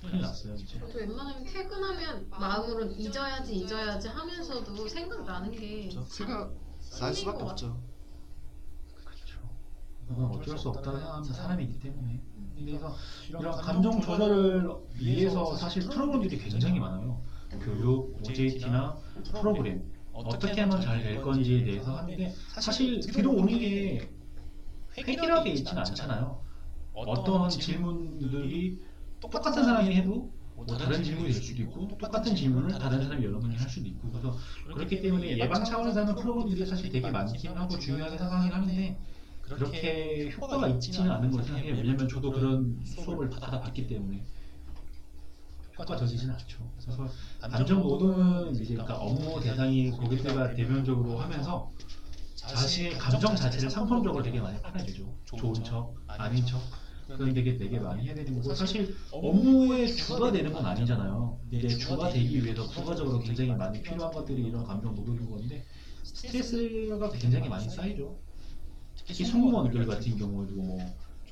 큰일 0.00 0.20
났어요 0.20 0.54
이제. 0.54 0.78
저도 0.78 0.98
웬만하면 0.98 1.44
퇴근하면 1.44 2.28
마음으로 2.30 2.84
잊어야지 2.92 3.54
잊어야지 3.56 4.08
하면서도 4.08 4.88
생각나는 4.88 5.50
게 5.50 5.90
생각 6.08 6.52
날 7.00 7.14
수밖에 7.14 7.38
것 7.38 7.50
없죠. 7.50 7.80
그렇죠. 8.94 9.38
그건 10.06 10.24
어쩔 10.26 10.58
수 10.58 10.68
없다고 10.68 10.98
생각합니다. 10.98 11.34
사람이기 11.34 11.80
때문에. 11.80 12.22
그래서 12.56 12.94
이런 13.28 13.50
감정 13.60 14.00
조절을 14.00 14.68
위해서 14.94 15.56
사실 15.56 15.82
프로그램들이 15.88 16.38
굉장히 16.38 16.78
많아요. 16.78 17.20
교육, 17.60 18.20
OJT나 18.28 18.96
프로그램 19.32 19.82
어떻게 20.14 20.60
하면 20.60 20.80
잘 20.80 21.02
될 21.02 21.20
건지에 21.20 21.64
대해서 21.64 21.96
하는데 21.96 22.32
사실 22.54 23.00
들어오는 23.00 23.58
게 23.58 24.08
획일화되어 24.96 25.52
있지는 25.52 25.78
않잖아요. 25.78 26.40
어떤 26.92 27.48
질문들이 27.50 28.78
똑같은 29.20 29.52
사람이 29.64 29.94
해도 29.96 30.32
뭐 30.54 30.64
다른 30.66 31.02
질문이 31.02 31.32
될 31.32 31.42
수도 31.42 31.62
있고 31.62 31.88
똑같은 31.88 32.36
질문을 32.36 32.78
다른 32.78 33.02
사람이 33.02 33.24
여러 33.24 33.40
명이 33.40 33.56
할 33.56 33.68
수도 33.68 33.88
있고 33.88 34.08
그래서 34.10 34.36
그렇기 34.72 35.02
때문에 35.02 35.36
예방 35.38 35.64
차원에서 35.64 36.00
하는 36.02 36.14
프로그램들이 36.14 36.64
사실 36.64 36.90
되게 36.90 37.10
많긴 37.10 37.56
하고 37.56 37.76
중요하게 37.78 38.16
생각하긴 38.16 38.52
하는데 38.52 38.98
그렇게 39.40 40.30
효과가 40.30 40.68
있지는 40.68 41.10
않은 41.10 41.30
걸로 41.30 41.42
생각해요. 41.42 41.74
왜냐면 41.74 42.08
저도 42.08 42.30
그런 42.30 42.80
수업을 42.84 43.28
받아 43.30 43.60
봤기 43.60 43.88
때문에 43.88 44.24
효과적이지는 45.78 46.34
않죠. 46.34 46.70
그래서 46.80 47.08
감정 47.40 47.82
노동은 47.82 48.54
이제 48.54 48.74
그러니까 48.74 48.96
업무 48.96 49.40
대상이 49.40 49.90
고객들과 49.90 50.54
대면적으로 50.54 51.18
하면서 51.18 51.70
자신의 52.36 52.92
감정 52.98 53.34
자체를 53.34 53.70
상품적으로 53.70 54.22
되게 54.22 54.40
많이 54.40 54.60
팔아주죠. 54.60 55.12
좋은 55.24 55.54
척, 55.64 55.94
아닌 56.06 56.44
척. 56.46 56.60
그런 57.06 57.34
되게 57.34 57.58
되게 57.58 57.78
많이 57.78 58.06
해야 58.06 58.14
되는 58.14 58.34
거고 58.34 58.54
사실 58.54 58.96
업무의 59.12 59.94
주가 59.94 60.32
되는 60.32 60.52
건 60.52 60.64
아니잖아요. 60.64 61.38
근데 61.50 61.68
주가 61.68 62.08
되기 62.08 62.42
위해서 62.42 62.66
부가적으로 62.66 63.18
굉장히 63.20 63.52
많이 63.52 63.82
필요한 63.82 64.10
것들이 64.10 64.42
이런 64.42 64.64
감정 64.64 64.94
노동인 64.94 65.28
건데 65.28 65.64
스트레스가 66.02 67.10
굉장히 67.10 67.48
많이 67.48 67.68
쌓이죠. 67.68 68.16
특히 68.96 69.24
승무원들 69.24 69.86
같은 69.86 70.16
경우에도 70.16 70.54
뭐 70.54 70.78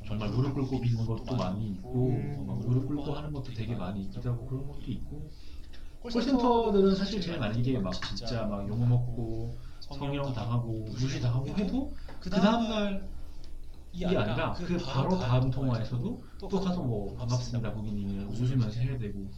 정말 0.06 0.30
무릎 0.30 0.54
꿇고 0.54 0.80
비는 0.80 1.06
것도 1.06 1.36
많이 1.36 1.68
있고 1.68 2.08
음. 2.08 2.44
막 2.46 2.58
무릎 2.60 2.86
꿇고 2.86 3.12
하는 3.12 3.32
것도 3.32 3.52
되게 3.52 3.74
많이 3.74 4.02
있기도 4.04 4.30
하고 4.30 4.46
그런 4.46 4.66
것도 4.66 4.82
있고. 4.86 5.30
콜센터들은 6.00 6.96
사실 6.96 7.20
제일 7.20 7.38
많은 7.38 7.62
게 7.62 7.78
막 7.78 7.92
진짜 7.92 8.44
막 8.46 8.66
욕먹고 8.68 9.56
성희롱 9.80 10.32
당하고 10.32 10.84
무시 10.90 11.20
당하고 11.20 11.46
해도 11.48 11.94
그 12.18 12.28
다음날 12.28 13.08
이 13.92 14.04
아니라 14.04 14.52
그 14.54 14.78
바로 14.78 15.18
다음 15.18 15.50
통화에서도 15.50 16.24
또 16.38 16.48
가서 16.48 16.82
뭐 16.82 17.14
반갑습니다 17.14 17.72
고객님이랑 17.72 18.28
웃으면서 18.30 18.80
해야 18.80 18.98
되고. 18.98 19.30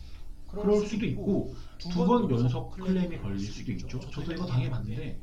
그럴 0.47 0.87
수도 0.87 1.05
있고 1.07 1.53
두 1.79 2.07
번 2.07 2.31
연속 2.31 2.71
클레임이 2.71 3.19
걸릴 3.19 3.41
수도 3.41 3.73
있죠. 3.73 3.99
저도 3.99 4.33
이거 4.33 4.47
당해봤는데 4.47 5.19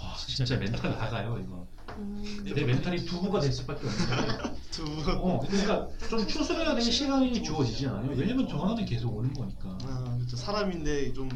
와 0.00 0.14
진짜 0.16 0.56
멘탈 0.56 0.90
나가요 0.92 1.38
이거. 1.44 1.66
음, 1.98 2.44
내 2.44 2.64
멘탈이 2.64 3.04
두부가 3.04 3.40
될 3.40 3.52
수밖에 3.52 3.86
없는데 3.86 4.60
두어 4.70 5.40
그러니까 5.40 5.88
좀 6.08 6.26
추스려야 6.26 6.68
되는 6.74 6.82
시간이 6.82 7.42
주어지지 7.42 7.86
않아요. 7.88 8.12
왜냐면 8.14 8.46
전화는 8.48 8.84
계속 8.84 9.16
오는 9.16 9.32
거니까. 9.32 9.76
아, 9.82 10.14
그렇죠. 10.16 10.36
사람인데 10.36 11.12
좀 11.12 11.28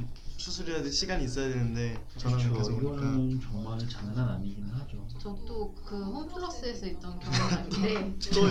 추스려야 0.43 0.83
될 0.83 0.91
시간이 0.91 1.25
있어야 1.25 1.49
되는데 1.51 2.05
전화는 2.19 2.53
그렇죠 2.53 2.59
계속 2.59 2.85
오니까. 2.85 2.97
이거는 3.07 3.41
정말 3.41 3.79
장난 3.89 4.29
아니긴 4.29 4.65
하죠 4.71 5.07
저도 5.21 5.73
그 5.85 6.03
홈플러스에서 6.03 6.87
있던 6.87 7.19
경험이 7.21 7.77
있는데 7.77 8.31
또요? 8.31 8.51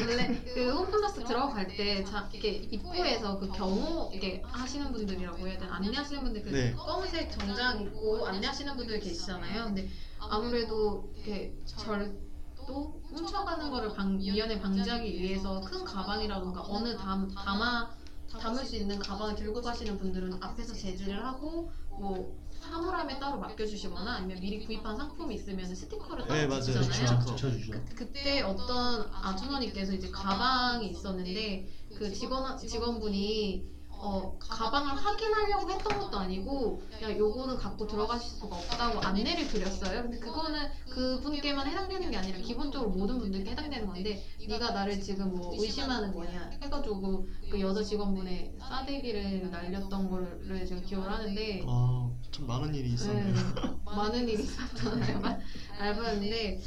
원래 0.00 0.42
그 0.52 0.72
홈플러스 0.72 1.22
들어갈 1.22 1.68
때 1.68 2.02
자, 2.02 2.28
이렇게 2.32 2.48
입구에서 2.54 3.38
그 3.38 3.48
경호 3.48 4.10
이게 4.12 4.42
하시는 4.44 4.90
분들이라고 4.90 5.46
해야 5.46 5.56
되나 5.58 5.76
안내하시는 5.76 6.24
분들 6.24 6.42
그 6.42 6.48
네. 6.50 6.74
검은색 6.74 7.30
정장 7.38 7.82
입고 7.82 8.26
안내하시는 8.26 8.76
분들 8.76 8.98
계시잖아요. 8.98 9.66
근데 9.66 9.88
아무래도 10.18 11.12
이렇게 11.14 11.54
절도 11.66 13.00
훔쳐가는 13.14 13.70
거를 13.70 13.94
방, 13.94 14.16
미연에 14.16 14.60
방지하기 14.60 15.20
위해서 15.20 15.60
큰 15.60 15.84
가방이라던가 15.84 16.62
어느 16.66 16.96
담, 16.96 17.32
담아 17.32 17.95
담을 18.38 18.64
수 18.64 18.76
있는 18.76 18.98
가방을 18.98 19.34
들고 19.36 19.60
가시는 19.62 19.98
분들은 19.98 20.42
앞에서 20.42 20.74
제지를 20.74 21.24
하고 21.24 21.70
뭐 21.90 22.36
사물함에 22.60 23.18
따로 23.18 23.38
맡겨주시거나 23.38 24.16
아니면 24.16 24.40
미리 24.40 24.64
구입한 24.64 24.96
상품이 24.96 25.34
있으면 25.36 25.74
스티커를 25.74 26.26
따로 26.26 26.34
네, 26.40 26.46
맞아요. 26.46 26.60
붙이잖아요. 26.62 27.18
그쵸. 27.20 27.30
붙여주죠 27.36 27.84
그때 27.94 28.42
어떤 28.42 29.08
아주머니께서 29.12 29.92
이제 29.92 30.10
가방이 30.10 30.90
있었는데 30.90 31.68
그 31.96 32.12
직원 32.12 32.58
직원분이 32.58 33.75
어 33.98 34.36
가방을 34.38 34.94
확인하려고 34.94 35.70
했던 35.70 35.98
것도 35.98 36.18
아니고 36.18 36.82
그냥 36.98 37.18
요거는 37.18 37.56
갖고 37.56 37.86
들어가실 37.86 38.30
수가 38.38 38.56
없다고 38.56 39.00
안내를 39.00 39.48
드렸어요. 39.48 40.02
근데 40.02 40.18
그거는 40.18 40.68
그분께만 40.90 41.66
해당되는 41.66 42.10
게 42.10 42.16
아니라 42.16 42.38
기본적으로 42.38 42.90
모든 42.90 43.18
분들께 43.18 43.50
해당되는 43.52 43.86
건데 43.86 44.22
네가 44.46 44.70
나를 44.72 45.00
지금 45.00 45.34
뭐 45.34 45.52
의심하는 45.54 46.12
거냐 46.14 46.50
해가지고 46.62 47.26
그 47.50 47.60
여자 47.60 47.82
직원분의 47.82 48.56
싸대기를 48.58 49.50
날렸던 49.50 50.10
거를 50.10 50.66
제가 50.66 50.80
기억을 50.82 51.10
하는데 51.10 51.64
아, 51.66 52.10
참 52.30 52.46
많은 52.46 52.74
일이 52.74 52.92
있었네요. 52.92 53.34
네, 53.34 53.40
많은 53.84 54.28
일이 54.28 54.42
있었던 54.42 55.02
알바, 55.02 55.38
알바였는데 55.78 56.60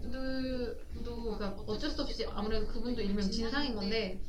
그분들도 0.00 1.36
그러니까 1.38 1.62
어쩔 1.66 1.90
수 1.90 2.02
없이 2.02 2.24
아무래도 2.26 2.66
그분도 2.68 3.00
일명 3.00 3.28
진상인 3.28 3.74
건데 3.74 4.20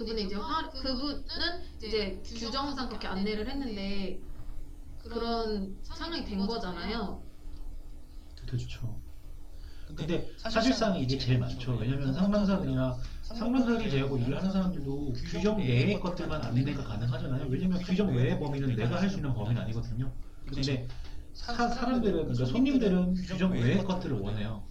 그분이 0.00 0.22
이제 0.24 0.34
화 0.34 0.66
그분은 0.70 1.24
이제 1.82 2.22
규정상 2.24 2.88
그렇게 2.88 3.06
안내를 3.06 3.50
했는데 3.50 4.18
그런 5.02 5.76
상황이 5.82 6.24
된 6.24 6.46
거잖아요. 6.46 7.22
그렇죠. 8.46 8.98
근데 9.94 10.30
사실상 10.38 10.96
이게 10.98 11.18
제일 11.18 11.38
많죠. 11.38 11.76
왜냐면 11.76 12.14
상반사들이나 12.14 12.96
상반사들이 13.24 13.90
제하고 13.90 14.16
일을 14.16 14.38
하는 14.38 14.50
사람들도 14.50 15.12
규정 15.26 15.58
내의 15.58 16.00
것들만 16.00 16.42
안내가 16.44 16.82
가능하잖아요. 16.82 17.46
왜냐면 17.48 17.82
규정 17.82 18.08
외의 18.14 18.38
범위는 18.38 18.74
내가 18.76 19.02
할 19.02 19.10
수 19.10 19.16
있는 19.16 19.34
범위는 19.34 19.60
아니거든요. 19.62 20.10
근데 20.46 20.88
사, 21.34 21.52
사람들은 21.68 22.22
그러니까 22.22 22.44
손님들은 22.46 23.14
규정 23.14 23.52
외의 23.52 23.84
것들을 23.84 24.18
원해요. 24.18 24.62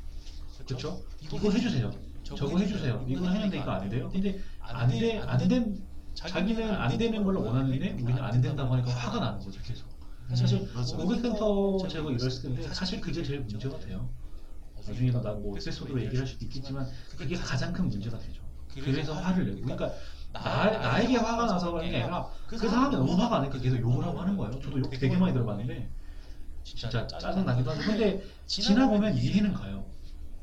그렇죠? 0.66 1.04
이거 1.22 1.52
해주세요. 1.52 1.92
저거 2.24 2.60
해주세요. 2.60 3.06
이거 3.08 3.28
했는데 3.28 3.58
이거 3.58 3.72
안 3.72 3.90
돼요. 3.90 4.10
근데 4.12 4.40
안돼안된 4.70 5.88
자기는 6.14 6.76
안 6.76 6.98
되는 6.98 7.24
걸 7.24 7.36
원하는데 7.36 7.92
우리는 7.92 8.22
안 8.22 8.42
된다고 8.42 8.74
하니까 8.74 8.92
화가 8.92 9.20
나는 9.20 9.40
거죠 9.40 9.60
계속. 9.64 9.88
사실 10.34 10.70
맞아. 10.74 10.96
고객센터 10.96 11.88
제가 11.88 12.10
일했을 12.12 12.42
텐데 12.44 12.74
사실 12.74 13.02
그게 13.02 13.24
제일 13.24 13.42
문제가 13.42 13.80
돼요. 13.80 14.10
나중에 14.76 15.12
나뭐 15.12 15.58
에피소드로 15.58 16.02
얘기할 16.04 16.26
수도 16.28 16.46
있겠지만 16.46 16.88
그게 17.18 17.36
가장 17.36 17.74
큰 17.74 17.88
문제가 17.90 18.18
되죠. 18.20 18.42
그래서 18.74 19.14
화를 19.14 19.46
내고 19.46 19.62
그러니까 19.62 19.92
나, 20.32 20.70
나에게 20.70 21.18
화가 21.18 21.48
나서 21.48 21.72
그런 21.72 21.90
게 21.90 22.02
아니라 22.02 22.28
그 22.48 22.58
사람이 22.58 22.96
너무 22.96 23.14
화가 23.14 23.40
나니까 23.40 23.58
계속 23.60 23.80
욕을 23.80 24.06
하고 24.06 24.20
하는 24.20 24.38
거예요. 24.38 24.60
저도 24.62 24.80
욕 24.80 24.90
되게 24.92 25.18
많이 25.18 25.34
들어봤는데 25.34 25.90
진짜 26.64 27.08
짜증 27.08 27.46
나기도 27.46 27.72
하고 27.72 27.82
근데 27.82 28.24
지나 28.46 28.88
보면 28.88 29.16
이해는 29.16 29.54
가요. 29.54 29.86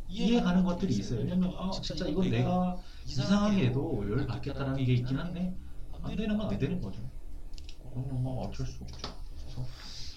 이해 0.09 0.41
가는 0.41 0.65
것들이 0.65 0.95
있어요. 0.95 1.21
왜냐면 1.21 1.53
아 1.57 1.71
진짜 1.71 2.07
이건 2.07 2.31
내가 2.31 2.77
이상하게 3.07 3.67
해도 3.67 4.05
열 4.11 4.27
받겠다라는 4.27 4.85
게 4.85 4.93
있긴 4.95 5.19
한데 5.19 5.55
안 6.03 6.17
되는 6.17 6.37
건 6.37 6.49
안 6.51 6.59
되는 6.59 6.81
거죠. 6.81 7.01
그건 7.79 8.23
뭐 8.23 8.47
어쩔 8.47 8.67
수 8.67 8.83
없죠. 8.83 9.11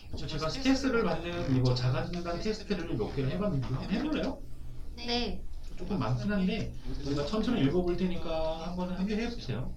그래서 0.08 0.26
제가 0.28 0.50
스트레스를 0.50 1.04
받는 1.04 1.56
이거 1.56 1.74
자가진단 1.74 2.40
테스트를 2.42 2.96
몇 2.98 3.16
개를 3.16 3.32
해봤는데 3.32 3.68
한번 3.68 3.92
해볼래요? 3.92 4.40
네. 4.98 5.42
조금 5.78 5.98
많긴 6.00 6.32
한데 6.32 6.74
우리가 7.06 7.26
천천히 7.26 7.62
읽어볼 7.62 7.96
테니까 7.96 8.68
한번 8.68 8.92
함께 8.92 9.16
해보세요. 9.18 9.72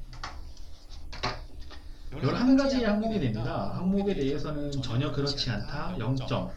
11가지 2.12 2.82
항목이 2.82 3.20
됩니다. 3.20 3.72
항목에 3.74 4.14
대해서는 4.14 4.70
전혀 4.82 5.12
그렇지 5.12 5.50
않다 5.50 5.96
0점, 5.98 6.50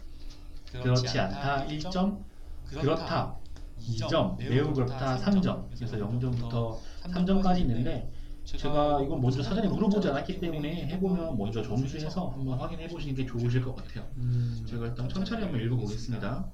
그렇지 0.72 1.18
않다 1.18 1.66
1점, 1.66 2.22
그렇다 2.70 3.36
2점, 3.80 4.38
매우 4.38 4.72
그렇다 4.72 5.18
3점. 5.18 5.68
그래서 5.74 5.96
0점부터 5.96 6.78
3점까지 7.04 7.60
있는데 7.60 8.10
제가 8.44 9.02
이건 9.02 9.20
먼저 9.20 9.42
사전에 9.42 9.68
물어보지 9.68 10.08
않았기 10.08 10.38
때문에 10.40 10.86
해보면 10.86 11.36
먼저 11.36 11.62
점수해서 11.62 12.28
한번 12.28 12.58
확인해 12.58 12.86
보시는 12.88 13.14
게 13.14 13.26
좋으실 13.26 13.60
것 13.62 13.74
같아요. 13.74 14.08
음, 14.16 14.64
제가 14.68 14.86
일단 14.86 15.08
천천히 15.08 15.42
한번 15.42 15.60
읽어보겠습니다. 15.60 16.50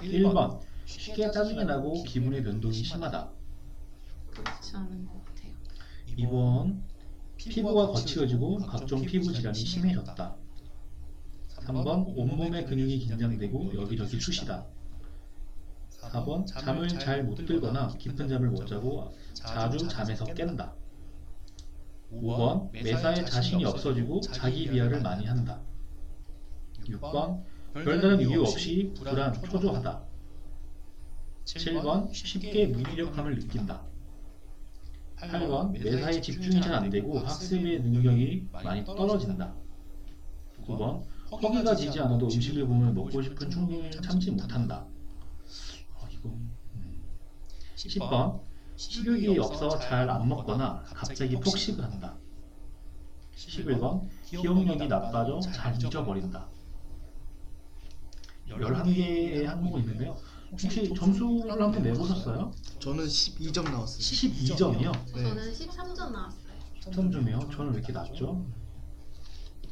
1번 0.00 0.60
쉽게 0.84 1.30
짜증이 1.30 1.64
나고 1.64 2.02
기분의 2.04 2.42
변동이 2.42 2.74
심하다. 2.74 3.30
그렇지 4.32 4.76
않은 4.76 5.06
것 5.06 5.24
같아요. 5.24 5.52
2번 6.18 6.80
피부가 7.36 7.86
거칠어지고 7.88 8.58
각종 8.58 9.02
피부 9.02 9.32
질환이 9.32 9.58
심해졌다. 9.58 10.36
3번 11.48 12.12
온몸의 12.16 12.66
근육이 12.66 12.98
긴장되고 12.98 13.74
여기저기 13.80 14.20
쑤시다. 14.20 14.66
4번 16.10 16.46
잠을 16.46 16.88
잘 16.88 17.24
못 17.24 17.34
들거나 17.46 17.88
깊은 17.98 18.28
잠을 18.28 18.50
못 18.50 18.66
자고 18.66 19.12
자주 19.34 19.86
잠에서 19.88 20.24
깬다. 20.24 20.74
5번 22.12 22.70
매사에 22.72 23.24
자신이 23.24 23.64
없어지고 23.64 24.20
자기 24.20 24.68
비하를 24.68 25.00
많이 25.02 25.26
한다. 25.26 25.60
6번 26.84 27.42
별다른 27.74 28.20
이유 28.20 28.42
없이 28.42 28.92
불안, 28.96 29.32
초조하다. 29.42 30.02
7번 31.44 32.12
쉽게 32.14 32.66
무기력함을 32.68 33.38
느낀다. 33.38 33.82
8번 35.16 35.72
매사에 35.72 36.20
집중이 36.20 36.60
잘 36.60 36.74
안되고 36.74 37.18
학습의 37.18 37.80
능력이 37.82 38.48
많이 38.52 38.84
떨어진다. 38.84 39.54
9번 40.66 41.02
허기가 41.30 41.74
지지 41.74 41.98
않아도 42.00 42.26
음식을 42.26 42.66
보면 42.66 42.94
먹고 42.94 43.20
싶은 43.20 43.50
충동을 43.50 43.90
참지 43.90 44.30
못한다. 44.30 44.86
어, 47.86 47.88
이거 47.88 48.06
음. 48.06 48.10
10번 48.10 48.40
식욕이 48.76 49.38
없어 49.38 49.78
잘 49.78 50.08
안 50.10 50.28
먹거나 50.28 50.82
갑자기 50.94 51.36
폭식을 51.36 51.82
한다. 51.82 52.16
11번 53.36 54.08
기억력이 54.24 54.86
나빠져 54.88 55.40
잘 55.40 55.74
잊어버린다. 55.76 56.46
11개의 58.48 59.44
항목이 59.44 59.80
있는데요. 59.82 60.16
혹시 60.52 60.94
점수를 60.94 61.50
한번 61.60 61.82
내보셨어요? 61.82 62.52
저는 62.78 63.04
12점 63.06 63.64
나왔어요. 63.64 63.98
12점이요? 63.98 65.14
네. 65.14 65.22
저는 65.22 65.52
13점 65.52 66.10
나왔어요. 66.12 66.46
13점이요? 66.84 67.50
저는 67.56 67.72
왜 67.72 67.78
이렇게 67.78 67.92
낮죠? 67.92 68.46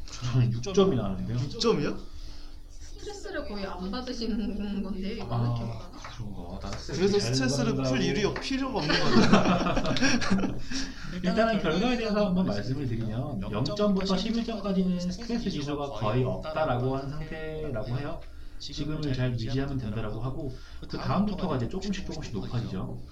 저는 0.06 0.50
6점이 0.50 0.94
나왔는데요. 0.96 1.38
6점이요? 1.38 1.98
스트레스를 3.04 3.46
거의 3.46 3.66
안 3.66 3.90
받으시는 3.90 4.82
건데 4.82 5.12
이거 5.14 5.26
아, 5.30 5.42
이렇게. 5.42 5.72
그런가. 6.16 6.58
나 6.60 6.70
그래서 6.70 7.18
잘 7.18 7.34
스트레스를. 7.34 7.74
풀 7.74 8.00
이유가 8.00 8.40
필요가 8.40 8.78
없는 8.78 8.94
것 8.98 9.30
같아요. 9.30 10.58
일단은 11.22 11.60
결과에 11.60 11.96
대해서 11.98 12.26
한번 12.26 12.46
말씀을 12.46 12.88
드리면 12.88 13.40
0점부터 13.40 14.16
11점까지는 14.16 14.98
스트레스 15.12 15.50
지수가 15.50 15.90
거의 15.90 16.24
없다라고 16.24 16.96
한 16.96 17.10
상태라고 17.10 17.98
해요. 17.98 18.20
지금을 18.58 19.12
잘 19.12 19.32
유지하면 19.32 19.76
된다라고 19.76 20.20
하고 20.20 20.56
그 20.88 20.96
다음부터가 20.96 21.56
이제 21.56 21.68
조금씩 21.68 22.06
조금씩 22.06 22.32
높아지죠. 22.32 23.02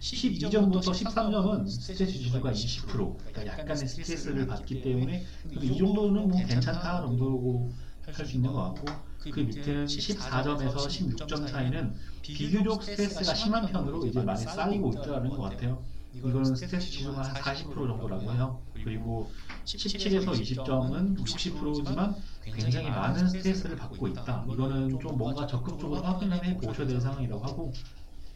12점부터 0.00 0.90
13점은 0.90 1.68
스트레스 1.68 2.12
지수가 2.12 2.50
20% 2.50 2.88
그러니까 3.18 3.46
약간의 3.46 3.76
스트레스를 3.86 4.48
받기 4.48 4.82
때문에 4.82 5.24
이 5.60 5.78
정도는 5.78 6.28
뭐 6.28 6.44
괜찮다 6.44 7.02
정도고 7.02 7.70
할 8.04 8.26
수 8.26 8.34
있는 8.34 8.52
것 8.52 8.74
같고 8.74 9.11
그 9.30 9.40
밑에는 9.40 9.86
14점에서 9.86 10.76
16점 10.76 11.46
차이는 11.46 11.94
비교적 12.22 12.82
스트레스가 12.82 13.34
심한 13.34 13.66
편으로 13.66 14.06
이제 14.06 14.20
많이 14.22 14.42
쌓이고 14.42 14.92
있다는 14.92 15.30
것 15.30 15.42
같아요. 15.42 15.82
이거는 16.14 16.54
스트레스 16.54 16.90
지수가 16.90 17.22
한 17.22 17.34
40% 17.34 17.74
정도라고 17.74 18.32
해요. 18.32 18.60
그리고 18.74 19.30
17에서 19.64 20.32
20점은 20.32 21.16
60%지만 21.18 22.16
굉장히 22.44 22.90
많은 22.90 23.28
스트레스를 23.28 23.76
받고 23.76 24.08
있다. 24.08 24.44
이거는 24.52 24.98
좀 25.00 25.16
뭔가 25.16 25.46
적극적으로 25.46 26.02
확인을 26.02 26.44
해 26.44 26.56
보셔야 26.58 26.86
될 26.86 27.00
상황이라고 27.00 27.44
하고 27.44 27.72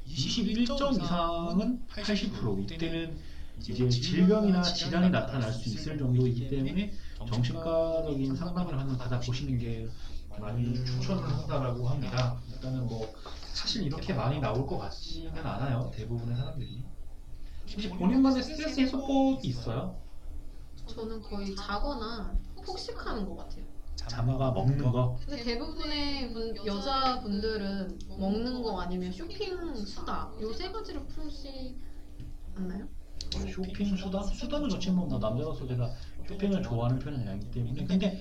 21점 0.09 1.03
이상은 1.03 1.81
80% 1.91 2.73
이때는 2.73 3.19
이제 3.59 3.89
질병이나 3.89 4.63
질환이 4.63 5.11
나타날 5.11 5.53
수 5.53 5.69
있을 5.69 5.99
정도이기 5.99 6.49
때문에 6.49 6.93
정신과적인 7.27 8.37
상담을 8.37 8.79
한번 8.79 8.99
받아보시는 8.99 9.59
게 9.59 9.89
많이 10.41 10.75
추천을 10.85 11.23
한다라고 11.23 11.89
합니다. 11.89 12.37
일단은 12.53 12.87
뭐 12.87 13.13
사실 13.53 13.83
이렇게 13.85 14.13
많이 14.13 14.39
나올 14.41 14.67
것 14.67 14.79
같지는 14.79 15.35
않아요. 15.45 15.91
대부분의 15.95 16.37
사람들이. 16.37 16.85
혹시 17.73 17.89
본인만의 17.91 18.43
스트레스 18.43 18.81
해소법이 18.81 19.47
있어요? 19.49 19.97
저는 20.87 21.21
거의 21.23 21.55
자거나 21.57 22.33
폭식하는 22.65 23.27
것 23.29 23.37
같아요. 23.37 23.65
자마가 23.97 24.53
먹는 24.53 24.79
거. 24.93 25.17
근데 25.27 25.43
대부분의 25.43 26.33
분, 26.33 26.55
여자분들은 26.65 27.99
먹는 28.09 28.63
거 28.63 28.81
아니면 28.81 29.11
쇼핑, 29.11 29.75
수다 29.85 30.31
요 30.41 30.53
세 30.53 30.71
가지를 30.71 31.05
풀지 31.07 31.77
않나요? 32.55 32.87
쇼핑 33.53 33.97
수다? 33.97 34.23
수다는 34.23 34.69
좋지만 34.69 35.09
뭐 35.09 35.19
남자로서 35.19 35.67
제가 35.67 35.91
쇼핑을 36.29 36.63
좋아하는 36.63 36.99
편은 37.01 37.27
아니기 37.27 37.51
때문에 37.51 37.85
근데 37.85 38.21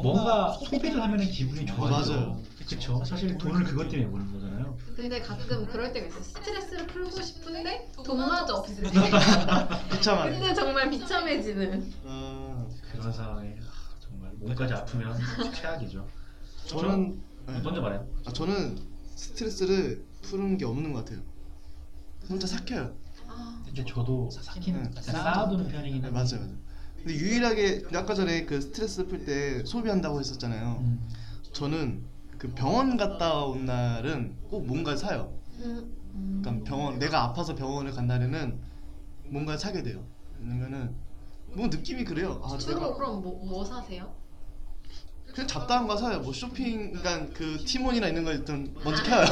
뭔가 0.00 0.52
소비를 0.52 1.02
하면 1.02 1.18
기분이 1.20 1.66
좋아져요. 1.66 2.16
맞아요. 2.20 2.42
그렇죠. 2.66 3.04
사실 3.04 3.36
돈을 3.36 3.64
그것 3.64 3.88
때문에 3.90 4.10
버는 4.10 4.32
거잖아요. 4.32 4.76
근데 4.96 5.20
가끔 5.20 5.66
그럴 5.66 5.92
때가 5.92 6.06
있어요. 6.06 6.22
스트레스를 6.22 6.86
풀고 6.86 7.20
싶은데 7.20 7.92
돈마저 8.02 8.54
없을 8.54 8.82
때. 8.82 8.90
비참하네. 9.90 10.38
근데 10.38 10.54
정말 10.54 10.88
비참해지는. 10.90 11.92
아, 12.04 12.66
그런 12.90 13.12
상황에 13.12 13.56
아, 13.60 13.94
정말 14.00 14.30
몸까지 14.38 14.72
아프면 14.72 15.18
최악이죠. 15.54 16.08
저는 16.66 17.22
네. 17.46 17.60
먼저 17.60 17.80
말해요. 17.82 18.06
아, 18.24 18.32
저는 18.32 18.78
스트레스를 19.14 20.04
푸는 20.22 20.56
게 20.56 20.64
없는 20.64 20.92
것 20.92 21.04
같아요. 21.04 21.20
혼자 22.28 22.46
삭혀요. 22.46 22.94
아, 23.26 23.62
근데 23.66 23.84
저도 23.84 24.30
네. 24.30 24.90
쌓아두는 25.02 25.68
편이긴 25.68 26.00
네, 26.00 26.08
한데 26.08 26.10
맞아요, 26.10 26.46
맞아요. 26.46 26.71
근데 27.02 27.14
유일하게 27.16 27.82
아까 27.94 28.14
전에 28.14 28.44
그 28.44 28.60
스트레스 28.60 29.06
풀 29.06 29.24
때 29.24 29.64
소비한다고 29.64 30.20
했었잖아요. 30.20 30.78
음, 30.80 31.08
저는 31.52 32.04
그 32.38 32.48
병원 32.54 32.96
갔다 32.96 33.44
온 33.44 33.66
날은 33.66 34.36
꼭 34.48 34.66
뭔가를 34.66 34.96
사요. 34.98 35.32
음, 35.60 35.92
음. 36.14 36.40
그러니까 36.42 36.64
병원 36.64 36.98
내가 36.98 37.22
아파서 37.24 37.54
병원을 37.54 37.92
간 37.92 38.06
날에는 38.06 38.58
뭔가를 39.28 39.58
사게 39.58 39.82
돼요. 39.82 40.04
왜냐면은 40.40 40.94
뭐 41.54 41.66
느낌이 41.66 42.04
그래요. 42.04 42.40
아, 42.44 42.56
주로 42.56 42.74
내가 42.78 42.94
그럼 42.94 43.22
뭐, 43.22 43.44
뭐 43.44 43.64
사세요? 43.64 44.12
그냥 45.32 45.48
잡다한 45.48 45.86
거 45.86 45.96
사요. 45.96 46.20
뭐 46.20 46.32
쇼핑, 46.32 46.92
그러니까 46.92 47.32
그 47.34 47.58
티몬이나 47.64 48.08
있는 48.08 48.24
걸 48.24 48.34
일단 48.36 48.72
먼저 48.84 49.02
켜요. 49.02 49.24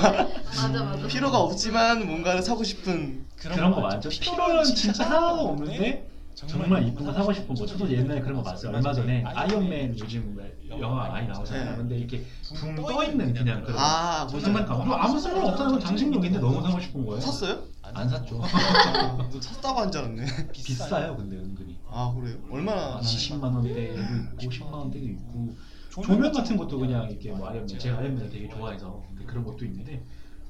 맞아 0.47 0.83
맞아. 0.85 1.07
필요가 1.07 1.39
없지만 1.41 2.07
뭔가를 2.07 2.43
사고 2.43 2.65
싶은 2.65 3.27
그런 3.37 3.71
거 3.71 3.81
많죠. 3.81 4.09
필요는 4.09 4.65
진짜 4.65 5.05
하나도 5.05 5.49
없는데 5.51 6.09
정말 6.35 6.87
이쁜 6.87 7.05
거 7.05 7.13
사고 7.13 7.33
싶은 7.33 7.55
거. 7.55 7.67
저도 7.67 7.91
옛날에 7.91 8.21
그런 8.21 8.37
거 8.37 8.43
봤어요. 8.43 8.73
얼마 8.73 8.93
전에 8.93 9.23
아이언맨 9.25 9.99
요즘 9.99 10.39
영화 10.69 11.09
많이 11.09 11.29
나오잖아요. 11.29 11.71
네. 11.73 11.77
근데 11.77 11.99
이렇게 11.99 12.25
붕 12.55 12.75
떠 12.77 13.05
있는 13.05 13.35
그냥 13.35 13.63
그런 13.65 13.79
아, 13.79 14.25
무슨 14.31 14.53
말뭐 14.53 14.95
아무 14.95 15.19
쓸모 15.21 15.49
없다는 15.49 15.73
건 15.73 15.81
장식용인데 15.81 16.39
너무 16.39 16.63
사고 16.63 16.81
싶은 16.81 17.05
거예요. 17.05 17.21
샀어요? 17.21 17.63
안 17.83 18.09
샀죠. 18.09 18.37
뭐 18.39 19.41
샀다고 19.41 19.81
한 19.81 19.91
줄 19.93 20.01
알았네. 20.03 20.25
비싸요, 20.53 21.17
근데 21.17 21.37
은근히. 21.37 21.77
아 21.89 22.15
그래요? 22.19 22.39
얼마나? 22.51 23.01
20만 23.01 23.43
원대도 23.43 23.81
있고 23.81 24.51
10만 24.51 24.73
원대도 24.73 25.07
있고 25.07 25.55
조명 25.91 26.33
같은 26.33 26.57
것도 26.57 26.79
그냥 26.79 27.11
이렇게 27.11 27.33
뭐 27.33 27.49
아이언맨 27.49 27.67
제가 27.79 27.99
아이언맨을 27.99 28.31
되게 28.31 28.49
좋아해서 28.49 29.03
근데 29.09 29.25
그런 29.25 29.45
것도 29.45 29.65
있는데 29.67 30.03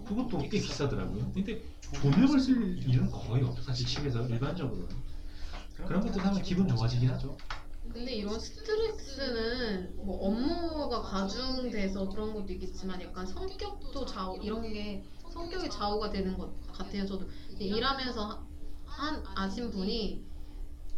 그것도 0.07 0.39
꽤 0.51 0.51
비싸더라고요. 0.61 1.33
근데 1.33 1.63
조명을 1.93 2.39
쓸 2.39 2.79
일은 2.87 3.11
거의 3.11 3.43
없어 3.43 3.63
사실 3.63 3.87
집에서 3.87 4.27
일반적으로 4.29 4.87
그런 5.87 6.01
것도 6.03 6.15
사면 6.21 6.43
기분 6.43 6.69
좋아지긴 6.69 7.11
하죠. 7.11 7.37
근데 7.93 8.13
이런 8.15 8.39
스트레스는 8.39 9.97
뭐 10.05 10.27
업무가 10.27 11.03
과중돼서 11.03 12.09
그런 12.09 12.33
것도 12.33 12.53
있겠지만 12.53 13.03
약간 13.03 13.27
성격도 13.27 14.05
좌우 14.07 14.39
이런 14.43 14.63
게 14.63 15.03
성격이 15.33 15.69
좌우가 15.71 16.11
되는 16.11 16.37
것 16.39 16.53
같아요. 16.73 17.05
저도 17.07 17.29
일하면서 17.59 18.47
한 18.85 19.25
아신 19.35 19.71
분이 19.71 20.25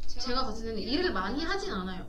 제가 0.07 0.45
봤을 0.45 0.67
때는 0.67 0.81
일을 0.83 1.13
많이 1.13 1.43
하진 1.43 1.73
않아요. 1.73 2.07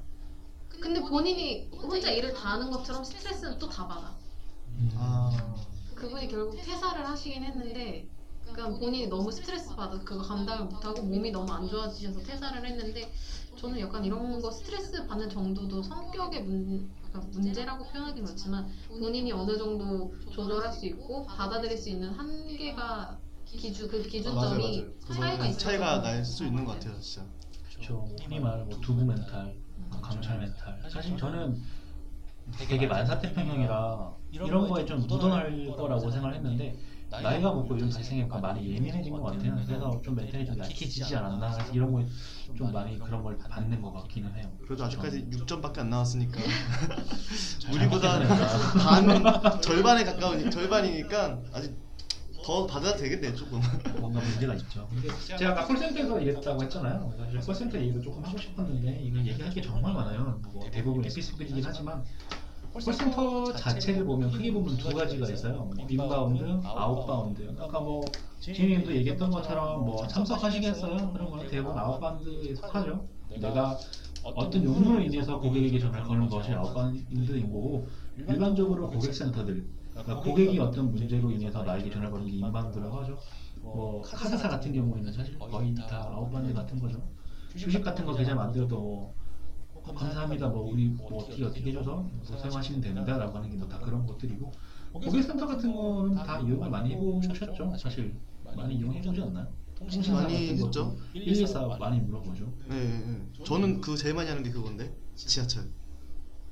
근데 0.70 1.00
본인이 1.02 1.70
혼자 1.72 2.12
일을 2.12 2.34
다 2.34 2.54
하는 2.54 2.70
것처럼 2.70 3.04
스트레스는 3.04 3.58
또 3.60 3.70
다 3.70 3.88
받아. 3.88 4.18
아 4.96 5.56
그분이 5.96 6.28
결국 6.28 6.58
퇴사를 6.58 7.08
하시긴 7.08 7.44
했는데 7.44 8.08
그러니까 8.54 8.80
본인이 8.80 9.08
너무 9.08 9.32
스트레스 9.32 9.76
받아서 9.76 10.04
그거 10.06 10.22
감당을 10.22 10.66
못하고 10.66 11.02
몸이 11.02 11.32
너무 11.32 11.52
안 11.52 11.68
좋아지셔서 11.68 12.20
퇴사를 12.22 12.66
했는데 12.66 13.12
저는 13.58 13.80
약간 13.80 14.06
이런 14.06 14.40
거 14.42 14.52
스트레스 14.52 15.06
받는 15.08 15.30
정도도 15.30 15.82
성격의 15.82 16.44
문, 16.44 16.90
그러니까 17.02 17.20
문제라고 17.32 17.86
표현하긴 17.86 18.24
그렇지만 18.24 18.68
본인이 18.88 19.32
어느 19.32 19.58
정도 19.58 20.14
조절할 20.32 20.72
수 20.72 20.86
있고 20.86 21.26
받아들일 21.26 21.78
수 21.78 21.90
있는 21.90 22.10
한계가 22.12 23.18
기준 23.46 23.88
그 23.88 23.98
맞아요, 23.98 24.10
기준점이 24.10 24.34
맞아요. 24.34 25.00
차이가 25.00 25.32
그거는 25.38 25.50
있어서 25.50 25.60
차이가 25.66 26.02
날 26.02 26.26
수 26.26 26.46
있는 26.46 26.66
것 26.66 26.74
같아요, 26.74 27.00
진짜. 27.00 27.28
그렇죠. 27.72 27.94
뭐 27.94 28.16
흔히 28.22 28.40
말하는 28.40 28.70
뭐 28.70 28.80
두부 28.82 29.04
멘탈, 29.04 29.56
뭐 29.90 30.02
강철 30.02 30.40
멘탈. 30.40 30.82
사실 30.90 31.18
저는 31.18 31.62
되게 32.58 32.88
만사태평형이라 32.88 34.14
이런 34.32 34.68
거에 34.68 34.86
좀 34.86 35.06
무던할 35.08 35.72
거라고 35.78 36.10
생각을 36.12 36.36
했는데 36.36 36.78
나이가 37.22 37.54
먹고 37.54 37.76
요즘 37.76 37.92
생각하니까 37.92 38.40
많이 38.40 38.74
예민해진 38.74 39.12
것 39.14 39.22
같아요. 39.22 39.56
그래서 39.66 40.02
좀 40.04 40.16
mental이 40.16 40.46
좀 40.46 40.58
약해지지 40.58 41.16
않았나 41.16 41.52
그래서 41.52 41.74
이런 41.74 41.92
거에 41.92 42.06
좀 42.58 42.72
많이 42.72 42.98
그런 43.00 43.24
걸 43.24 43.38
받는 43.38 43.82
것 43.82 43.92
같기는 43.94 44.34
해요. 44.36 44.52
그래도 44.66 44.84
아직까지 44.86 45.28
6점밖에 45.32 45.80
안 45.80 45.90
나왔으니까 45.90 46.40
잘 47.60 47.74
우리보다. 47.76 48.20
반 48.80 49.62
절반에 49.62 50.04
가까운 50.04 50.50
절반이니까 50.50 51.40
아직 51.54 51.76
더 52.44 52.68
받아도 52.68 52.98
되겠네 52.98 53.34
조금. 53.36 53.62
뭔가 54.00 54.20
문제가 54.20 54.54
있죠. 54.56 54.86
근데 54.90 55.08
제가 55.38 55.52
아까 55.52 55.66
콜센터에서 55.68 56.20
일했다고 56.20 56.64
했잖아요. 56.64 57.14
사실 57.18 57.40
콜센터 57.40 57.78
얘기도 57.80 58.02
조금 58.02 58.24
하고 58.26 58.38
싶었는데 58.38 59.00
이거 59.02 59.18
얘기할 59.20 59.50
게 59.52 59.62
정말 59.62 59.94
많아요. 59.94 60.42
뭐 60.52 60.70
대부분 60.70 61.06
에피소드이긴 61.06 61.64
하지만 61.66 62.04
콜센터 62.74 63.54
자체를 63.54 64.04
보면 64.04 64.32
크게 64.32 64.52
보면 64.52 64.76
두 64.78 64.90
가지가 64.94 65.30
있어요. 65.30 65.66
뭐 65.66 65.86
inbound, 65.88 66.44
outbound. 66.66 67.56
아까 67.60 67.80
뭐 67.80 68.04
지미님도 68.40 68.96
얘기했던 68.96 69.30
것처럼 69.30 69.86
뭐 69.86 70.08
참석하시겠어요? 70.08 71.12
그런 71.14 71.30
거는 71.30 71.48
대부분 71.48 71.78
outbound에 71.78 72.56
속하죠. 72.56 73.08
내가 73.40 73.78
어떤 74.24 74.64
용무로 74.64 75.02
인해서 75.02 75.40
고객에게 75.40 75.80
전화를 75.80 76.06
거는 76.06 76.28
것이 76.28 76.52
outbound인 76.52 77.52
거고 77.52 77.88
일반적으로 78.18 78.90
고객센터들 78.90 79.66
그러니까 79.92 80.20
고객이 80.22 80.58
어떤 80.60 80.92
문제로 80.92 81.30
인해서 81.30 81.62
나에게 81.62 81.92
전화를 81.92 82.12
거는 82.12 82.26
게 82.26 82.32
inbound라고 82.38 83.02
하죠. 83.02 83.18
뭐 83.62 84.02
카드사 84.02 84.50
같은 84.50 84.74
경우에는 84.74 85.14
사실 85.14 85.38
거의 85.38 85.76
다 85.76 86.10
outbound 86.12 86.54
같은 86.54 86.80
거죠. 86.80 87.00
주식 87.56 87.84
같은 87.84 88.04
거 88.04 88.16
계좌 88.16 88.34
만들어도 88.34 89.14
감사합니다. 89.84 90.48
뭐 90.48 90.72
우리 90.72 90.88
뭐 90.88 91.22
어떻게 91.24 91.44
어떻게 91.44 91.70
해줘서 91.70 91.96
뭐 91.98 92.22
사용하시면 92.38 92.82
됩니다라고 92.82 93.38
하는 93.38 93.50
게 93.50 93.56
뭐 93.58 93.68
다 93.68 93.80
그런 93.80 94.06
것들이고 94.06 94.52
고객센터 94.94 95.46
같은 95.48 95.74
거는 95.76 96.16
다 96.16 96.40
이용을 96.40 96.70
많이 96.70 96.92
해보셨죠. 96.94 97.74
사실 97.78 98.16
많이 98.56 98.76
이용해 98.76 99.02
보지 99.02 99.22
않나요? 99.22 99.48
통신사 99.76 100.14
많이 100.14 100.50
했죠. 100.50 100.96
114 101.14 101.68
많이 101.80 102.00
물어보죠. 102.00 102.46
네, 102.70 102.76
네, 102.76 103.04
네. 103.06 103.44
저는 103.44 103.82
그 103.82 103.98
제일 103.98 104.14
많이 104.14 104.30
하는 104.30 104.44
게 104.44 104.52
그건데 104.52 104.96
지하철. 105.16 105.68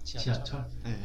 지하철 0.03 0.65
네. 0.83 0.97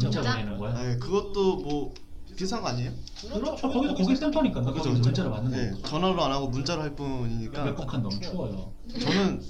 문자? 0.00 0.20
보내는 0.20 0.58
거야. 0.58 0.82
네, 0.82 0.96
그것도 0.98 1.56
뭐 1.58 1.94
비싼 2.36 2.60
거 2.60 2.68
아니에요? 2.68 2.90
그렇죠. 3.32 3.70
거기도 3.70 3.94
고객센터니까 3.94 4.60
나 4.60 4.72
거기서 4.72 4.90
문자를 4.90 5.30
받는 5.30 5.50
네, 5.52 5.70
거고. 5.70 5.82
전화로 5.84 6.22
안 6.24 6.32
하고 6.32 6.48
문자로 6.48 6.82
할 6.82 6.94
뿐이니까 6.96 7.64
몇번 7.64 7.86
칸 7.86 8.02
너무 8.02 8.20
추워요. 8.20 8.72
저는 9.00 9.40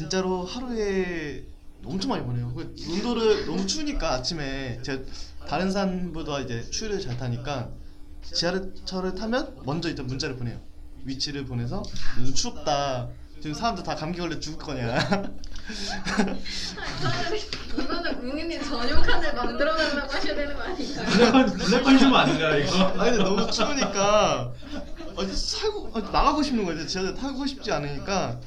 진짜로 0.00 0.46
하루에 0.46 1.44
엄청 1.84 2.08
많이 2.10 2.24
보내요. 2.24 2.54
그 2.54 2.74
운도를 2.88 3.44
너무 3.44 3.66
추우니까 3.66 4.14
아침에 4.14 4.80
제가 4.80 5.02
다른 5.46 5.70
산보다 5.70 6.40
이제 6.40 6.64
추위를 6.70 7.02
잘 7.02 7.18
타니까 7.18 7.68
지하철을 8.32 9.14
타면 9.14 9.58
먼저 9.64 9.90
일단 9.90 10.06
문자를 10.06 10.36
보내요. 10.36 10.58
위치를 11.04 11.44
보내서 11.44 11.82
요즘 12.18 12.32
추웠다. 12.32 13.08
지금 13.42 13.52
사람들 13.52 13.84
다 13.84 13.94
감기 13.94 14.20
걸려 14.20 14.40
죽을 14.40 14.58
거냐. 14.58 14.98
이거는 17.78 18.20
국민님 18.20 18.62
전용 18.62 19.02
칸을 19.02 19.34
만들어 19.34 19.76
달라고 19.76 20.12
하셔야 20.12 20.34
되는 20.34 20.56
거 20.56 20.62
아닌가요? 20.62 21.82
컨슈머 21.84 22.16
아닌가 22.16 22.56
이거? 22.56 22.84
아니 22.98 23.10
근데 23.10 23.22
너무 23.22 23.50
추우니까 23.50 24.52
살고 25.34 25.90
나가고 25.94 26.42
싶는 26.42 26.64
거예요. 26.64 26.86
지하철 26.86 27.14
타고 27.14 27.44
싶지 27.46 27.70
않으니까 27.70 28.40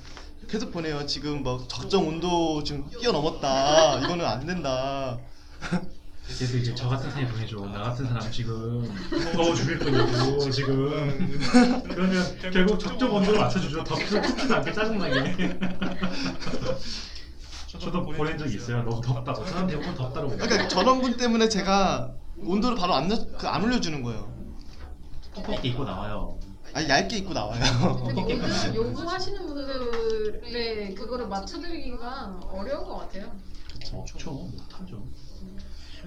계속 0.48 0.72
보내요. 0.72 1.06
지금 1.06 1.44
막 1.44 1.68
적정 1.68 2.08
온도 2.08 2.64
지금 2.64 2.88
뛰어넘었다. 3.00 4.00
이거는 4.00 4.26
안 4.26 4.46
된다. 4.46 5.18
그래서 6.26 6.58
이제 6.58 6.74
저 6.76 6.88
같은 6.88 7.10
사람이 7.12 7.30
보내줘. 7.32 7.58
나 7.68 7.84
같은 7.84 8.06
사람 8.08 8.32
지금 8.32 8.90
더워 9.34 9.54
죽일 9.54 9.80
거냐고 9.80 10.50
지금. 10.50 11.40
그러면 11.88 12.38
결국 12.54 12.80
적정 12.80 13.14
온도를 13.16 13.40
맞춰주죠. 13.40 13.84
덥지도 13.84 14.22
춥지도 14.22 14.56
않게 14.56 14.74
짜증나게. 14.74 15.60
저도 17.68 18.06
보낸 18.06 18.38
적이 18.38 18.56
있어요. 18.56 18.84
너무 18.84 19.02
덥다고. 19.02 19.46
사람 19.46 19.68
대부분 19.68 19.96
덥다고. 19.96 20.30
그러니까 20.30 20.68
전원분 20.68 21.18
때문에 21.18 21.50
제가 21.50 22.14
온도를 22.38 22.78
바로 22.78 22.94
안, 22.94 23.08
넣- 23.08 23.38
그안 23.38 23.64
올려주는 23.64 24.02
거예요. 24.04 24.32
톡톡히 25.34 25.70
입고 25.70 25.84
나와요. 25.84 26.38
아니 26.74 26.90
얇게 26.90 27.18
입고 27.18 27.34
나와요. 27.34 27.62
근데 28.08 28.22
요즘 28.34 28.76
요구하시는 28.76 29.46
분들의 29.46 30.96
그거를 30.96 31.28
맞춰드리기가 31.28 32.40
어려운 32.52 32.86
것 32.88 32.98
같아요. 33.00 33.32
그렇죠. 33.92 34.32
못하죠. 34.32 35.08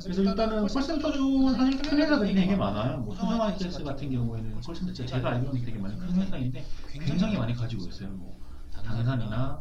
그래서 0.02 0.22
일단은 0.22 0.66
콜센터 0.66 1.12
중은 1.12 1.54
사실 1.54 1.78
큰 1.82 1.98
회사들이 1.98 2.34
되게 2.34 2.56
많아요. 2.56 2.98
뭐 2.98 3.14
삼성 3.14 3.64
ITX 3.64 3.82
같은 3.84 4.10
경우에는 4.10 4.60
콜센터 4.60 4.92
진짜 4.92 5.16
제가 5.16 5.30
알기로는 5.30 5.64
되게 5.64 5.78
많이 5.78 5.96
큰 5.98 6.14
회사인데 6.20 6.64
굉장히 6.92 7.38
많이 7.38 7.54
가지고 7.54 7.86
있어요. 7.86 8.08
뭐 8.10 8.36
당산이나 8.84 9.60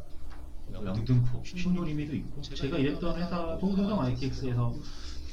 뭐 0.71 0.85
영등포, 0.85 1.43
신도림에도 1.45 2.15
있고 2.15 2.41
제가 2.41 2.77
일했던 2.79 3.15
회사도 3.17 3.75
삼성 3.75 4.01
ITX에서 4.01 4.73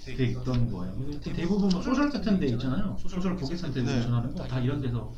돼 0.04 0.24
있던 0.26 0.70
거예요. 0.70 1.20
대부분 1.20 1.68
뭐 1.70 1.80
social 1.82 2.10
같은 2.10 2.38
데 2.38 2.46
있잖아요. 2.48 2.96
social 3.00 3.34
고객센터에 3.36 3.82
네. 3.82 4.02
전하는 4.02 4.34
거 4.34 4.46
다 4.46 4.60
이런 4.60 4.80
데서 4.80 5.12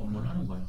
업무를 0.00 0.28
하는 0.28 0.46
거예요. 0.46 0.66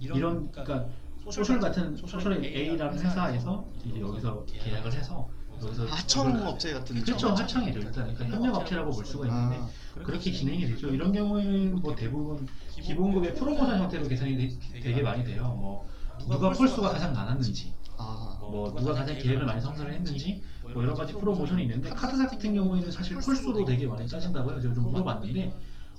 이런 0.00 0.50
그러니까 0.50 0.86
social 1.30 1.60
같은 1.60 1.96
social 1.96 2.44
A라는 2.44 2.98
회사에서 2.98 3.66
이제 3.84 4.00
여기서 4.00 4.44
계약을 4.46 4.92
해서 4.92 5.28
여기서 5.62 5.84
하청 5.86 6.46
업체 6.46 6.72
같은 6.72 7.02
그렇죠 7.02 7.28
하청이죠. 7.28 7.80
일단 7.80 8.14
그러니까 8.14 8.36
협력 8.36 8.54
업체라고 8.56 8.90
볼 8.90 9.04
수가 9.04 9.26
있는데 9.26 9.56
아. 9.56 9.68
그렇게 10.02 10.32
진행이 10.32 10.66
되죠. 10.66 10.88
이런 10.88 11.12
경우에는 11.12 11.76
뭐 11.76 11.94
대부분 11.94 12.46
기본급의 12.80 13.34
프로모션 13.34 13.78
형태로 13.78 14.08
계산이 14.08 14.36
되, 14.38 14.80
되게 14.80 15.02
많이 15.02 15.22
돼요. 15.22 15.54
뭐 15.60 15.86
누가 16.28 16.50
call수가 16.50 16.88
가장 16.88 17.12
많았는지 17.12 17.74
아, 17.98 18.38
뭐 18.40 18.74
누가 18.74 18.94
가장 18.94 19.16
계약을 19.18 19.44
많이 19.44 19.60
성사를 19.60 19.92
했는지 19.92 20.42
뭐 20.62 20.82
여러 20.82 20.94
가지 20.94 21.12
프로모션이 21.12 21.62
있는데 21.64 21.90
카드사 21.90 22.26
같은 22.26 22.54
경우에는 22.54 22.90
사실 22.90 23.16
call수로 23.18 23.64
되게 23.66 23.86
많이 23.86 24.08
짜진다고 24.08 24.52
해요. 24.52 24.60
제가 24.60 24.74
좀 24.74 24.84
물어봤는데 24.84 25.52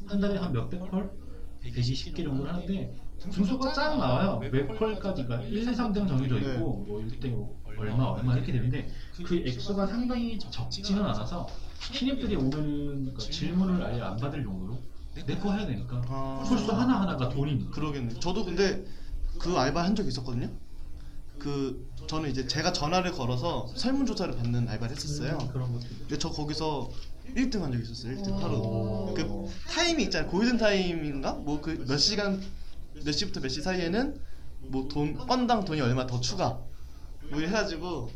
한 0.08 0.20
달에 0.20 0.38
한 0.40 0.52
몇백 0.52 0.80
콜? 0.90 1.12
120개 1.64 2.24
정도 2.24 2.46
하는데 2.48 2.96
등수가 3.20 3.74
쫙 3.74 3.98
나와요. 3.98 4.40
몇 4.52 4.68
콜까지가 4.80 5.42
1, 5.44 5.58
2, 5.64 5.66
3등 5.76 6.08
정해져 6.08 6.38
있고 6.40 6.60
뭐 6.88 7.06
1대 7.08 7.34
얼마 7.78 8.04
얼마 8.06 8.36
이렇게 8.36 8.52
되는데 8.52 8.90
그 9.24 9.36
액수가 9.46 9.86
상당히 9.88 10.38
적지는 10.40 11.04
않아서 11.04 11.48
신입들이 11.80 12.36
오면은 12.36 12.86
그러니까 13.14 13.20
질문을 13.20 13.84
아예 13.84 14.02
안 14.02 14.18
받을 14.18 14.44
정도로 14.44 14.78
내 15.26 15.36
거 15.40 15.52
해야 15.54 15.66
되니까 15.68 16.02
아. 16.08 16.44
폴수 16.48 16.72
하나 16.72 17.02
하나가 17.02 17.30
돈이니까 17.30 17.72
그러겠네. 17.72 18.20
저도 18.20 18.46
근데 18.46 18.84
그 19.38 19.56
알바 19.58 19.84
한 19.84 19.96
적 19.96 20.08
있었거든요. 20.08 20.50
그 21.38 21.90
저는 22.08 22.30
이제 22.30 22.46
제가 22.48 22.72
전화를 22.72 23.12
걸어서 23.12 23.68
설문조사를 23.76 24.36
받는 24.36 24.68
알바를 24.70 24.96
했었어요. 24.96 25.38
음, 25.56 25.80
근데 26.02 26.18
저 26.20 26.30
거기서 26.30 26.90
1등 27.36 27.62
한 27.62 27.72
적 27.72 27.80
있었어요. 27.82 28.18
1등 28.18 28.32
오. 28.32 28.36
하루. 28.38 29.14
그 29.16 29.50
타임이 29.70 30.04
있잖아요. 30.04 30.30
골든 30.30 30.58
타임인가? 30.58 31.34
뭐 31.36 31.62
그 31.62 31.86
몇 31.88 31.98
시간 31.98 32.42
몇 33.06 33.12
시부터 33.12 33.40
몇 33.42 33.50
시 33.50 33.62
사이에는 33.62 34.20
뭐 34.70 34.88
돈 34.88 35.16
건당 35.16 35.64
돈이 35.66 35.80
얼마 35.82 36.06
더 36.06 36.20
추가. 36.20 36.60
뭐 37.30 37.40
해가지고 37.40 38.10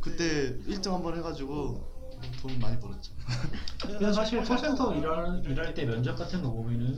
그때 0.00 0.56
1등 0.68 0.92
한 0.92 1.02
번 1.02 1.16
해가지고 1.16 1.92
돈 2.40 2.58
많이 2.60 2.78
벌었죠. 2.78 3.12
사실 4.14 4.42
콜센터 4.44 4.94
일할, 4.94 5.42
일할 5.44 5.74
때 5.74 5.84
면접 5.84 6.14
같은 6.16 6.42
거 6.42 6.50
보면은 6.52 6.96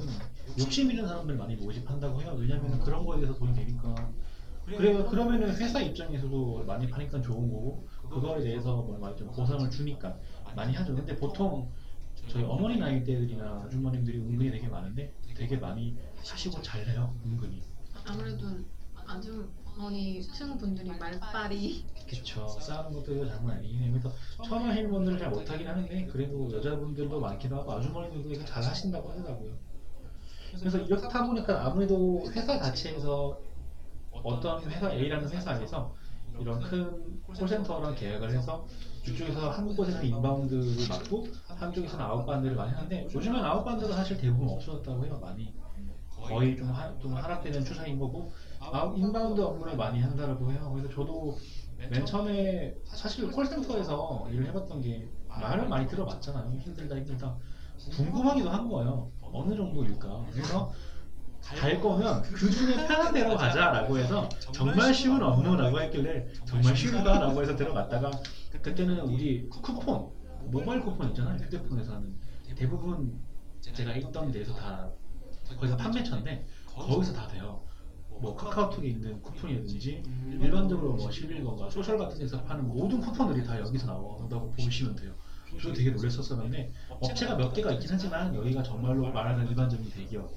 욕심 0.59 0.91
있는 0.91 1.07
사람들 1.09 1.37
많이 1.37 1.57
모집한다고 1.57 2.21
해요. 2.23 2.37
왜냐면 2.39 2.73
은 2.75 2.81
그런 2.81 3.05
거에 3.05 3.19
대해서 3.21 3.35
돈이 3.39 3.55
되니까. 3.55 3.95
그래 4.67 4.93
그러면은 5.05 5.55
회사 5.57 5.81
입장에서도 5.81 6.65
많이 6.67 6.89
파니까 6.91 7.23
좋은 7.23 7.49
거고 7.53 7.87
그거에 8.11 8.43
대해서 8.43 8.75
뭐 8.83 8.99
말좀 8.99 9.31
보상을 9.31 9.71
주니까 9.71 10.17
많이 10.57 10.75
하죠. 10.75 10.95
근데 10.97 11.15
보통 11.15 11.71
저희 12.29 12.43
어머니 12.43 12.79
나이 12.79 13.05
대들이나 13.05 13.65
아주머님들이 13.67 14.19
은근히 14.19 14.51
되게 14.51 14.67
많은데 14.67 15.13
되게 15.35 15.57
많이 15.59 15.97
하시고 16.25 16.61
잘해요. 16.63 17.15
은근히. 17.25 17.63
아무래도 18.07 18.47
아주머니 19.07 20.23
층 20.23 20.57
분들이 20.57 20.89
말빨이 20.89 21.85
그쵸 22.09 22.49
싸우는 22.49 22.95
것도 22.95 23.29
장난 23.29 23.59
아니긴 23.59 23.81
해요 23.81 23.93
그래서 23.93 24.13
처음 24.45 24.69
하시는 24.69 24.91
분들은 24.91 25.19
잘 25.19 25.31
못하긴 25.31 25.67
하는데 25.69 26.07
그래도 26.07 26.51
여자분들도 26.53 27.21
많기도 27.21 27.57
하고 27.57 27.73
아주머니들도 27.73 28.29
되게 28.29 28.45
잘 28.45 28.63
하신다고 28.63 29.11
하더라고요 29.11 29.53
그래서 30.59 30.79
이렇게 30.79 31.09
타 31.09 31.25
보니까 31.27 31.67
아무래도 31.67 32.25
회사 32.33 32.59
자체에서 32.59 33.39
어떤 34.13 34.65
회사 34.71 34.91
A라는 34.93 35.29
회사에서 35.31 35.95
이런 36.41 36.61
큰 36.61 37.23
콜센터랑 37.23 37.95
계약을 37.95 38.31
해서 38.31 38.67
이쪽에서 39.07 39.51
한 39.51 39.75
곳에서 39.75 40.03
inbound를 40.03 40.89
맡고 40.89 41.29
한쪽에서는 41.47 42.05
outbound를 42.05 42.57
많이 42.57 42.73
하는데 42.73 43.09
요즘은 43.15 43.45
outbound가 43.45 43.95
사실 43.95 44.17
대부분 44.17 44.49
없어졌다고 44.49 45.05
해요 45.05 45.19
많이 45.21 45.55
거의 46.11 46.57
좀, 46.57 46.71
하, 46.71 46.99
좀 46.99 47.15
하락되는 47.15 47.65
추세인 47.65 47.99
거고 47.99 48.33
아웃 48.59 48.97
inbound 48.99 49.41
업무를 49.41 49.77
많이 49.77 50.01
한다고 50.01 50.51
해요. 50.51 50.73
그래서 50.75 50.93
저도 50.95 51.39
맨 51.77 52.07
처음에 52.07 52.75
사실 52.85 53.31
콜센터에서 53.31 54.29
일을 54.31 54.47
해봤던 54.47 54.81
게 54.81 55.09
말을 55.29 55.69
많이 55.69 55.87
들어봤잖아요. 55.87 56.59
힘들다 56.59 56.97
힘들다 56.97 57.37
궁금하기도 57.97 58.49
한 58.49 58.69
거예요. 58.69 59.11
어느 59.21 59.55
정도일까. 59.55 60.27
그래서 60.33 60.73
갈 61.55 61.81
거면 61.81 62.23
그 62.23 62.51
중에 62.51 62.75
편한 62.87 63.13
데로 63.13 63.37
가자라고 63.37 63.99
해서 63.99 64.29
정말 64.53 64.93
쉬운 64.93 65.23
업무라고 65.23 65.81
했길래 65.81 66.27
정말 66.45 66.77
쉬운가라고 66.77 67.41
해서 67.41 67.55
들어갔다가 67.55 68.11
그때는 68.63 69.01
우리 69.01 69.49
쿠폰 69.49 70.11
모바일 70.51 70.81
쿠폰 70.81 71.09
있잖아요. 71.11 71.39
휴대폰에서 71.39 71.95
하는 71.95 72.17
대부분 72.57 73.21
제가 73.61 73.95
있던 73.95 74.33
데에서 74.33 74.55
다 74.55 74.91
거기가 75.57 75.77
판매처인데 75.77 76.47
거기서 76.67 77.13
다 77.13 77.27
돼요. 77.29 77.63
뭐 78.09 78.35
카카오톡에 78.35 78.89
있는 78.89 79.21
쿠폰이라든지 79.21 80.03
음. 80.07 80.41
일반적으로 80.43 80.95
뭐 80.95 81.09
11번가 81.09 81.71
social 81.71 81.99
같은 81.99 82.19
데서 82.19 82.43
파는 82.45 82.67
모든 82.67 83.01
쿠폰들이 83.01 83.45
다 83.45 83.61
여기서 83.61 83.87
나온다고 83.87 84.51
보시면 84.53 84.97
돼요. 84.97 85.13
저도 85.61 85.75
되게 85.75 85.91
놀랐었었는데 85.91 86.73
업체가 86.89 87.37
몇 87.37 87.53
개가 87.53 87.73
있긴 87.73 87.91
하지만 87.93 88.35
여기가 88.35 88.63
정말로 88.63 89.13
말하는 89.13 89.47
일반적인 89.49 89.91
대기업 89.91 90.31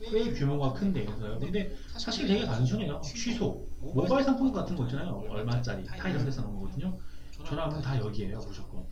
꽤 0.00 0.32
규모가 0.32 0.72
큰 0.72 0.92
데에서요. 0.92 1.38
근데 1.40 1.74
사실 1.96 2.28
되게 2.28 2.46
단순해요. 2.46 3.00
취소, 3.00 3.66
모바일 3.80 4.24
상품 4.24 4.52
같은 4.52 4.76
거 4.76 4.84
있잖아요. 4.84 5.24
얼마짜리 5.28 5.84
다 5.84 6.08
이런 6.08 6.24
데서 6.24 6.42
나온 6.42 6.60
거거든요. 6.60 6.96
전화하면 7.44 7.82
다 7.82 7.98
여기에요 7.98 8.38
무조건. 8.38 8.84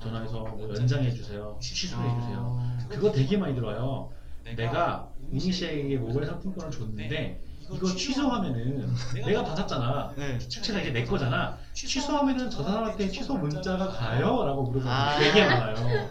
전화해서 0.00 0.40
뭐 0.40 0.68
연장해 0.74 1.10
주세요, 1.12 1.58
취소해 1.60 2.08
주세요. 2.20 2.58
아. 2.58 2.78
그거 2.88 3.12
되게 3.12 3.36
많이 3.36 3.54
들어요. 3.54 4.10
내가 4.56 5.10
우니 5.30 5.52
씨에게 5.52 5.96
모바일 5.98 6.26
상품권을 6.26 6.70
줬는데 6.70 7.42
이거 7.70 7.86
취소하면은 7.86 8.92
내가 9.26 9.44
받았잖아. 9.44 10.14
네. 10.16 10.38
축제가 10.38 10.80
이제 10.80 10.90
내 10.90 11.04
거잖아. 11.04 11.56
취소하면은 11.72 12.50
저 12.50 12.64
사람한테 12.64 13.08
취소 13.10 13.36
문자가 13.36 13.88
가요?라고 13.88 14.62
물어보는 14.62 14.88
아. 14.88 15.18
게 15.18 15.24
되게 15.24 15.44
많아요. 15.46 16.10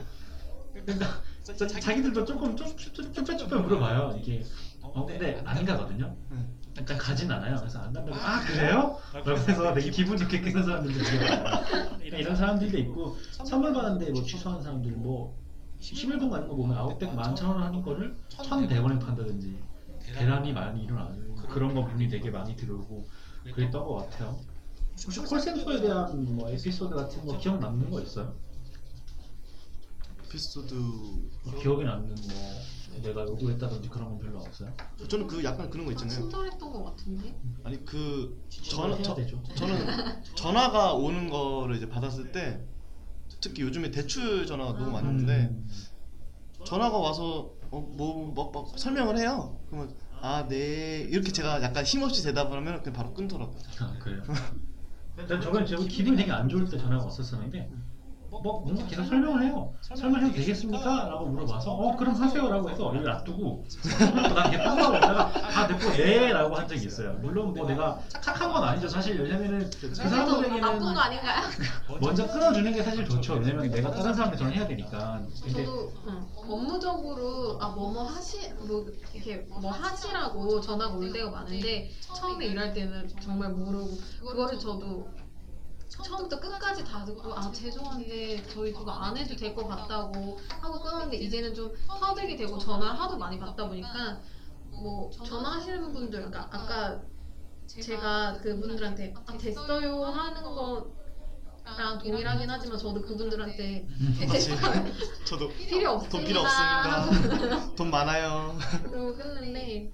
그러니까 0.85 1.21
자, 1.43 1.67
자기들도 1.67 2.25
조금 2.25 2.55
쭈뼛쭈뼛 2.55 3.61
물어봐요. 3.61 4.17
이게 4.19 4.43
어 4.81 5.05
근데 5.05 5.41
안 5.45 5.65
가거든요. 5.65 6.15
네. 6.29 6.47
일단 6.77 6.97
가진 6.97 7.31
않아요. 7.31 7.55
그래서 7.57 7.79
안 7.79 7.91
간다고 7.91 8.15
아 8.15 8.39
그래요? 8.41 8.97
그러면서 9.23 9.73
되게 9.73 9.89
기분 9.89 10.17
좋게 10.17 10.41
끄는 10.41 10.63
사람들도. 10.63 10.99
그러니까 11.03 12.17
이런 12.17 12.35
사람들도 12.35 12.77
있고 12.77 13.17
선물 13.31 13.73
받았는데 13.73 14.11
뭐 14.11 14.23
취소한 14.23 14.61
사람들 14.61 14.91
뭐 14.91 15.35
11분 15.81 16.29
가는 16.29 16.47
거 16.47 16.55
보면 16.55 16.77
아웃백 16.77 17.09
11,000원 17.09 17.55
하는 17.57 17.81
거를 17.81 18.15
1,100원에 18.29 18.99
판다든지 19.03 19.57
대란이 20.13 20.53
많이 20.53 20.83
일어나는 20.83 21.35
그런 21.49 21.73
거 21.73 21.85
분이 21.85 22.07
되게 22.09 22.29
많이 22.29 22.55
들어오고 22.55 23.07
그랬던 23.53 23.83
것 23.83 23.95
같아요. 23.95 24.37
혹시 25.05 25.19
콜센터에 25.21 25.81
대한 25.81 26.35
뭐 26.35 26.49
에피소드 26.49 26.93
같은 26.93 27.25
거 27.25 27.37
기억 27.37 27.59
남는 27.59 27.89
거 27.89 28.01
있어요? 28.01 28.33
에피소드 30.29 30.75
기억에 31.59 31.83
남는 31.83 32.15
뭐 32.15 32.61
내가 33.01 33.23
요구했다든지 33.23 33.89
그런 33.89 34.09
건 34.09 34.19
별로 34.19 34.39
없어요? 34.39 34.71
저는 35.07 35.25
그 35.27 35.43
약간 35.43 35.69
그런 35.69 35.85
거 35.85 35.91
있잖아요. 35.91 36.19
친절했던 36.21 36.71
것 36.71 36.83
같은데. 36.83 37.35
아니 37.63 37.83
그 37.83 38.39
전화 38.51 39.01
저, 39.01 39.15
되죠. 39.15 39.41
저는 39.55 40.23
전화가 40.35 40.93
오는 40.93 41.29
거를 41.29 41.77
이제 41.77 41.89
받았을 41.89 42.31
때 42.31 42.63
특히 43.41 43.63
요즘에 43.63 43.89
대출 43.89 44.45
전화가 44.45 44.73
너무 44.77 44.95
오는데 44.97 45.49
음. 45.51 45.67
전화가 46.65 46.97
와서 46.97 47.51
어뭐막 47.71 48.51
막 48.51 48.67
설명을 48.77 49.17
해요. 49.17 49.59
그러면 49.69 49.95
아 50.21 50.45
네 50.49 51.07
이렇게 51.09 51.31
제가 51.31 51.61
약간 51.63 51.83
힘없이 51.85 52.23
대답을 52.23 52.57
하면 52.57 52.83
그냥 52.83 52.93
바로 52.93 53.13
끊더라고요. 53.13 53.57
아 53.79 53.97
그래요? 53.99 54.21
난 55.15 55.41
저번 55.41 55.65
저 55.65 55.77
기분이 55.77 56.17
되게 56.17 56.31
안 56.31 56.47
좋을 56.49 56.65
때 56.69 56.77
전화가 56.77 57.05
왔었었는데 57.05 57.69
뭐 58.29 58.61
뭔가 58.61 58.85
계속 58.85 59.05
설명을 59.05 59.43
해요. 59.43 59.73
설명해도 59.81 60.35
되겠습니까? 60.35 61.07
라고 61.09 61.25
물어봐서 61.25 61.71
어 61.71 61.95
그럼 61.97 62.13
하세요 62.15 62.47
라고 62.47 62.69
해서 62.69 62.91
이걸 62.93 63.03
놔두고 63.03 63.65
난 64.35 64.51
계속 64.51 64.63
하고 64.65 64.97
있다가 64.97 65.31
아 65.35 65.67
됐고 65.67 65.89
네라고 65.97 66.55
한 66.55 66.67
적이 66.67 66.85
있어요. 66.85 67.13
물론 67.21 67.53
뭐 67.53 67.67
내가 67.67 67.99
착한 68.07 68.51
건 68.51 68.63
아니죠. 68.63 68.87
사실 68.87 69.19
왜냐면은 69.19 69.69
그 69.81 69.93
사람들에게는 69.93 70.61
나쁜 70.61 70.79
거 70.93 70.99
아닌가요? 70.99 71.41
먼저 71.99 72.27
끊어주는 72.27 72.71
게 72.73 72.83
사실 72.83 73.05
좋죠. 73.05 73.33
왜냐면 73.33 73.69
내가 73.71 73.89
다른 73.91 74.13
사람한테 74.13 74.37
전화 74.37 74.51
해야 74.51 74.67
되니까. 74.67 75.21
근데 75.43 75.65
저도 75.65 75.91
응. 76.07 76.27
업무적으로 76.35 77.57
아 77.59 77.69
뭐뭐 77.69 78.03
하시 78.03 78.53
뭐 78.53 78.85
이렇게 79.13 79.37
뭐 79.49 79.71
하시라고 79.71 80.61
전화가 80.61 80.93
올 80.95 81.11
때가 81.11 81.31
많은데 81.31 81.89
처음에 82.15 82.45
일할 82.47 82.73
때는 82.73 83.07
정말 83.21 83.49
모르고 83.51 83.97
그거를 84.19 84.59
저도 84.59 85.07
처음부터 85.89 86.39
끝까지 86.39 86.83
다 86.83 87.03
듣고 87.03 87.33
아 87.33 87.51
죄송한데 87.51 88.43
저희 88.53 88.71
그거 88.71 88.91
안 88.91 89.17
해도 89.17 89.35
될 89.35 89.53
것 89.55 89.67
같다고 89.67 90.39
하고 90.61 90.79
끊었는데 90.79 91.17
이제는 91.17 91.53
좀 91.53 91.73
터득이 91.87 92.37
되고 92.37 92.57
전화를 92.57 92.99
하도 92.99 93.17
많이 93.17 93.37
받다 93.39 93.67
보니까 93.67 94.21
뭐 94.71 95.09
전화하시는 95.11 95.91
분들 95.91 96.19
그러니까 96.25 96.47
아까 96.51 97.01
제가 97.67 98.37
그분들한테 98.41 99.13
아 99.25 99.37
됐어요 99.37 100.03
하는 100.05 100.43
거 100.43 100.99
랑 101.77 101.99
동일하긴 101.99 102.49
하지만 102.49 102.79
저도 102.79 102.99
그분들한테 103.03 103.85
맞지? 104.27 104.49
저도 105.23 105.49
필요 105.49 105.91
없습니다. 105.91 106.09
돈 106.17 106.25
필요 106.25 106.39
없습니다. 106.41 107.75
돈 107.75 107.91
많아요. 107.91 108.57
그러고 108.81 109.15
끊는데 109.15 109.91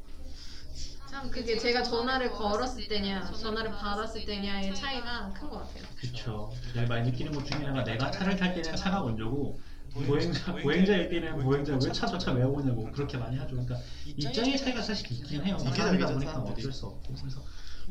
참 1.15 1.31
그게 1.31 1.57
제가 1.57 1.81
전화를 1.81 2.29
걸었을 2.29 2.89
때냐 2.89 3.31
전화를 3.31 3.71
받았을 3.71 4.25
때냐의 4.25 4.75
차이가 4.75 5.31
큰 5.31 5.49
것 5.49 5.59
같아요. 5.59 5.83
그쵸. 5.95 6.51
제일 6.73 6.87
많이 6.87 7.09
느끼는 7.09 7.31
것 7.31 7.45
중에 7.45 7.59
하나가 7.59 7.85
내가 7.85 8.11
차를 8.11 8.35
탈 8.35 8.53
때는 8.53 8.75
차가 8.75 9.01
먼저고 9.01 9.57
보행자 9.93 10.55
보행자일 10.57 11.07
때는 11.09 11.41
보행자 11.41 11.79
왜 11.81 11.91
차저 11.93 12.17
차 12.17 12.33
왜 12.33 12.43
오냐고 12.43 12.91
그렇게 12.91 13.17
많이 13.17 13.37
하죠. 13.37 13.51
그러니까 13.51 13.77
입장의 14.05 14.57
차이가 14.57 14.81
사실 14.81 15.09
있긴 15.09 15.45
해요. 15.45 15.55
이게 15.61 15.71
다르죠, 15.71 16.05
보니까. 16.07 16.39
어쩔 16.39 16.73
수 16.73 16.87
없고 16.87 17.13
그래서 17.13 17.41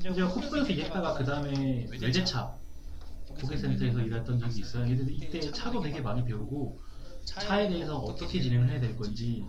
제가 0.02 0.26
홉스에서 0.28 0.66
일했다가 0.68 1.14
그 1.14 1.24
다음에 1.24 1.86
외제차 1.92 2.54
고객센터에서 3.40 4.00
일했던 4.00 4.38
적이 4.38 4.60
있어요. 4.60 4.86
근데 4.86 5.10
이때 5.14 5.40
차도 5.40 5.80
되게 5.80 6.02
많이 6.02 6.22
배우고 6.26 6.78
차에 7.24 7.70
대해서 7.70 7.96
어떻게 7.96 8.38
진행을 8.42 8.68
해야 8.68 8.80
될 8.80 8.94
건지 8.94 9.46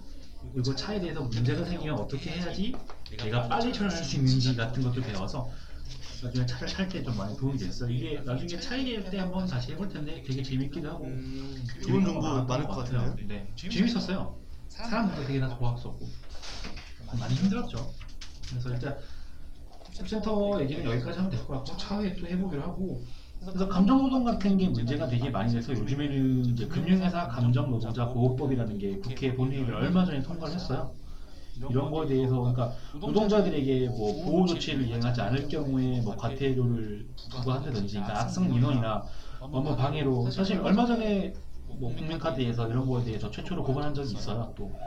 그리고 0.54 0.76
차에 0.76 1.00
대해서 1.02 1.22
문제가 1.24 1.66
생기면 1.66 1.98
어떻게 2.00 2.30
해야지 2.30 2.74
내가 3.18 3.48
빨리 3.48 3.74
처리할 3.74 3.92
수 4.04 4.16
있는지 4.18 4.56
같은 4.56 4.84
것도 4.84 5.02
배워서 5.02 5.50
나중에 6.24 6.46
차를 6.46 6.68
살 6.68 6.88
때 6.90 7.04
좀 7.04 7.18
많이 7.18 7.36
도움이 7.38 7.58
됐어요. 7.58 7.90
이게 7.90 8.20
나중에 8.26 8.60
차에 8.60 9.04
때 9.10 9.20
한번 9.20 9.46
다시 9.48 9.72
해볼 9.74 9.90
텐데 9.90 10.24
되게 10.26 10.42
재밌기도 10.42 10.88
하고 10.90 11.06
음, 11.06 11.64
좋은 11.84 12.04
정보 12.04 12.22
많을 12.22 12.66
것 12.68 12.76
같은데요. 12.78 13.16
네, 13.28 13.54
재밌었어요. 13.56 14.36
사람들도 14.70 15.28
되게 15.28 15.40
다 15.40 15.56
좋았었고 15.58 16.08
많이 17.20 17.34
힘들었죠. 17.36 17.94
그래서 18.50 18.70
일단 18.72 18.98
콜센터 19.98 20.60
얘기는 20.62 20.84
여기까지 20.84 21.18
하면 21.18 21.32
될 21.32 21.40
것 21.46 21.64
같고 21.64 21.78
차후에 21.78 22.16
또 22.16 22.28
해보기로 22.28 22.62
하고 22.62 23.04
그래서 23.40 23.68
감정노동 23.68 24.24
같은 24.24 24.58
게 24.58 24.68
문제가 24.70 25.08
되게 25.08 25.30
많이 25.30 25.52
돼서 25.54 25.72
요즘에는 25.74 26.46
이제 26.46 26.68
금융회사 26.68 27.28
감정노동자 27.28 28.08
보호법이라는 28.10 28.78
게 28.78 28.98
국회 29.00 29.36
본회의를 29.36 29.76
얼마 29.76 30.04
전에 30.06 30.22
통과를 30.24 30.56
했어요. 30.56 30.94
이런 31.58 31.92
거에 31.92 32.08
대해서 32.08 32.40
그러니까 32.40 32.74
노동자들에게 32.94 33.90
뭐 33.90 34.24
보호 34.26 34.46
조치를 34.46 34.88
이행하지 34.88 35.22
않을 35.22 35.48
경우에 35.48 36.02
뭐 36.02 36.16
과태료를 36.16 37.08
부과한다든지 37.32 37.94
그러니까 37.96 38.22
악성 38.22 38.50
민원이나 38.50 39.04
업무 39.40 39.76
방해로 39.76 40.30
사실 40.32 40.60
얼마 40.60 40.86
전에 40.86 41.34
뭐 41.68 41.94
국민카드에서 41.96 42.70
이런 42.70 42.88
거에 42.88 43.04
대해서 43.04 43.30
최초로 43.32 43.64
고발한 43.64 43.94
적이 43.94 44.14
있어요 44.14 44.54
또. 44.56 44.78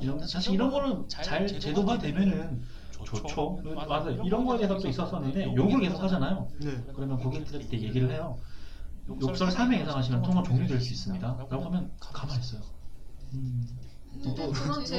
이런 0.00 0.26
사실 0.26 0.54
이런 0.54 0.70
거는 0.70 1.08
잘 1.08 1.46
제도화 1.46 1.98
되면은 1.98 2.62
좋죠. 3.04 3.62
맞아요. 3.74 4.22
이런 4.24 4.44
거에 4.44 4.58
대해서 4.58 4.78
또 4.78 4.88
있었었는데 4.88 5.54
욕을 5.54 5.80
계속 5.80 6.02
하잖아요. 6.02 6.48
네. 6.60 6.84
그러면 6.94 7.18
고객들한테 7.18 7.80
얘기를 7.80 8.10
해요. 8.10 8.38
욕설 9.08 9.48
3회 9.48 9.82
이상 9.82 9.96
하시면 9.96 10.22
통화 10.22 10.42
종료될 10.42 10.80
수 10.80 10.92
있습니다. 10.92 11.26
라고 11.50 11.64
하면 11.64 11.90
가만히 11.98 12.40
있어요. 12.40 12.60
음. 13.34 13.66
근데 14.12 14.34
또 14.34 14.52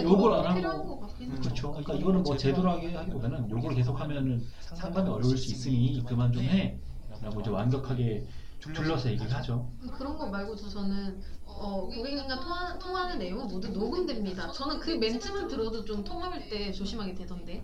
욕을 0.03 0.34
안 0.34 0.66
하고. 0.66 1.01
그렇죠. 1.41 1.72
그러니까 1.72 1.93
이거는 1.93 2.24
뭐 2.24 2.38
제도라고 2.38 2.88
하기보다는 2.88 3.49
욕을 3.49 3.76
계속 3.76 3.99
하면은 3.99 4.45
상관이 4.59 5.09
어려울 5.09 5.38
수 5.38 5.51
있으니 5.51 6.03
그만 6.07 6.32
좀 6.32 6.43
해. 6.43 6.80
라고 7.22 7.41
이제 7.41 7.49
완벽하게 7.51 8.26
둘러서 8.59 9.12
얘기를 9.12 9.32
하죠. 9.34 9.70
그런 9.93 10.18
거 10.18 10.28
말고도 10.28 10.70
저는 10.70 11.22
어, 11.45 11.86
고객님과 11.86 12.39
통화, 12.39 12.80
통화하는 12.80 13.20
내용은 13.20 13.47
모두 13.47 13.70
녹음됩니다. 13.70 14.51
저는 14.51 14.80
그 14.80 14.91
멘트만 14.91 15.47
들어도 15.47 15.84
좀 15.86 16.03
통화할 16.03 16.49
때 16.49 16.72
조심하게 16.72 17.14
되던데. 17.14 17.64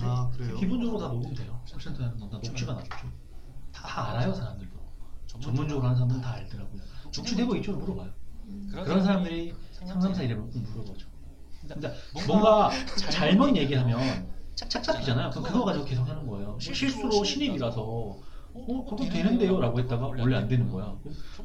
아 0.00 0.30
그래요. 0.36 0.56
기본적으로 0.56 0.98
다 0.98 1.08
녹음돼요. 1.08 1.60
콜센터에는 1.72 2.18
다 2.18 2.26
녹취가 2.44 2.74
나죠. 2.74 2.88
다 3.72 4.10
알아요 4.10 4.32
사람들도. 4.34 4.72
전문적으로 5.40 5.86
하는 5.86 5.96
사람은 5.96 6.20
다 6.20 6.32
알더라고요. 6.34 6.82
녹취되고 7.04 7.56
있죠 7.56 7.72
물어봐요. 7.72 8.10
음. 8.46 8.70
그런 8.72 9.02
사람들이 9.02 9.54
상담사 9.86 10.22
이름을 10.22 10.50
꼭 10.50 10.58
물어보죠. 10.58 11.06
근데 11.68 11.92
뭔가 12.26 12.70
잘못 12.96 13.56
얘기하면 13.56 14.28
착잡히잖아요. 14.54 15.30
그럼 15.30 15.44
그거 15.44 15.64
가지고 15.64 15.84
계속 15.84 16.08
하는 16.08 16.26
거예요. 16.26 16.58
실수로 16.60 17.24
신입이라서 17.24 17.82
어 18.54 18.84
그거 18.84 19.04
되는데요 19.08 19.58
라고 19.60 19.78
했다가 19.78 20.08
원래 20.08 20.36
안 20.36 20.48
되는 20.48 20.70
거야. 20.70 20.94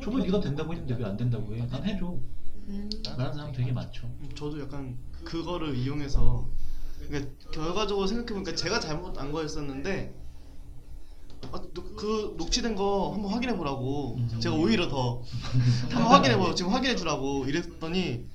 저번에 0.04 0.26
네가 0.26 0.40
된다고 0.42 0.74
했는데 0.74 0.96
왜 0.96 1.06
안 1.06 1.16
된다고 1.16 1.56
해? 1.56 1.66
난 1.68 1.84
해줘. 1.84 2.18
음. 2.68 2.90
라는 3.18 3.34
사람 3.34 3.52
되게 3.54 3.72
많죠. 3.72 4.10
저도 4.36 4.60
약간 4.62 4.98
그거를 5.24 5.76
이용해서 5.76 6.50
그러니까 7.08 7.32
결과적으로 7.54 8.08
생각해보니까 8.08 8.56
제가 8.56 8.80
잘못한 8.82 9.32
거였었는데 9.32 10.14
아, 11.52 11.62
노- 11.74 11.96
그 11.96 12.36
녹취된 12.38 12.76
거 12.76 13.12
한번 13.14 13.32
확인해 13.32 13.56
보라고 13.56 14.16
음. 14.18 14.40
제가 14.40 14.56
오히려 14.56 14.88
더 14.90 15.22
한번 15.92 16.12
확인해 16.12 16.36
보 16.38 16.54
지금 16.56 16.74
확인해 16.74 16.96
주라고 16.96 17.46
이랬더니 17.46 18.26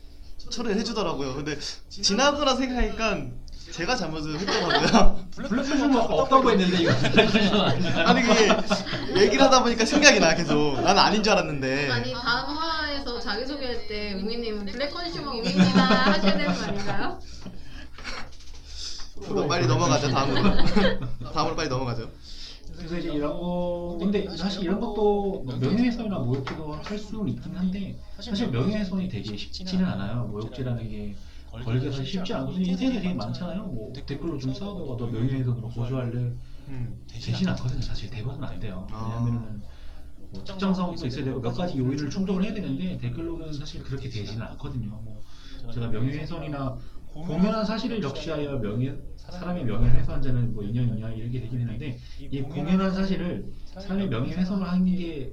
처리를 0.50 0.76
해주더라고요. 0.80 1.34
근데 1.34 1.58
지나고나 1.88 2.56
생각하니까 2.56 3.26
제가 3.70 3.94
잘못을 3.96 4.38
했더라고요. 4.40 5.24
black 5.36 5.48
consumer 5.62 6.00
없다고 6.00 6.50
했는데 6.50 6.82
이거? 6.82 6.92
아니 6.92 8.22
그게 8.22 9.20
얘기를 9.22 9.42
하다 9.44 9.62
보니까 9.62 9.84
생각이 9.84 10.18
나 10.20 10.34
계속. 10.34 10.74
나는 10.80 10.98
아닌 10.98 11.22
줄 11.22 11.32
알았는데. 11.32 11.90
아니 11.90 12.12
다음 12.12 12.56
화에서 12.56 13.20
자기소개할 13.20 13.86
때 13.86 14.14
웅이님은 14.14 14.66
black 14.66 14.90
consumer 14.90 15.30
웅입니다 15.30 15.82
하셔야 16.12 16.36
되는 16.38 16.54
거 16.54 16.62
아닌가요? 16.64 17.20
그거 19.22 19.46
빨리 19.46 19.66
넘어가죠 19.66 20.10
다음으로. 20.10 20.56
다음으로 21.32 21.56
빨리 21.56 21.68
넘어가죠. 21.68 22.10
그래서 22.82 22.98
이제 22.98 23.12
이런 23.12 23.38
거 23.38 23.96
근데 24.00 24.28
사실 24.36 24.64
이런 24.64 24.80
것도 24.80 25.42
뭐 25.44 25.56
명예훼손이나 25.56 26.18
모욕죄도 26.18 26.72
할 26.72 26.98
수는 26.98 27.28
있긴 27.28 27.54
한데 27.54 27.96
사실 28.16 28.50
명예훼손이 28.50 29.08
되게 29.08 29.36
쉽지는 29.36 29.84
않아요. 29.84 30.24
모욕죄라는 30.24 30.88
게 30.88 31.14
걸기가 31.52 31.92
사실 31.92 32.06
쉽지 32.06 32.34
않고 32.34 32.52
인생에 32.52 33.00
되게 33.00 33.14
많잖아요. 33.14 33.66
뭐 33.66 33.92
댓글로 33.92 34.36
좀 34.38 34.52
써다가 34.52 34.96
너 34.96 35.06
명예훼손으로 35.06 35.68
고소할래 35.68 36.32
음. 36.68 37.04
되진 37.08 37.48
않거든요. 37.48 37.80
사실 37.82 38.10
대부분 38.10 38.42
안 38.42 38.58
돼요. 38.58 38.86
아. 38.90 39.22
왜냐면은 39.24 39.62
뭐 40.30 40.42
특정성도 40.42 41.06
있어야 41.06 41.24
되고 41.24 41.40
몇 41.40 41.52
가지 41.52 41.78
요인을 41.78 42.10
충족을 42.10 42.42
해야 42.42 42.52
되는데 42.52 42.98
댓글로는 42.98 43.52
사실 43.52 43.84
그렇게 43.84 44.08
되지는 44.08 44.42
않거든요. 44.42 44.88
뭐 44.88 45.22
제가 45.72 45.86
명예훼손이나 45.86 46.78
공연한 47.12 47.64
사실을 47.64 48.02
역시하여 48.02 48.58
명예 48.58 48.96
사람의 49.16 49.64
명예를 49.64 50.00
훼손한 50.00 50.22
자는 50.22 50.54
뭐 50.54 50.64
2년 50.64 50.98
이하 50.98 51.10
이렇게 51.10 51.40
되긴 51.40 51.60
했는데 51.60 51.98
이 52.18 52.42
공연한 52.42 52.92
사실을 52.92 53.52
사람의 53.74 54.08
명예훼손을 54.08 54.66
하는 54.66 54.84
게 54.96 55.32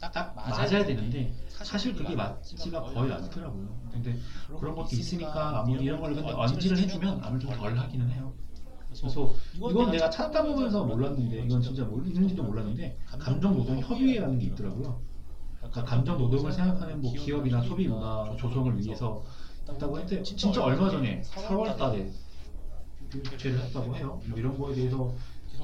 딱 0.00 0.34
맞아야 0.36 0.84
되는데 0.84 1.34
사실 1.48 1.94
그게 1.94 2.14
맞지가 2.14 2.82
거의 2.82 3.12
않더라고요. 3.12 3.68
근데 3.92 4.16
그런 4.58 4.74
것도 4.76 4.88
있으니까 4.92 5.60
아무리 5.60 5.84
이런 5.84 6.00
걸 6.00 6.14
근데 6.14 6.30
언지를 6.30 6.78
해주면 6.78 7.20
아무리 7.22 7.40
좀덜 7.44 7.76
하기는 7.76 8.08
해요. 8.10 8.32
그래서 8.88 9.34
이건 9.54 9.90
내가 9.90 10.08
찾다 10.08 10.42
보면서 10.42 10.84
몰랐는데 10.84 11.44
이건 11.44 11.60
진짜 11.60 11.84
뭘 11.84 12.06
있는지도 12.06 12.44
몰랐는데 12.44 12.96
감정 13.18 13.56
노동 13.56 13.80
협의회라는 13.80 14.38
게 14.38 14.46
있더라고요. 14.46 15.00
그러니까 15.58 15.84
감정 15.84 16.16
노동을 16.16 16.52
생각하는 16.52 17.00
뭐 17.00 17.12
기업이나 17.12 17.60
소비 17.62 17.88
문화 17.88 18.34
조성을 18.38 18.78
위해서 18.78 19.24
했다고 19.68 19.98
했는데 19.98 20.22
진짜 20.22 20.62
얼마 20.62 20.90
전에 20.90 21.20
4월 21.22 21.76
달에 21.76 22.10
교체를 23.12 23.60
했다고 23.64 23.96
해요. 23.96 24.20
뭐 24.26 24.38
이런 24.38 24.58
거에 24.58 24.74
대해서 24.74 25.14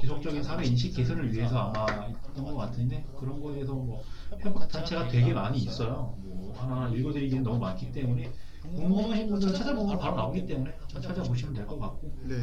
지속적인 0.00 0.42
사회 0.42 0.64
인식 0.66 0.94
개선을 0.94 1.32
위해서 1.32 1.72
아마 1.74 2.06
있던 2.08 2.44
것 2.44 2.56
같은데 2.56 3.04
그런 3.18 3.40
거에 3.40 3.54
대해서 3.54 3.74
뭐 3.74 4.02
협업 4.40 4.68
단체가 4.68 5.08
되게 5.08 5.32
많이 5.32 5.58
있어요. 5.58 6.16
뭐 6.22 6.52
하나 6.56 6.88
읽어드리기는 6.88 7.42
너무 7.42 7.58
많기 7.58 7.92
때문에 7.92 8.30
궁금하신 8.62 9.28
분들은 9.28 9.54
찾아보면 9.54 9.98
바로 9.98 10.16
나오기 10.16 10.46
때문에 10.46 10.72
한번 10.80 11.02
찾아보시면 11.02 11.54
될 11.54 11.66
것 11.66 11.78
같고 11.78 12.12
네. 12.24 12.34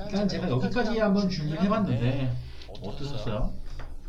일단 0.00 0.28
제가 0.28 0.50
여기까지 0.50 0.98
한번 0.98 1.28
준비를 1.28 1.62
해봤는데 1.62 2.36
어떠셨어요? 2.82 3.52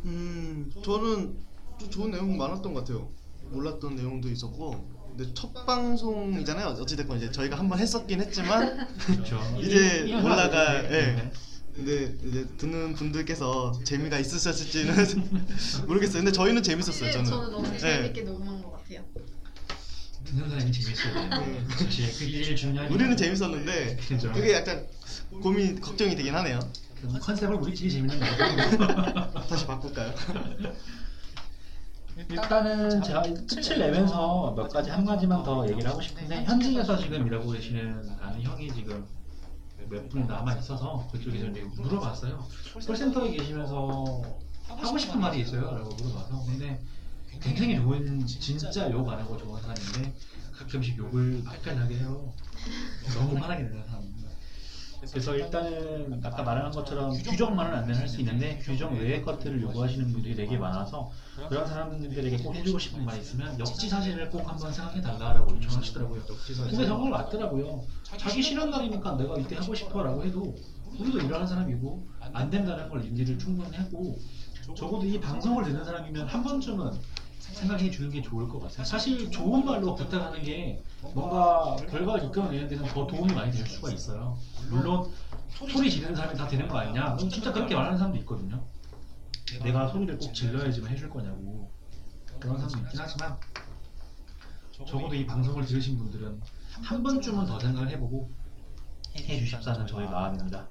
음, 0.05 0.71
저는 0.83 1.37
좀 1.79 1.89
좋은 1.89 2.11
내용 2.11 2.35
많았던 2.37 2.73
것 2.73 2.81
같아요. 2.85 3.09
몰랐던 3.51 3.95
내용도 3.95 4.29
있었고. 4.29 4.96
근데 5.17 5.33
첫 5.33 5.51
방송이잖아요. 5.65 6.67
어찌됐건 6.79 7.17
이제 7.17 7.31
저희가 7.31 7.57
한번 7.57 7.79
했었긴 7.79 8.21
했지만. 8.21 8.87
이제 9.59 10.13
올라가 10.13 10.81
네, 10.83 10.87
예. 10.91 11.15
네. 11.15 11.31
근데 11.75 12.15
이제 12.27 12.45
듣는 12.57 12.93
분들께서 12.93 13.71
재미가 13.83 14.19
있으셨을지는 14.19 14.93
모르겠어요. 15.87 16.19
근데 16.23 16.31
저희는 16.31 16.61
재밌었어요. 16.61 17.11
저는. 17.11 17.25
저는 17.29 17.51
너무 17.51 17.67
네. 17.71 17.77
재밌게 17.77 18.21
녹음한 18.21 18.61
것 18.61 18.73
같아요. 18.73 19.03
듣는 20.23 20.49
사람이 20.49 20.71
재밌어야 20.71 21.29
돼요. 21.29 21.65
사실 21.69 22.13
그게 22.13 22.43
제일 22.43 22.55
중요한 22.55 22.91
우리는 22.91 23.17
재밌었는데. 23.17 23.97
그게 24.33 24.53
약간 24.53 24.85
고민 25.41 25.81
걱정이 25.81 26.15
되긴 26.15 26.35
하네요. 26.35 26.59
그 27.01 27.19
컨셉을 27.19 27.55
우리끼리 27.55 27.91
재밌는 27.91 28.19
거고 28.19 29.47
다시 29.47 29.65
바꿀까요? 29.65 30.13
일단은 32.29 33.01
제가 33.03 33.21
끝을 33.21 33.77
내면서 33.79 34.53
몇 34.55 34.67
가지 34.69 34.89
한 34.89 35.05
가지만 35.05 35.43
더 35.43 35.67
얘기를 35.69 35.87
하고 35.89 36.01
싶은데 36.01 36.43
현직에서 36.45 36.97
지금 36.97 37.27
일하고 37.27 37.51
계시는 37.51 38.09
아는 38.19 38.41
형이 38.41 38.73
지금 38.73 39.05
몇 39.89 40.09
분이 40.09 40.25
남아 40.25 40.55
있어서 40.55 41.07
그쪽에서 41.11 41.45
이제 41.47 41.61
물어봤어요. 41.75 42.43
콜센터에 42.85 43.31
계시면서 43.31 44.21
하고 44.67 44.97
싶은 44.97 45.19
말이 45.19 45.41
있어요? 45.41 45.61
라고 45.61 45.89
물어봐서 45.95 46.43
근데 46.45 46.81
굉장히 47.39 47.75
좋은 47.75 48.25
진짜 48.25 48.89
욕 48.91 49.07
안 49.09 49.19
하고 49.19 49.37
좋은 49.37 49.61
사람인데 49.61 50.13
가끔씩 50.57 50.97
욕을 50.97 51.43
발끈하게 51.43 51.97
해요. 51.97 52.33
너무 53.13 53.37
화나게 53.37 53.63
되는 53.63 53.85
사람입니다. 53.85 54.06
그래서 55.11 55.35
일단은 55.35 56.21
아까 56.23 56.43
말한 56.43 56.71
것처럼 56.71 57.11
규정만은 57.11 57.73
안할수 57.79 58.19
있는데 58.21 58.59
규정 58.59 58.93
외의 58.97 59.21
것들을 59.21 59.61
요구하시는 59.61 60.11
분들이 60.11 60.35
되게 60.35 60.57
많아서 60.57 61.11
그런 61.49 61.65
사람들에게 61.65 62.37
꼭 62.37 62.55
해주고 62.55 62.79
싶은 62.79 63.05
말이 63.05 63.21
있으면 63.21 63.59
역지 63.59 63.89
사실을 63.89 64.29
꼭 64.29 64.47
한번 64.47 64.71
생각해 64.71 65.01
달라라고 65.01 65.55
요청하시더라고요. 65.55 66.23
그게 66.23 66.85
정말 66.85 67.11
맞더라고요. 67.11 67.83
자기 68.03 68.41
싫은 68.41 68.69
날이니까 68.69 69.15
내가 69.17 69.37
이때 69.37 69.55
하고 69.55 69.73
싶어라고 69.73 70.23
해도 70.23 70.55
우리도 70.99 71.19
일하는 71.19 71.45
사람이고 71.45 72.07
안 72.33 72.49
된다는 72.49 72.89
걸 72.89 73.05
인지를 73.05 73.37
충분히 73.37 73.75
하고 73.75 74.17
적어도 74.75 75.05
이 75.05 75.19
방송을 75.19 75.63
듣는 75.63 75.85
사람이면 75.85 76.27
한 76.27 76.43
번쯤은 76.43 76.91
생각해 77.53 77.89
주는 77.89 78.09
게 78.09 78.21
좋을 78.21 78.47
것 78.47 78.59
같아요. 78.61 78.83
사실 78.83 79.29
좋은 79.31 79.65
말로 79.65 79.95
부탁하는 79.95 80.41
게 80.43 80.81
뭔가 81.13 81.75
결과를 81.87 82.25
이끌어내는 82.25 82.67
데는 82.67 82.85
더 82.85 83.07
도움이 83.07 83.33
많이 83.33 83.51
될 83.51 83.65
수가 83.65 83.91
있어요. 83.91 84.37
물론 84.69 85.11
소리 85.49 85.89
지르는 85.89 86.15
사람이 86.15 86.37
다 86.37 86.47
되는 86.47 86.67
거 86.67 86.77
아니냐? 86.77 87.17
진짜 87.17 87.51
그렇게 87.51 87.75
말하는 87.75 87.97
사람도 87.97 88.19
있거든요. 88.19 88.63
내가 89.63 89.87
소리를 89.87 90.17
꼭 90.17 90.33
질러야지만 90.33 90.91
해줄 90.91 91.09
거냐고 91.09 91.71
그런 92.39 92.57
사람도 92.57 92.79
있긴 92.79 92.99
하지만 92.99 93.37
적어도 94.85 95.15
이 95.15 95.25
방송을 95.25 95.65
들으신 95.65 95.97
분들은 95.97 96.39
한 96.83 97.01
번쯤은 97.01 97.45
더 97.45 97.59
생각을 97.59 97.89
해보고 97.91 98.29
해주십사는 99.15 99.87
저의 99.87 100.07
마음입니다. 100.07 100.67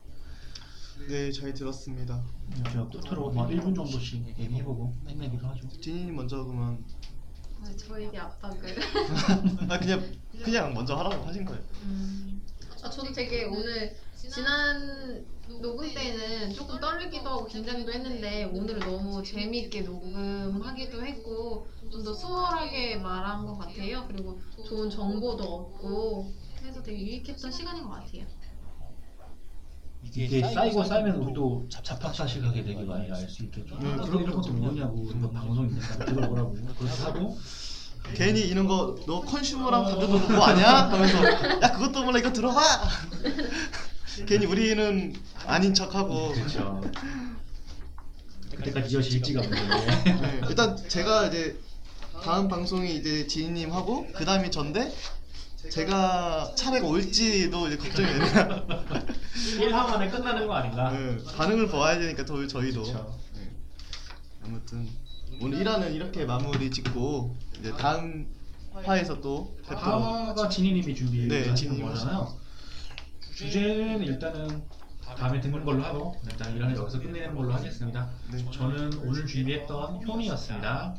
네, 1.08 1.30
잘 1.30 1.52
들었습니다. 1.54 2.24
제가 2.72 2.88
끝으로 2.88 3.30
뭐 3.30 3.46
1분 3.46 3.74
정도씩 3.74 4.26
얘기해보고 4.38 4.94
끝내기도 5.06 5.46
하죠. 5.48 5.68
디니님 5.80 6.16
먼저 6.16 6.42
그러면 6.42 6.84
아, 7.62 7.70
저에게 7.76 8.18
압박을. 8.18 8.76
아 9.70 9.78
그냥 9.78 10.12
그냥 10.42 10.74
먼저 10.74 10.96
하라고 10.96 11.24
하신 11.26 11.44
거예요. 11.44 11.62
음. 11.84 12.42
아, 12.82 12.90
저도 12.90 13.12
되게 13.12 13.44
오늘 13.44 13.94
지난 14.16 15.24
녹음 15.62 15.92
때는 15.94 16.52
조금 16.52 16.80
떨리기도 16.80 17.28
하고 17.28 17.44
긴장도 17.46 17.92
했는데 17.92 18.44
오늘은 18.44 18.80
너무 18.80 19.22
재미있게 19.22 19.82
녹음하기도 19.82 21.04
했고 21.06 21.68
좀 21.90 22.02
더 22.02 22.12
수월하게 22.12 22.96
말한 22.96 23.46
것 23.46 23.56
같아요. 23.58 24.04
그리고 24.08 24.40
좋은 24.66 24.90
정보도 24.90 25.44
얻고 25.44 26.32
해서 26.64 26.82
되게 26.82 26.98
유익했던 27.00 27.52
시간인 27.52 27.84
것 27.84 27.90
같아요. 27.90 28.26
이게 30.14 30.40
쌓이고 30.42 30.84
쌓이면 30.84 31.16
우리도 31.16 31.68
잡학사실하게 31.82 32.64
되게 32.64 32.82
많이 32.84 33.10
알 33.10 33.28
수 33.28 33.42
있겠죠. 33.44 33.76
네, 33.80 33.92
아, 33.92 33.96
그런 33.96 34.22
이런 34.22 34.34
것도 34.36 34.52
뭐냐고 34.52 35.10
이거 35.10 35.30
방송 35.30 35.66
있는가 35.66 36.04
들어보라고 36.04 36.52
그렇게 36.78 37.02
하고 37.02 37.38
괜히 38.14 38.40
이런 38.42 38.66
거 38.66 38.96
너 39.06 39.20
컨슈머랑 39.20 39.84
가져도 39.84 40.18
뭐 40.18 40.44
아냐? 40.44 40.88
하면서 40.90 41.24
야 41.62 41.72
그것도 41.72 42.04
몰라 42.04 42.18
이거 42.18 42.32
들어봐. 42.32 42.60
괜히 44.26 44.46
우리는 44.46 45.14
아닌 45.46 45.74
척하고. 45.74 46.32
그렇죠. 46.32 46.80
그때까지 48.56 48.94
이어질지가 48.94 49.42
모르는데. 49.42 50.04
네, 50.04 50.40
일단 50.48 50.76
제가 50.88 51.26
이제 51.26 51.58
다음 52.22 52.48
방송이 52.48 52.96
이제 52.96 53.26
지인님 53.26 53.72
하고 53.72 54.06
그 54.14 54.24
다음이 54.24 54.50
전데 54.50 54.90
제가 55.70 56.52
차례가 56.54 56.86
올지도 56.86 57.66
이제 57.68 57.76
걱정이 57.76 58.08
되네요. 58.08 58.66
1화 59.58 59.70
만에 59.72 60.08
끝나는 60.08 60.46
거 60.46 60.54
아닌가? 60.54 60.90
네, 60.90 61.18
반응을 61.36 61.68
봐야 61.68 61.98
되니까 61.98 62.24
더 62.24 62.46
저희도. 62.46 62.82
네. 63.34 63.52
아무튼 64.44 64.88
오늘 65.40 65.62
1화는 65.64 65.94
이렇게 65.94 66.24
마무리 66.24 66.70
짓고 66.70 67.36
이제 67.60 67.72
다음 67.72 68.26
화에서 68.72 69.20
또 69.20 69.54
뵙도록. 69.62 69.80
다음화가 69.82 70.48
진희님이 70.48 70.94
준비해 70.94 71.26
네, 71.28 71.54
진희님 71.54 71.86
거잖아요. 71.86 72.34
주제는 73.34 74.02
일단은 74.02 74.62
다음에 75.16 75.40
듣는 75.40 75.64
걸로 75.64 75.82
하고 75.82 76.14
일단 76.24 76.54
이런 76.56 76.74
여기서 76.74 77.00
끝내는 77.00 77.34
걸로 77.34 77.52
하겠습니다. 77.52 78.08
네. 78.32 78.44
저는 78.50 78.92
오늘 79.04 79.26
준비했던 79.26 80.06
효이었습니다. 80.06 80.96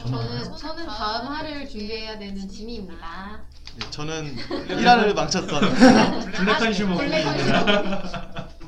저는 0.00 0.56
저는 0.56 0.86
다음 0.86 1.26
화를 1.28 1.68
준비해야 1.68 2.18
되는 2.18 2.48
지미입니다. 2.48 3.40
네, 3.76 3.90
저는 3.90 4.36
1화를 4.68 5.14
망쳤던 5.14 5.74
black 6.32 6.58
consumer 6.58 6.96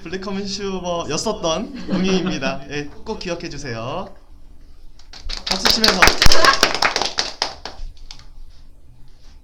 black 0.02 0.20
consumer였었던 0.20 1.86
웅이입니다. 1.88 2.60
예, 2.70 2.84
꼭 3.05 3.18
기억해 3.18 3.48
주세요. 3.48 4.14
박수 5.48 5.68
치면서 5.68 6.01